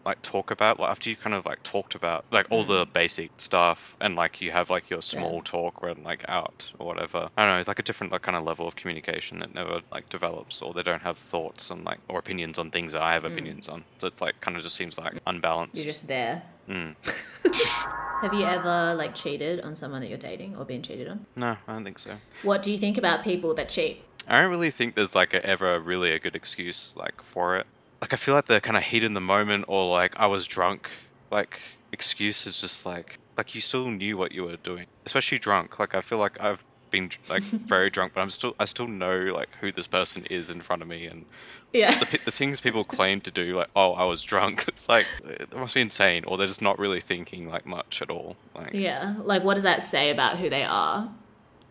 [0.08, 2.92] like talk about, like after you kind of like talked about like all the mm.
[2.94, 7.28] basic stuff and like you have like your small talk when like out or whatever.
[7.36, 9.80] I don't know, it's like a different like kind of level of communication that never
[9.92, 13.12] like develops or they don't have thoughts and like or opinions on things that I
[13.12, 13.32] have mm.
[13.32, 13.84] opinions on.
[13.98, 15.20] So it's like kind of just seems like mm.
[15.26, 15.76] unbalanced.
[15.76, 16.42] You're just there.
[16.68, 16.96] Mm.
[18.22, 21.26] Have you ever like cheated on someone that you're dating or been cheated on?
[21.36, 22.16] No, I don't think so.
[22.42, 24.02] What do you think about people that cheat?
[24.28, 27.66] I don't really think there's like a, ever really a good excuse like for it.
[28.00, 30.46] Like I feel like the kind of heat in the moment or like I was
[30.46, 30.88] drunk.
[31.30, 31.58] Like
[31.92, 35.78] excuse is just like like you still knew what you were doing, especially drunk.
[35.78, 39.16] Like I feel like I've been like very drunk, but I'm still I still know
[39.34, 41.24] like who this person is in front of me and
[41.72, 41.98] Yeah.
[41.98, 44.64] the, the things people claim to do like oh I was drunk.
[44.68, 48.10] It's like it must be insane or they're just not really thinking like much at
[48.10, 48.36] all.
[48.54, 49.14] Like yeah.
[49.22, 51.10] Like, what does that say about who they are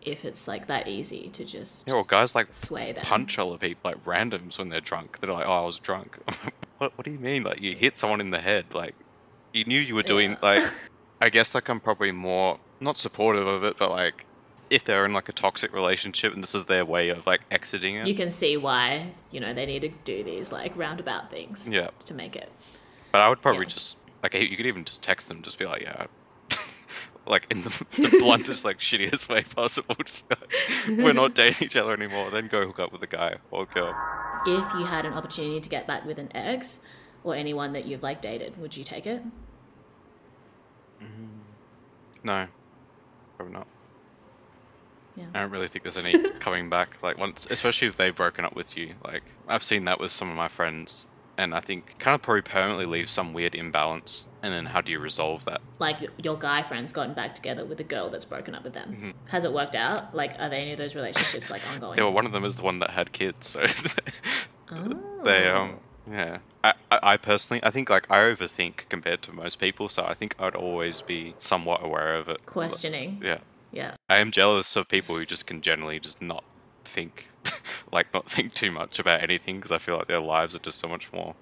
[0.02, 3.04] if it's like that easy to just yeah, well guys like sway them?
[3.04, 5.18] punch other people like randoms when they're drunk.
[5.20, 6.18] They're like, "Oh, I was drunk."
[6.78, 7.42] what What do you mean?
[7.42, 8.66] Like you hit someone in the head?
[8.74, 8.94] Like
[9.52, 10.36] you knew you were doing Yeah.
[10.42, 10.62] like.
[11.20, 14.24] I guess like I'm probably more not supportive of it, but like
[14.70, 17.96] if they're in like a toxic relationship and this is their way of like exiting
[17.96, 18.06] it.
[18.06, 21.88] You can see why, you know, they need to do these like roundabout things Yeah.
[22.04, 22.52] to make it.
[23.10, 23.70] But I would probably Yeah.
[23.70, 26.06] just like you could even just text them, just be like, yeah.
[27.28, 29.94] Like in the, the bluntest, like shittiest way possible.
[30.04, 32.30] Just like, We're not dating each other anymore.
[32.30, 33.94] Then go hook up with a guy or girl.
[34.46, 36.80] If you had an opportunity to get back with an ex
[37.24, 39.22] or anyone that you've like dated, would you take it?
[41.02, 41.38] Mm-hmm.
[42.24, 42.46] No,
[43.36, 43.66] probably not.
[45.16, 45.26] Yeah.
[45.34, 47.02] I don't really think there's any coming back.
[47.02, 48.94] Like once, especially if they've broken up with you.
[49.04, 51.06] Like I've seen that with some of my friends,
[51.36, 54.27] and I think kind of probably permanently leaves some weird imbalance.
[54.42, 55.60] And then how do you resolve that?
[55.78, 58.92] Like your guy friend's gotten back together with a girl that's broken up with them.
[58.92, 59.10] Mm-hmm.
[59.30, 60.14] Has it worked out?
[60.14, 61.98] Like, are they any of those relationships like ongoing?
[61.98, 63.66] Yeah, well, one of them is the one that had kids, so
[64.70, 65.00] Oh.
[65.24, 66.38] they um yeah.
[66.62, 70.14] I, I I personally I think like I overthink compared to most people, so I
[70.14, 72.44] think I'd always be somewhat aware of it.
[72.46, 73.20] Questioning.
[73.24, 73.38] Yeah.
[73.72, 73.94] Yeah.
[74.08, 76.44] I am jealous of people who just can generally just not
[76.84, 77.26] think,
[77.92, 80.80] like not think too much about anything because I feel like their lives are just
[80.80, 81.34] so much more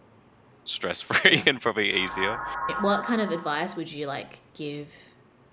[0.67, 2.37] stress free and probably easier.
[2.81, 4.89] What kind of advice would you like give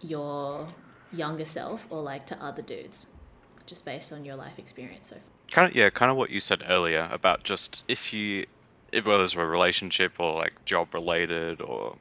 [0.01, 0.67] your
[1.11, 3.07] younger self or like to other dudes,
[3.65, 5.23] just based on your life experience so far?
[5.51, 8.47] Kind of yeah, kind of what you said earlier about just if you,
[8.91, 11.95] if whether it's a relationship or like job related or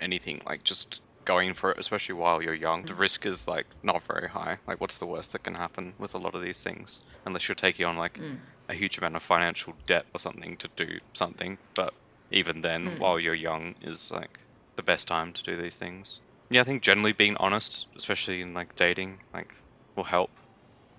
[0.00, 2.84] anything, like just going for it, especially while you're young.
[2.84, 2.98] The mm.
[2.98, 4.58] risk is like not very high.
[4.66, 7.00] Like what's the worst that can happen with a lot of these things?
[7.24, 8.36] Unless you're taking on like mm.
[8.68, 11.58] a huge amount of financial debt or something to do something.
[11.74, 11.94] But
[12.34, 12.98] even then, hmm.
[12.98, 14.38] while you're young, is like
[14.76, 16.20] the best time to do these things.
[16.50, 19.54] Yeah, I think generally being honest, especially in like dating, like
[19.96, 20.30] will help.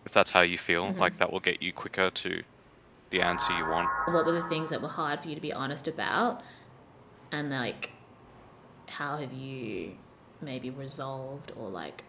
[0.06, 1.00] If that's how you feel, mm-hmm.
[1.00, 2.44] like that will get you quicker to
[3.10, 3.90] the answer you want.
[4.06, 6.42] What were the things that were hard for you to be honest about?
[7.32, 7.92] And like,
[8.88, 9.94] how have you
[10.42, 12.04] maybe resolved or like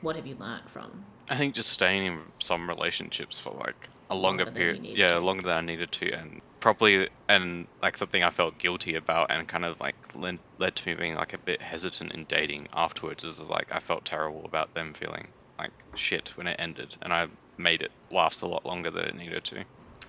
[0.00, 1.04] what have you learnt from?
[1.28, 5.18] I think just staying in some relationships for like a longer, Longer period, yeah, to.
[5.20, 9.46] longer than I needed to, and probably and like something I felt guilty about, and
[9.46, 13.22] kind of like led, led to me being like a bit hesitant in dating afterwards.
[13.22, 15.28] Is like I felt terrible about them feeling
[15.58, 17.26] like shit when it ended, and I
[17.58, 19.64] made it last a lot longer than it needed to.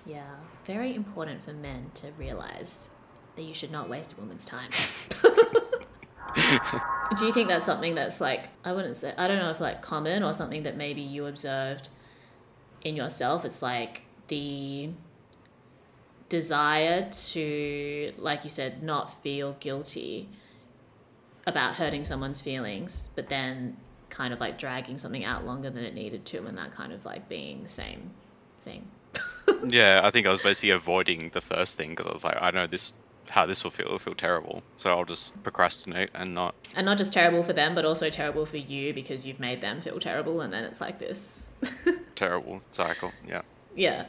[0.06, 2.88] Yeah, very important for men to realize
[3.36, 4.70] that you should not waste a woman's time.
[7.18, 9.82] Do you think that's something that's like I wouldn't say I don't know if like
[9.82, 11.90] common or something that maybe you observed
[12.80, 13.44] in yourself?
[13.44, 14.88] It's like the
[16.28, 20.28] desire to, like you said, not feel guilty
[21.46, 23.76] about hurting someone's feelings, but then
[24.10, 27.04] kind of like dragging something out longer than it needed to, and that kind of
[27.04, 28.10] like being the same
[28.60, 28.88] thing.
[29.68, 32.50] yeah, I think I was basically avoiding the first thing because I was like, I
[32.50, 32.92] know this
[33.28, 33.86] how this will feel.
[33.86, 36.54] It'll feel terrible, so I'll just procrastinate and not.
[36.74, 39.80] And not just terrible for them, but also terrible for you because you've made them
[39.80, 41.48] feel terrible, and then it's like this.
[42.14, 43.12] terrible cycle.
[43.26, 43.42] Yeah.
[43.76, 44.06] Yeah.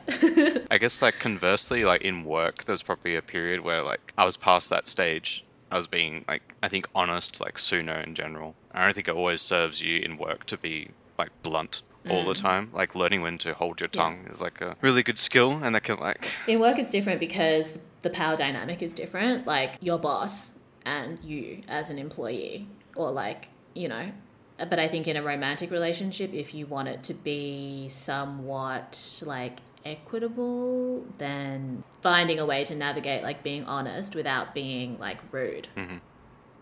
[0.71, 4.37] I guess like conversely, like in work, there's probably a period where like I was
[4.37, 5.43] past that stage.
[5.69, 8.55] I was being like I think honest, like sooner in general.
[8.71, 10.89] I don't think it always serves you in work to be
[11.19, 12.41] like blunt all the mm.
[12.41, 12.69] time.
[12.73, 14.01] Like learning when to hold your Yeah.
[14.01, 17.19] tongue is like a really good skill, and that can like In work, it's different
[17.19, 19.45] because the power dynamic is different.
[19.45, 24.11] Like your boss and you as an employee, or like, you know.
[24.57, 29.59] But I think in a romantic relationship, if you want it to be somewhat like
[29.85, 36.01] equitable, then finding a way to navigate like being honest without being like rude Mhm.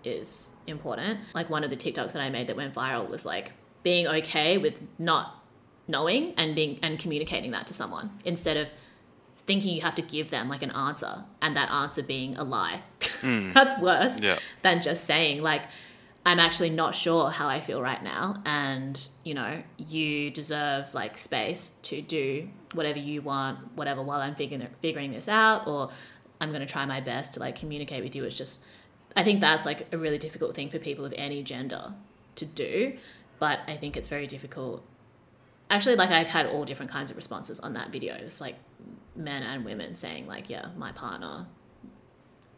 [0.04, 1.20] is important.
[1.34, 3.54] Like one of the TikToks that I made that went viral was like
[3.84, 5.44] being okay with not
[5.88, 8.68] knowing and being and communicating that to someone instead of
[9.46, 12.82] thinking you have to give them like an answer and that answer being a lie.
[13.22, 14.40] That's worse Yeah.
[14.64, 15.64] than just saying like
[16.26, 21.18] I'm actually not sure how I feel right now and you know you deserve like
[21.20, 25.92] space to do whatever you want whatever while I'm figuring figuring this out or
[26.42, 28.24] I'm going to try my best to like communicate with you.
[28.26, 28.62] It's just
[29.16, 31.94] I think that's like a really difficult thing for people of any gender
[32.36, 32.98] to do
[33.38, 34.84] but I think it's very difficult.
[35.70, 38.16] Actually like I've had all different kinds of responses on that video.
[38.16, 38.56] It was like
[39.16, 41.46] men and women saying like yeah my partner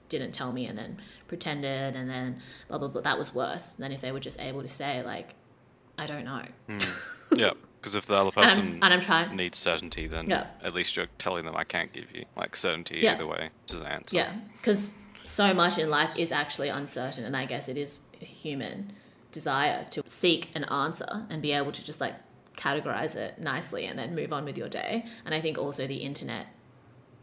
[0.10, 0.98] didn't tell me and then
[1.28, 4.62] pretended and then blah blah blah that was worse than if they were just able
[4.62, 5.36] to say like
[5.98, 6.78] i don't know hmm.
[7.36, 7.52] yeah.
[7.80, 10.48] Because if the other and, person I'm, and i'm trying needs certainty, then Yeah.
[10.64, 13.14] at least you're telling them I can't give you like certainty Yeah.
[13.14, 13.50] either way.
[13.70, 14.16] Is the answer.
[14.16, 18.26] yeah because so much in life is actually uncertain and i guess it is a
[18.26, 18.94] human
[19.32, 22.16] desire to seek an answer and be able to just like
[22.58, 25.98] categorize it nicely and then move on with your day and i think also the
[25.98, 26.48] internet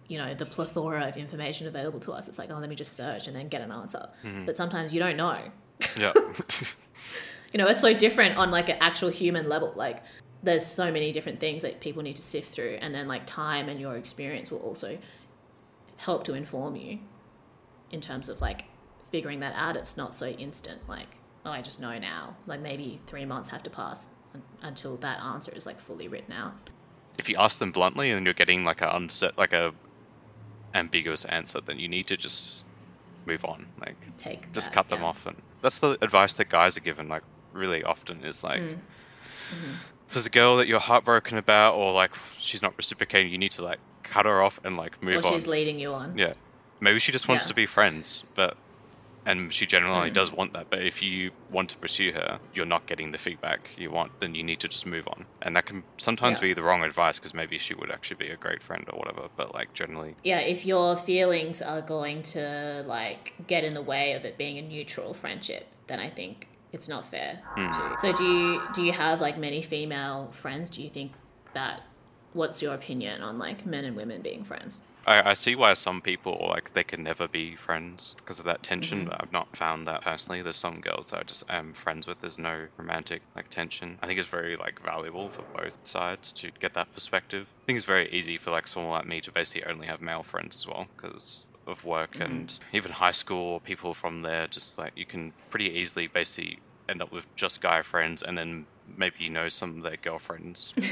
[0.09, 2.28] you know the plethora of information available to us.
[2.28, 4.09] It's like oh let me just search and then get an answer.
[4.22, 4.44] Mm-hmm.
[4.47, 5.39] But sometimes you don't know.
[5.97, 6.12] Yeah.
[7.52, 9.72] you know it's so different on like an actual human level.
[9.74, 10.02] Like
[10.43, 13.68] there's so many different things that people need to sift through and then like time
[13.68, 14.98] and your experience will also
[15.97, 16.98] help to inform you
[17.90, 18.64] in terms of like
[19.10, 19.76] figuring that out.
[19.76, 22.36] It's not so instant like oh i just know now.
[22.47, 24.09] Like maybe three months have to pass
[24.62, 26.70] until that answer is like fully written out.
[27.16, 29.72] If you ask them bluntly and you're getting like a unset like a
[30.74, 32.64] ambiguous answer, then you need to just
[33.26, 33.66] move on.
[33.80, 35.06] Like take just that, cut them yeah.
[35.06, 37.22] off and that's the advice that guys are given like
[37.52, 38.78] really often is like Mm.
[40.09, 43.51] if there's a girl that you're heartbroken about or like she's not reciprocating you need
[43.52, 46.32] to like cut her off and like move or on she's leading you on yeah
[46.80, 47.48] maybe she just wants Yeah.
[47.48, 48.56] to be friends but
[49.26, 50.14] and she generally Mm.
[50.14, 53.60] does want that but if you want to pursue her you're not getting the feedback
[53.78, 56.48] you want then you need to just move on and that can sometimes Yeah.
[56.48, 59.28] be the wrong advice because maybe she would actually be a great friend or whatever
[59.36, 64.12] but like generally yeah, if your feelings are going to like get in the way
[64.12, 67.40] of it being a neutral friendship, then I think it's not fair.
[67.56, 67.96] To.
[67.98, 70.70] So do you do you have like many female friends?
[70.70, 71.12] Do you think
[71.52, 71.82] that
[72.32, 74.82] what's your opinion on like men and women being friends?
[75.06, 78.62] I, I see why some people like they can never be friends because of that
[78.62, 79.01] tension.
[79.01, 79.09] Mm-hmm.
[79.10, 80.43] But I've not found that personally.
[80.43, 82.20] There's some girls that I just am friends with.
[82.20, 83.98] There's no romantic like tension.
[84.02, 87.47] I think it's very like valuable for both sides to get that perspective.
[87.62, 90.22] I think it's very easy for like someone like me to basically only have male
[90.22, 92.22] friends as well because of work Mm-hmm.
[92.22, 94.47] and even high school people from there.
[94.47, 96.59] Just like you can pretty easily basically
[96.89, 98.66] end up with just guy friends and then
[98.97, 100.72] maybe you know some of their girlfriends.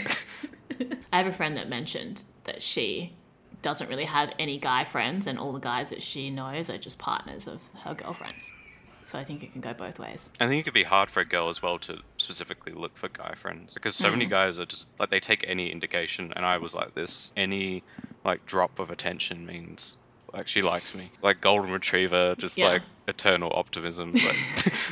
[1.13, 3.17] I have a friend that mentioned that she
[3.63, 6.99] doesn't really have any guy friends, and all the guys that she knows are just
[6.99, 8.51] partners of her girlfriends.
[9.05, 10.31] So I think it can go both ways.
[10.41, 13.09] I think it could be hard for a girl as well to specifically look for
[13.09, 14.31] guy friends because so many hmm.
[14.31, 17.33] guys are just like they take any indication, and I was like this.
[17.37, 17.83] Any
[18.25, 19.97] like drop of attention means
[20.33, 21.11] Like she likes me.
[21.23, 22.69] Like golden retriever, just Yeah.
[22.69, 24.13] like eternal optimism.
[24.13, 24.37] But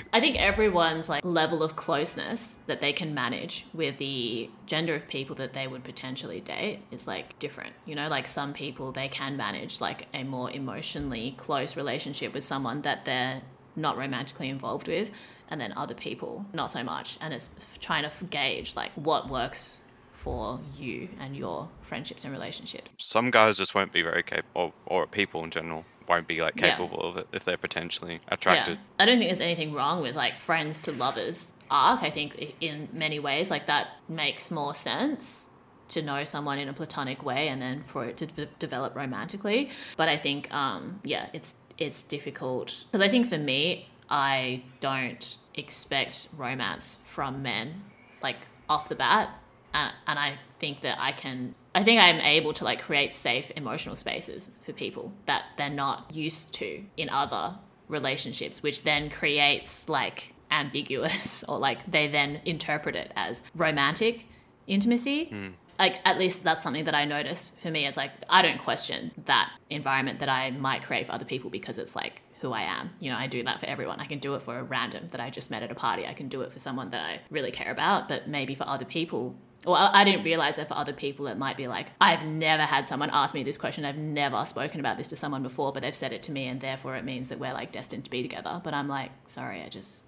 [0.12, 5.08] I think everyone's like level of closeness that they can manage with the gender of
[5.08, 7.72] people that they would potentially date is like different.
[7.86, 12.42] You know, like some people they can manage like a more emotionally close relationship with
[12.44, 13.42] someone that they're
[13.76, 15.10] not romantically involved with,
[15.48, 17.16] and then other people not so much.
[17.20, 17.48] And it's
[17.80, 19.80] trying to gauge like what works
[20.22, 22.92] for you and your friendships and relationships.
[22.98, 26.55] some guys just won't be very capable, or, or people in general won't be like
[26.56, 26.70] Yeah.
[26.70, 28.74] capable of it if they're potentially attracted.
[28.78, 28.84] Yeah.
[28.98, 32.02] I don't think there's anything wrong with like friends to lovers arc.
[32.02, 35.47] I think in many ways, like that makes more sense
[35.88, 39.70] to know someone in a platonic way and then for it to de- develop romantically.
[39.97, 45.36] But I think, um, yeah, it's it's difficult because I think for me, I don't
[45.55, 47.84] expect romance from men
[48.22, 48.36] like
[48.68, 49.38] off the bat,
[49.72, 51.55] and, and I think that I can.
[51.74, 56.12] I think I'm able to like create safe emotional spaces for people that they're not
[56.12, 57.56] used to in other
[57.88, 64.26] relationships, which then creates like ambiguous or like they then interpret it as romantic
[64.66, 65.26] intimacy.
[65.26, 65.48] Hmm.
[65.78, 67.86] Like at least that's something that I notice for me.
[67.86, 71.78] It's like I don't question that environment that I might create for other people because
[71.78, 72.90] it's like who I am.
[73.01, 74.01] You know, I do that for everyone.
[74.01, 76.06] I can do it for a random that I just met at a party.
[76.06, 78.84] I can do it for someone that I really care about, but maybe for other
[78.84, 79.36] people.
[79.64, 82.62] Well, I I didn't realize that for other people, it might be like, I've never
[82.62, 83.84] had someone ask me this question.
[83.84, 86.60] I've never spoken about this to someone before, but they've said it to me, and
[86.60, 88.60] therefore it means that we're like destined to be together.
[88.64, 90.04] But I'm like, sorry, I just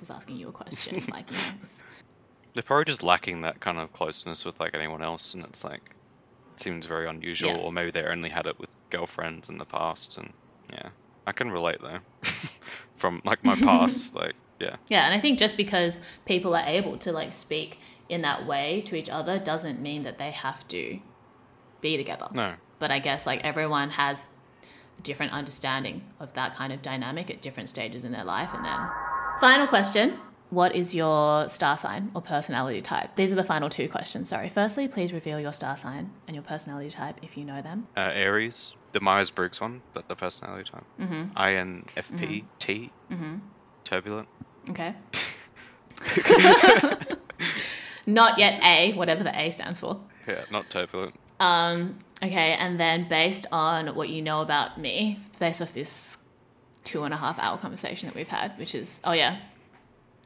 [0.00, 0.94] was asking you a question.
[1.12, 1.84] like, you know, it's-
[2.54, 5.82] They're probably just lacking that kind of closeness with like anyone else, and it's like
[6.54, 7.50] it seems very unusual.
[7.50, 7.58] Yeah.
[7.58, 10.32] Or maybe they only had it with girlfriends in the past, and
[10.72, 10.88] yeah,
[11.26, 12.00] I can relate though
[12.96, 14.12] from like my past.
[14.14, 17.78] like yeah, Yeah, and I think just because people are able to like speak
[18.08, 20.98] in that way to each other doesn't mean that they have to
[21.80, 22.28] be together.
[22.32, 24.28] no, But I guess like everyone has
[24.98, 28.50] a different understanding of that kind of dynamic at different stages in their life.
[28.54, 28.78] And then,
[29.40, 30.18] final question
[30.50, 33.16] What is your star sign or personality type?
[33.16, 34.28] These are the final two questions.
[34.28, 34.48] Sorry.
[34.50, 37.86] Firstly, please reveal your star sign and your personality type if you know them.
[37.96, 40.84] uh, Aries, the Myers Briggs one, that the personality type.
[41.00, 41.36] Mm-hmm.
[41.38, 43.36] INFP, T, Mm-hmm.
[43.84, 44.28] turbulent.
[44.68, 44.94] Okay.
[48.06, 50.00] Not yet A, whatever the A stands for.
[50.26, 51.14] Yeah, not turbulent.
[51.40, 56.18] Um, okay, and then based on what you know about me, based off this
[56.84, 59.38] two and a half hour conversation that we've had, which is, oh yeah,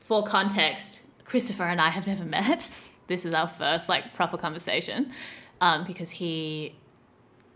[0.01, 2.75] for context, Christopher and I have never met.
[3.07, 5.13] This is our first like proper conversation
[5.61, 6.75] um, because he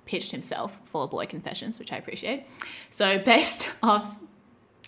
[0.06, 2.44] pitched himself for Boy Confessions, which I appreciate.
[2.90, 4.18] So based off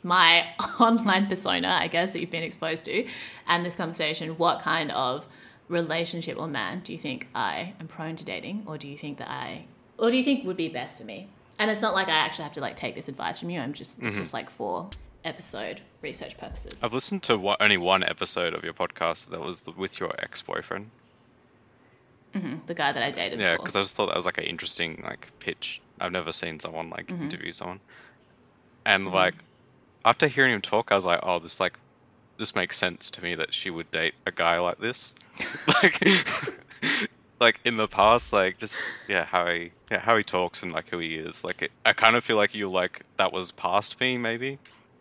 [0.02, 0.46] my
[0.80, 3.06] online persona, I guess, that you've been exposed to,
[3.46, 5.26] and this conversation, what kind of
[5.68, 9.18] relationship or man do you think I am prone to dating, or do you think
[9.18, 9.64] that I,
[9.98, 11.28] or do you think would be best for me?
[11.58, 13.60] And it's not like I actually have to like take this advice from you.
[13.60, 14.22] I'm just it's mm-hmm.
[14.22, 14.90] just like for
[15.24, 16.82] episode research purposes.
[16.82, 20.12] I've listened to one, only one episode of your podcast that was the, with your
[20.18, 20.90] ex-boyfriend.
[22.34, 23.38] Mm-hmm, the guy that I dated.
[23.40, 25.80] Yeah, because I just thought that was like an interesting like pitch.
[26.00, 27.24] I've never seen someone like Mm-hmm.
[27.24, 27.80] interview someone,
[28.86, 29.14] and mm-hmm.
[29.14, 29.34] like
[30.04, 31.74] after hearing him talk, I was like, oh, this like
[32.38, 35.14] this makes sense to me that she would date a guy like this,
[35.68, 36.02] like
[37.40, 38.74] like in the past, like just
[39.08, 41.44] yeah how he yeah how he talks and like who he is.
[41.44, 44.58] Like it, I kind of feel like you like that was past me maybe,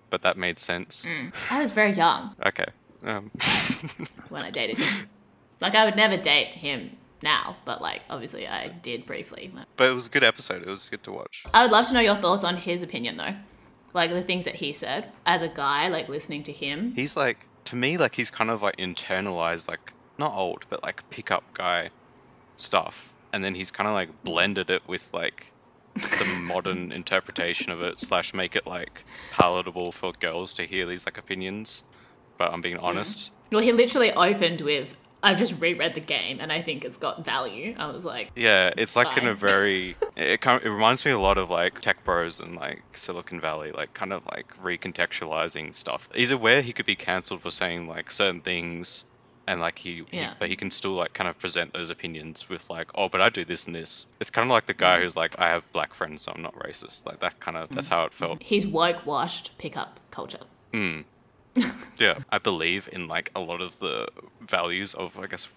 [0.09, 1.05] but that made sense.
[1.07, 1.33] Mm.
[1.49, 2.65] I was very young Okay.
[3.03, 3.31] Um,
[4.29, 5.07] when I dated him.
[5.59, 9.51] Like I would never date him now, but like obviously I did briefly.
[9.77, 10.61] but it was a good episode.
[10.61, 11.43] It was good to watch.
[11.53, 13.33] I would love to know your thoughts on his opinion though.
[13.93, 16.93] Like the things that he said as a guy, like listening to him.
[16.95, 21.07] He's like to me like he's kind of like internalized like not old but like
[21.09, 21.89] pickup guy
[22.55, 23.13] stuff.
[23.33, 25.45] And then he's kind of like blended it with like
[25.95, 31.05] the modern interpretation of it slash make it like palatable for girls to hear these
[31.05, 31.83] like opinions.
[32.37, 33.31] But i'm being honest.
[33.51, 37.23] Well, he literally opened with, "I've just reread the game and I think it's got
[37.25, 41.05] value." I was like, yeah it's like in a very it kind of, it reminds
[41.05, 44.47] me a lot of like tech bros and like silicon valley like kind of like
[44.63, 46.09] recontextualizing stuff.
[46.13, 49.03] He's aware he could be cancelled for saying like certain things
[49.47, 52.69] and like he, he- but he can still like kind of present those opinions with
[52.69, 54.05] like oh but i do this and this.
[54.19, 56.55] It's kind of like the guy who's like i have black friends so i'm not
[56.55, 57.05] racist.
[57.05, 58.41] Like that kind of that's how it felt.
[58.43, 60.39] He's woke washed pickup culture.
[60.73, 61.03] mm.
[61.97, 64.07] Yeah i believe in like a lot of the
[64.41, 65.47] values of i guess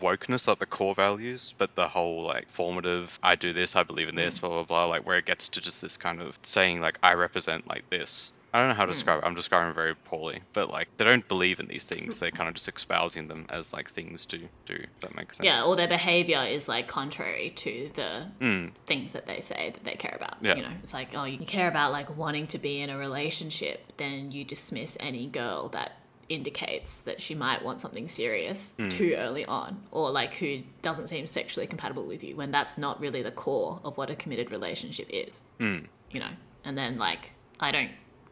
[0.00, 4.08] wokeness like the core values but the whole like formative i do this i believe
[4.08, 4.42] in this mm.
[4.42, 7.12] blah blah blah like where it gets to just this kind of saying like i
[7.12, 9.26] represent like this I don't know how to describe it.
[9.26, 12.18] I'm describing it very poorly, but like they don't believe in these things.
[12.18, 14.84] They're kind of just espousing them as like things to do.
[15.00, 15.44] That makes sense.
[15.46, 19.84] Yeah, or their behavior is like contrary to the Mm, things that they say that
[19.84, 20.36] they care about.
[20.42, 20.56] Yeah.
[20.56, 23.92] You know, it's like, oh, you care about like wanting to be in a relationship,
[23.98, 25.92] then you dismiss any girl that
[26.28, 28.90] indicates that she might want something serious Mm.
[28.90, 33.00] too early on, or like who doesn't seem sexually compatible with you when that's not
[33.00, 35.42] really the core of what a committed relationship is.
[35.58, 35.84] mm.
[36.10, 36.30] You know,
[36.64, 37.90] and then like, I don't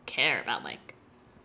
[0.08, 0.94] care about like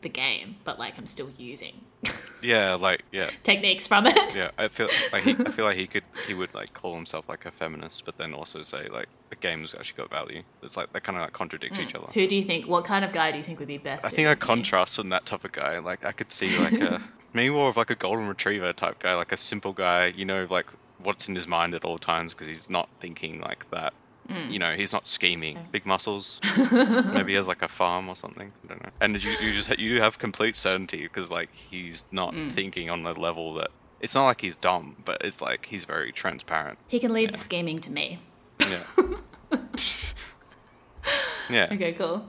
[0.01, 1.81] the game, but like I'm still using
[2.43, 4.35] Yeah, like yeah, techniques from it.
[4.35, 4.51] yeah.
[4.57, 7.45] I feel like he, I feel like he could he would like call himself like
[7.45, 10.43] a feminist, but then also say like the game's actually got value.
[10.61, 12.03] It's like they kind of like contradict each mm.
[12.03, 12.11] other.
[12.13, 12.67] Who do you think?
[12.67, 14.05] What kind of guy do you think would be best?
[14.05, 15.79] I think I contrast from that type of guy.
[15.79, 17.01] Like I could see like a
[17.33, 20.07] maybe more of like a golden retriever type guy, like a simple guy.
[20.07, 20.67] You know, like
[21.01, 23.93] what's in his mind at all times because he's not thinking like that.
[24.29, 24.51] Mm.
[24.51, 25.59] You know, he's not scheming.
[25.71, 26.39] Big muscles.
[26.71, 28.51] maybe he has like a farm or something.
[28.63, 28.89] I don't know.
[29.01, 32.51] And you you just you have complete certainty because like he's not Mm.
[32.51, 33.69] thinking on the level that.
[33.99, 36.77] It's not like he's dumb, but it's like he's very transparent.
[36.89, 38.19] He can leave the scheming to me.
[38.59, 38.83] Yeah.
[41.49, 41.67] yeah.
[41.71, 42.25] Okay, cool.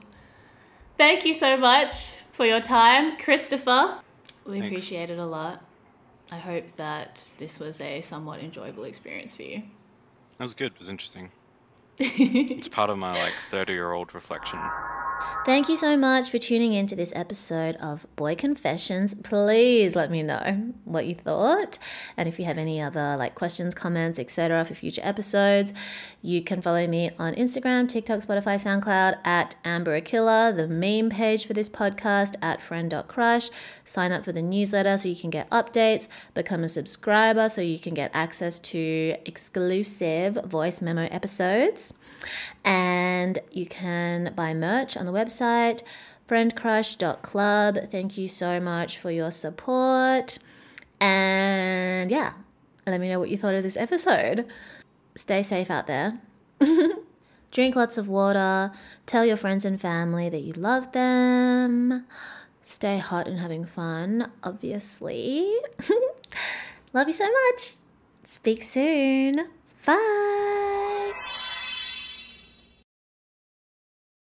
[0.97, 3.99] Thank you so much for your time, Christopher.
[4.47, 4.67] We Thanks.
[4.69, 5.63] appreciate it a lot.
[6.31, 9.63] I hope that this was a somewhat enjoyable experience for you.
[10.39, 10.73] That was good.
[10.73, 11.31] It was interesting.
[11.99, 14.59] it's part of my like 30 year old reflection.
[15.45, 19.15] Thank you so much for tuning in to this episode of Boy Confessions.
[19.15, 21.79] Please let me know what you thought.
[22.17, 24.65] And if you have any other like questions, comments, etc.
[24.65, 25.75] for future episodes,
[26.23, 31.47] you can follow me on Instagram, TikTok, Spotify, SoundCloud at Amber Akilla, the meme page
[31.47, 33.51] for this podcast at friend.crush.
[33.85, 37.79] Sign up for the newsletter so you can get updates, become a subscriber so you
[37.79, 41.93] can get access to exclusive voice memo episodes.
[42.65, 45.83] And you can buy merch on the website,
[46.29, 47.91] friendcrush.club.
[47.91, 50.39] Thank you so much for your support.
[51.01, 52.35] And yeah,
[52.87, 54.47] let me know what you thought of this episode.
[55.17, 56.21] Stay safe out there.
[57.51, 58.73] Drink lots of water.
[59.07, 62.05] Tell your friends and family that you love them.
[62.63, 65.55] Stay hot and having fun, obviously.
[66.93, 67.75] love you so much.
[68.25, 69.49] Speak soon.
[69.87, 71.13] Bye.